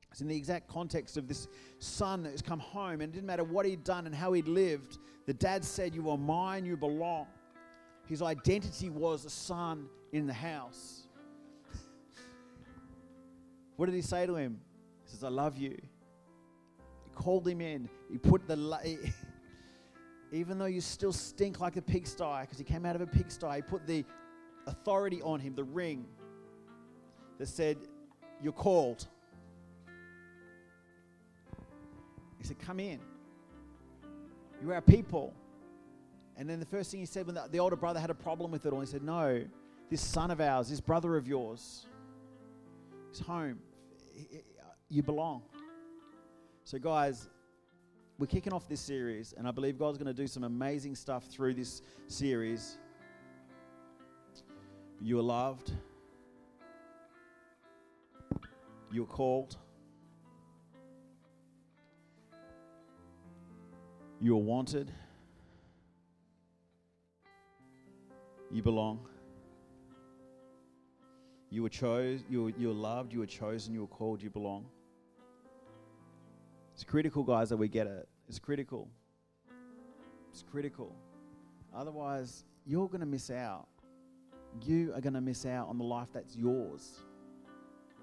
It's 0.10 0.20
in 0.20 0.28
the 0.28 0.36
exact 0.36 0.68
context 0.68 1.18
of 1.18 1.28
this 1.28 1.48
son 1.78 2.24
that 2.24 2.32
has 2.32 2.42
come 2.42 2.58
home, 2.58 2.94
and 2.94 3.04
it 3.04 3.12
didn't 3.12 3.28
matter 3.28 3.44
what 3.44 3.68
he'd 3.68 3.84
done 3.84 4.08
and 4.08 4.16
how 4.16 4.34
he'd 4.34 4.48
lived. 4.48 4.98
The 5.28 5.36
dad 5.36 5.64
said, 5.64 5.94
You 5.94 6.10
are 6.10 6.18
mine, 6.18 6.66
you 6.66 6.78
belong. 6.78 7.28
His 8.08 8.24
identity 8.24 8.90
was 8.90 9.26
a 9.26 9.30
son 9.30 9.88
in 10.12 10.26
the 10.26 10.34
house. 10.34 11.04
What 13.76 13.86
did 13.86 13.94
he 13.94 14.02
say 14.02 14.26
to 14.26 14.36
him? 14.36 14.60
He 15.04 15.12
says, 15.12 15.24
I 15.24 15.30
love 15.30 15.58
you. 15.58 15.78
He 17.04 17.12
called 17.14 17.48
him 17.48 17.62
in. 17.62 17.88
He 18.12 18.18
put 18.18 18.48
the, 18.48 18.56
even 20.32 20.58
though 20.58 20.66
you 20.66 20.82
still 20.82 21.14
stink 21.14 21.60
like 21.60 21.78
a 21.78 21.82
pigsty, 21.82 22.42
because 22.42 22.58
he 22.58 22.64
came 22.64 22.86
out 22.86 22.96
of 22.96 23.02
a 23.02 23.08
pigsty, 23.08 23.48
he 23.56 23.62
put 23.62 23.86
the 23.88 24.04
authority 24.66 25.22
on 25.22 25.40
him, 25.40 25.56
the 25.56 25.64
ring 25.64 26.06
that 27.38 27.48
said, 27.48 27.78
You're 28.42 28.54
called. 28.54 29.08
He 32.38 32.44
said, 32.44 32.60
Come 32.60 32.80
in. 32.80 33.00
You're 34.62 34.74
our 34.74 34.82
people. 34.82 35.34
And 36.36 36.50
then 36.50 36.60
the 36.60 36.66
first 36.66 36.92
thing 36.92 37.00
he 37.00 37.06
said 37.06 37.26
when 37.26 37.36
the, 37.36 37.48
the 37.52 37.60
older 37.60 37.76
brother 37.76 38.00
had 38.00 38.10
a 38.10 38.16
problem 38.16 38.52
with 38.52 38.66
it 38.66 38.74
all, 38.74 38.80
he 38.80 38.86
said, 38.86 39.04
No, 39.04 39.44
this 39.90 40.02
son 40.02 40.32
of 40.32 40.42
ours, 40.42 40.70
this 40.70 40.82
brother 40.82 41.16
of 41.16 41.28
yours, 41.28 41.86
is 43.12 43.20
home 43.20 43.60
you 44.90 45.04
belong. 45.04 45.42
So, 46.64 46.78
guys, 46.80 47.30
we're 48.20 48.26
kicking 48.28 48.52
off 48.52 48.68
this 48.68 48.82
series, 48.82 49.34
and 49.38 49.48
I 49.48 49.52
believe 49.52 49.78
God's 49.78 49.98
going 49.98 50.08
to 50.08 50.14
do 50.14 50.26
some 50.26 50.44
amazing 50.44 50.96
stuff 50.96 51.26
through 51.26 51.54
this 51.54 51.84
series. 52.08 52.80
You 55.00 55.20
are 55.20 55.24
loved, 55.24 55.72
you 58.92 59.04
are 59.04 59.08
called, 59.08 59.58
you 64.20 64.34
are 64.34 64.42
wanted, 64.42 64.92
you 68.52 68.64
belong. 68.64 69.08
You 71.50 71.64
were 71.64 71.70
chosen. 71.70 72.26
you 72.30 72.44
were, 72.44 72.74
loved, 72.74 73.14
you 73.14 73.20
were 73.20 73.26
chosen, 73.26 73.74
you 73.74 73.82
were 73.82 73.88
called, 73.88 74.22
you 74.22 74.30
belong. 74.30 74.66
It's 76.78 76.84
critical, 76.84 77.24
guys, 77.24 77.50
that 77.50 77.58
we 77.58 77.68
get 77.70 77.88
it. 77.88 78.08
It's 78.30 78.38
critical. 78.38 78.88
It's 80.32 80.44
critical. 80.44 80.96
Otherwise, 81.76 82.46
you're 82.68 82.88
going 82.88 83.00
to 83.00 83.08
miss 83.08 83.32
out. 83.32 83.66
You 84.64 84.94
are 84.94 85.02
going 85.02 85.16
to 85.16 85.22
miss 85.22 85.44
out 85.48 85.70
on 85.70 85.80
the 85.80 85.84
life 85.84 86.10
that's 86.14 86.36
yours. 86.36 87.00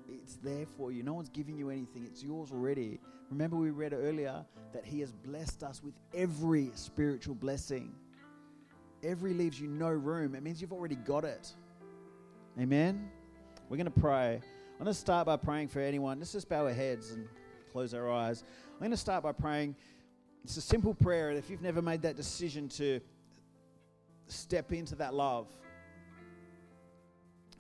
It's 0.09 0.39
there 0.43 0.67
for 0.77 0.91
you. 0.91 1.05
No 1.05 1.15
one's 1.15 1.29
giving 1.29 1.57
you 1.57 1.71
anything, 1.71 2.05
it's 2.05 2.21
yours 2.21 2.51
already. 2.51 2.99
Remember, 3.31 3.55
we 3.55 3.71
read 3.71 3.93
earlier 3.93 4.45
that 4.73 4.85
He 4.85 4.99
has 4.99 5.13
blessed 5.13 5.63
us 5.63 5.81
with 5.81 5.95
every 6.13 6.73
spiritual 6.75 7.37
blessing. 7.37 7.95
Every 9.05 9.35
leaves 9.35 9.61
you 9.61 9.69
no 9.69 9.91
room. 9.91 10.35
It 10.35 10.43
means 10.43 10.61
you've 10.61 10.73
already 10.73 10.97
got 10.97 11.23
it. 11.23 11.49
Amen. 12.59 13.09
We're 13.69 13.77
going 13.77 13.85
to 13.85 14.01
pray. 14.01 14.41
I'm 14.43 14.85
going 14.85 14.87
to 14.87 14.95
start 14.95 15.27
by 15.27 15.37
praying 15.37 15.69
for 15.69 15.79
anyone. 15.79 16.19
Let's 16.19 16.33
just 16.33 16.49
bow 16.49 16.65
our 16.65 16.73
heads 16.73 17.13
and 17.13 17.29
close 17.75 17.93
our 17.93 18.09
eyes. 18.09 18.45
I'm 18.75 18.81
going 18.81 18.91
to 18.91 18.97
start 18.97 19.23
by 19.23 19.31
praying. 19.31 19.77
It's 20.43 20.57
a 20.57 20.61
simple 20.61 20.95
prayer. 20.95 21.31
And 21.31 21.39
if 21.39 21.49
you've 21.49 21.63
never 21.63 21.81
made 21.81 22.03
that 22.03 22.17
decision 22.17 22.69
to 22.71 23.01
step 24.27 24.73
into 24.73 24.97
that 24.97 25.15
love 25.15 25.47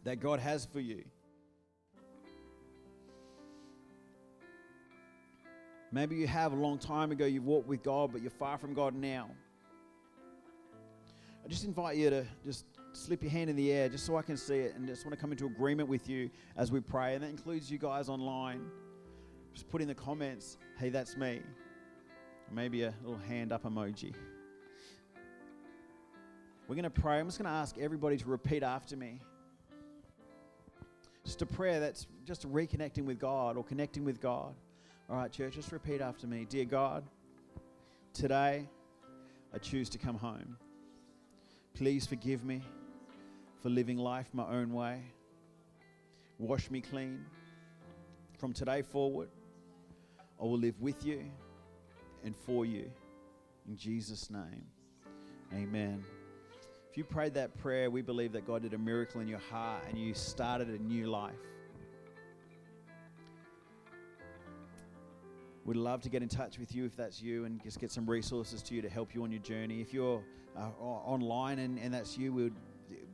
that 0.02 0.18
God 0.18 0.40
has 0.40 0.66
for 0.66 0.80
you, 0.80 1.04
maybe 5.92 6.16
you 6.16 6.26
have 6.26 6.52
a 6.52 6.56
long 6.56 6.78
time 6.78 7.12
ago, 7.12 7.24
you've 7.24 7.46
walked 7.46 7.68
with 7.68 7.84
God, 7.84 8.10
but 8.12 8.20
you're 8.20 8.30
far 8.30 8.58
from 8.58 8.74
God 8.74 8.94
now. 8.94 9.30
I 11.44 11.48
just 11.48 11.64
invite 11.64 11.96
you 11.96 12.10
to 12.10 12.26
just 12.44 12.64
slip 12.92 13.22
your 13.22 13.30
hand 13.30 13.50
in 13.50 13.56
the 13.56 13.70
air 13.70 13.88
just 13.88 14.04
so 14.04 14.16
I 14.16 14.22
can 14.22 14.36
see 14.36 14.56
it 14.56 14.74
and 14.74 14.86
just 14.88 15.06
want 15.06 15.14
to 15.14 15.20
come 15.20 15.30
into 15.30 15.46
agreement 15.46 15.88
with 15.88 16.08
you 16.08 16.28
as 16.56 16.72
we 16.72 16.80
pray. 16.80 17.14
And 17.14 17.22
that 17.22 17.30
includes 17.30 17.70
you 17.70 17.78
guys 17.78 18.08
online. 18.08 18.62
Just 19.54 19.70
put 19.70 19.80
in 19.80 19.88
the 19.88 19.94
comments, 19.94 20.58
hey, 20.78 20.90
that's 20.90 21.16
me. 21.16 21.40
Maybe 22.52 22.82
a 22.82 22.92
little 23.02 23.18
hand 23.18 23.52
up 23.52 23.62
emoji. 23.62 24.12
We're 26.66 26.74
going 26.74 26.84
to 26.84 26.90
pray. 26.90 27.20
I'm 27.20 27.26
just 27.26 27.38
going 27.38 27.50
to 27.50 27.56
ask 27.56 27.78
everybody 27.78 28.16
to 28.16 28.26
repeat 28.26 28.62
after 28.62 28.96
me. 28.96 29.20
Just 31.24 31.40
a 31.40 31.46
prayer 31.46 31.80
that's 31.80 32.06
just 32.26 32.50
reconnecting 32.50 33.04
with 33.04 33.18
God 33.18 33.56
or 33.56 33.64
connecting 33.64 34.04
with 34.04 34.20
God. 34.20 34.54
All 35.08 35.16
right, 35.16 35.30
church, 35.30 35.54
just 35.54 35.72
repeat 35.72 36.00
after 36.00 36.26
me. 36.26 36.46
Dear 36.48 36.64
God, 36.64 37.04
today 38.12 38.68
I 39.54 39.58
choose 39.58 39.88
to 39.90 39.98
come 39.98 40.16
home. 40.16 40.56
Please 41.74 42.06
forgive 42.06 42.44
me 42.44 42.62
for 43.62 43.68
living 43.68 43.98
life 43.98 44.28
my 44.32 44.48
own 44.48 44.72
way. 44.72 45.00
Wash 46.38 46.70
me 46.70 46.80
clean. 46.80 47.24
From 48.38 48.52
today 48.52 48.82
forward, 48.82 49.28
I 50.40 50.44
will 50.44 50.58
live 50.58 50.80
with 50.80 51.04
you 51.04 51.24
and 52.24 52.36
for 52.36 52.66
you. 52.66 52.90
In 53.68 53.76
Jesus' 53.76 54.30
name, 54.30 54.64
amen. 55.52 56.04
If 56.90 56.98
you 56.98 57.04
prayed 57.04 57.34
that 57.34 57.56
prayer, 57.58 57.90
we 57.90 58.02
believe 58.02 58.32
that 58.32 58.46
God 58.46 58.62
did 58.62 58.72
a 58.74 58.78
miracle 58.78 59.20
in 59.20 59.26
your 59.26 59.40
heart 59.50 59.82
and 59.88 59.98
you 59.98 60.14
started 60.14 60.68
a 60.68 60.78
new 60.78 61.06
life. 61.08 61.34
We'd 65.64 65.76
love 65.76 66.02
to 66.02 66.10
get 66.10 66.22
in 66.22 66.28
touch 66.28 66.58
with 66.58 66.74
you 66.74 66.84
if 66.84 66.94
that's 66.94 67.22
you 67.22 67.46
and 67.46 67.62
just 67.62 67.80
get 67.80 67.90
some 67.90 68.08
resources 68.08 68.62
to 68.64 68.74
you 68.74 68.82
to 68.82 68.88
help 68.88 69.14
you 69.14 69.24
on 69.24 69.32
your 69.32 69.40
journey. 69.40 69.80
If 69.80 69.94
you're 69.94 70.22
uh, 70.56 70.68
online 70.78 71.58
and, 71.58 71.78
and 71.78 71.92
that's 71.92 72.18
you, 72.18 72.32
we 72.32 72.44
would, 72.44 72.56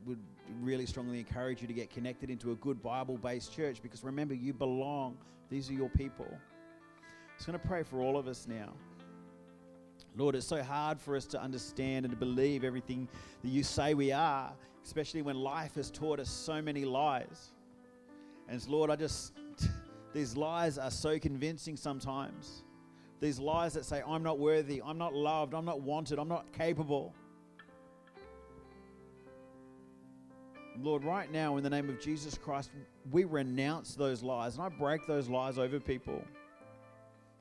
would 0.05 0.19
really 0.59 0.85
strongly 0.85 1.19
encourage 1.19 1.61
you 1.61 1.67
to 1.67 1.73
get 1.73 1.89
connected 1.89 2.29
into 2.29 2.51
a 2.51 2.55
good 2.55 2.83
Bible 2.83 3.17
based 3.17 3.53
church 3.53 3.81
because 3.81 4.03
remember, 4.03 4.33
you 4.33 4.53
belong. 4.53 5.17
These 5.49 5.69
are 5.69 5.73
your 5.73 5.89
people. 5.89 6.27
Just 7.41 7.47
going 7.47 7.59
to 7.59 7.67
pray 7.67 7.81
for 7.81 8.01
all 8.01 8.17
of 8.17 8.27
us 8.27 8.45
now. 8.47 8.71
Lord, 10.15 10.35
it's 10.35 10.45
so 10.45 10.61
hard 10.61 11.01
for 11.01 11.15
us 11.15 11.25
to 11.25 11.41
understand 11.41 12.05
and 12.05 12.11
to 12.11 12.15
believe 12.15 12.63
everything 12.63 13.07
that 13.41 13.49
you 13.49 13.63
say 13.63 13.95
we 13.95 14.11
are, 14.11 14.53
especially 14.85 15.23
when 15.23 15.37
life 15.37 15.73
has 15.73 15.89
taught 15.89 16.19
us 16.19 16.29
so 16.29 16.61
many 16.61 16.85
lies. 16.85 17.53
And 18.47 18.63
Lord, 18.67 18.91
I 18.91 18.95
just, 18.95 19.33
these 20.13 20.37
lies 20.37 20.77
are 20.77 20.91
so 20.91 21.17
convincing 21.17 21.75
sometimes. 21.75 22.61
These 23.21 23.39
lies 23.39 23.73
that 23.73 23.85
say, 23.85 24.03
I'm 24.07 24.21
not 24.21 24.37
worthy, 24.37 24.79
I'm 24.85 24.99
not 24.99 25.15
loved, 25.15 25.55
I'm 25.55 25.65
not 25.65 25.81
wanted, 25.81 26.19
I'm 26.19 26.29
not 26.29 26.45
capable. 26.53 27.11
Lord, 30.79 31.03
right 31.03 31.31
now, 31.31 31.57
in 31.57 31.63
the 31.63 31.71
name 31.71 31.89
of 31.89 31.99
Jesus 31.99 32.37
Christ, 32.37 32.69
we 33.09 33.23
renounce 33.23 33.95
those 33.95 34.21
lies 34.21 34.57
and 34.57 34.63
I 34.63 34.69
break 34.69 35.07
those 35.07 35.27
lies 35.27 35.57
over 35.57 35.79
people. 35.79 36.23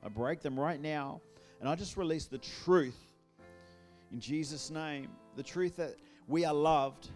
I 0.02 0.08
break 0.08 0.40
them 0.40 0.58
right 0.58 0.80
now 0.80 1.20
and 1.60 1.68
I 1.68 1.74
just 1.74 1.96
release 1.96 2.26
the 2.26 2.38
truth 2.38 2.98
in 4.12 4.20
Jesus' 4.20 4.70
name 4.70 5.08
the 5.36 5.42
truth 5.42 5.76
that 5.76 5.96
we 6.28 6.44
are 6.44 6.54
loved. 6.54 7.08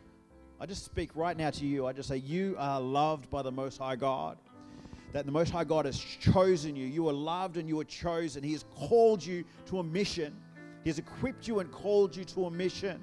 I 0.60 0.66
just 0.66 0.84
speak 0.84 1.10
right 1.14 1.36
now 1.36 1.50
to 1.50 1.66
you. 1.66 1.86
I 1.86 1.92
just 1.92 2.08
say, 2.08 2.16
You 2.16 2.56
are 2.58 2.80
loved 2.80 3.28
by 3.30 3.42
the 3.42 3.52
Most 3.52 3.78
High 3.78 3.96
God. 3.96 4.38
That 5.12 5.26
the 5.26 5.32
Most 5.32 5.50
High 5.50 5.64
God 5.64 5.84
has 5.84 5.98
chosen 5.98 6.74
you. 6.74 6.86
You 6.86 7.08
are 7.08 7.12
loved 7.12 7.56
and 7.56 7.68
you 7.68 7.78
are 7.80 7.84
chosen. 7.84 8.42
He 8.42 8.52
has 8.52 8.64
called 8.74 9.24
you 9.24 9.44
to 9.66 9.78
a 9.78 9.82
mission. 9.82 10.34
He 10.82 10.90
has 10.90 10.98
equipped 10.98 11.46
you 11.46 11.60
and 11.60 11.70
called 11.70 12.16
you 12.16 12.24
to 12.24 12.46
a 12.46 12.50
mission. 12.50 13.02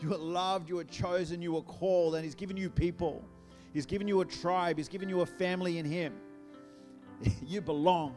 You 0.00 0.14
are 0.14 0.18
loved, 0.18 0.68
you 0.68 0.78
are 0.78 0.84
chosen, 0.84 1.42
you 1.42 1.56
are 1.56 1.62
called, 1.62 2.14
and 2.14 2.24
He's 2.24 2.34
given 2.34 2.56
you 2.56 2.70
people. 2.70 3.24
He's 3.72 3.86
given 3.86 4.06
you 4.06 4.20
a 4.20 4.24
tribe, 4.24 4.76
He's 4.78 4.88
given 4.88 5.08
you 5.08 5.22
a 5.22 5.26
family 5.26 5.78
in 5.78 5.84
Him. 5.84 6.14
you 7.46 7.60
belong. 7.60 8.14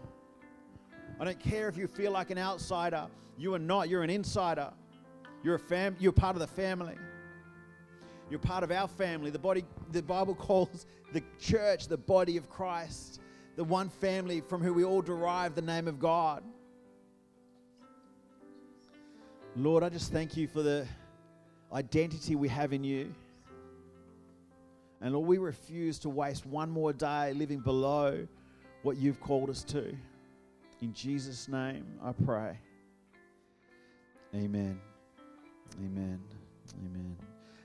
I 1.22 1.24
don't 1.24 1.40
care 1.40 1.70
if 1.70 1.78
you 1.78 1.86
feel 1.86 2.12
like 2.12 2.32
an 2.32 2.40
outsider. 2.40 3.06
You 3.38 3.54
are 3.54 3.60
not. 3.60 3.90
You're 3.90 4.02
an 4.02 4.10
insider. 4.10 4.72
You're 5.44 5.54
a 5.54 5.60
fam. 5.60 5.96
You're 6.00 6.12
part 6.12 6.36
of 6.36 6.40
the 6.40 6.48
family. 6.48 6.96
You're 8.32 8.40
part 8.40 8.64
of 8.64 8.72
our 8.72 8.88
family. 8.88 9.30
The 9.30 9.38
body. 9.38 9.64
The 9.92 10.02
Bible 10.02 10.34
calls 10.48 10.88
the 11.14 11.22
church 11.40 11.88
the 11.88 11.98
body 11.98 12.38
of 12.38 12.50
Christ, 12.50 13.22
the 13.56 13.64
one 13.64 13.88
family 13.88 14.42
from 14.42 14.64
who 14.64 14.74
we 14.74 14.84
all 14.84 15.04
derive 15.04 15.54
the 15.54 15.62
name 15.62 15.88
of 15.88 16.00
God. 16.00 16.44
Lord, 19.56 19.84
I 19.84 19.90
just 19.90 20.12
thank 20.12 20.36
you 20.36 20.48
for 20.48 20.64
the 20.64 20.88
identity 21.72 22.36
we 22.36 22.48
have 22.48 22.74
in 22.74 22.84
you. 22.84 23.14
And 25.02 25.14
Lord, 25.14 25.28
we 25.28 25.38
refuse 25.38 26.00
to 26.00 26.10
waste 26.10 26.48
one 26.48 26.72
more 26.72 26.94
day 26.94 27.34
living 27.34 27.60
below 27.60 28.28
what 28.82 28.98
you've 28.98 29.22
called 29.22 29.52
us 29.52 29.64
to. 29.66 29.96
In 30.82 30.94
Jesus' 30.94 31.48
name, 31.48 31.86
I 32.04 32.12
pray. 32.12 32.58
Amen. 34.34 34.80
Amen. 35.78 36.20
Amen. 36.80 37.18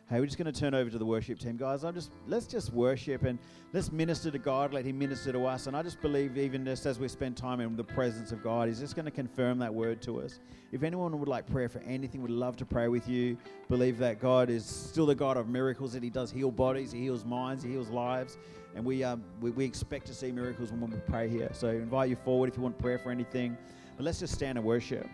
Hey, 0.09 0.21
we're 0.21 0.27
just 0.27 0.37
going 0.37 0.53
to 0.53 0.61
turn 0.61 0.75
over 0.75 0.91
to 0.91 0.99
the 0.99 1.07
worship 1.07 1.39
team, 1.39 1.57
guys. 1.57 1.83
I'm 1.83 1.95
just 1.95 2.12
let's 2.29 2.47
just 2.47 2.73
worship 2.73 3.25
and 3.25 3.39
let's 3.73 3.91
minister 3.91 4.31
to 4.31 4.39
God. 4.39 4.75
Let 4.75 4.85
Him 4.85 4.99
minister 4.99 5.33
to 5.33 5.47
us. 5.47 5.67
And 5.67 5.75
I 5.75 5.83
just 5.83 6.01
believe, 6.03 6.37
even 6.37 6.64
just 6.64 6.85
as 6.85 6.99
we 6.99 7.09
spend 7.09 7.39
time 7.39 7.61
in 7.61 7.75
the 7.75 7.83
presence 7.83 8.33
of 8.33 8.43
God, 8.43 8.69
He's 8.69 8.79
just 8.79 8.95
going 8.95 9.07
to 9.07 9.11
confirm 9.11 9.59
that 9.61 9.73
word 9.73 10.03
to 10.03 10.21
us. 10.21 10.39
If 10.71 10.83
anyone 10.83 11.19
would 11.19 11.29
like 11.29 11.47
prayer 11.47 11.69
for 11.71 11.81
anything, 11.81 12.23
we'd 12.23 12.31
love 12.31 12.57
to 12.59 12.67
pray 12.67 12.89
with 12.89 13.09
you. 13.09 13.39
Believe 13.69 13.99
that 13.99 14.21
God 14.21 14.51
is 14.51 14.64
still 14.64 15.07
the 15.07 15.14
God 15.14 15.39
of 15.39 15.49
miracles. 15.49 15.95
That 15.95 16.03
He 16.03 16.11
does 16.11 16.31
heal 16.31 16.51
bodies, 16.51 16.93
He 16.93 17.01
heals 17.01 17.25
minds, 17.25 17.64
He 17.64 17.71
heals 17.71 17.89
lives. 17.89 18.37
And 18.77 18.85
we, 18.85 19.03
um, 19.03 19.24
we, 19.41 19.51
we 19.53 19.64
expect 19.64 20.07
to 20.09 20.14
see 20.14 20.31
miracles 20.31 20.70
when 20.70 20.91
we 20.91 20.99
pray 21.09 21.29
here. 21.29 21.51
So 21.55 21.68
invite 21.68 22.11
you 22.11 22.16
forward 22.16 22.51
if 22.51 22.57
you 22.57 22.62
want 22.62 22.79
prayer 22.79 22.99
for 22.99 23.11
anything. 23.11 23.57
But 23.97 24.05
let's 24.05 24.20
just 24.20 24.35
stand 24.35 24.59
and 24.59 24.66
worship. 24.66 25.09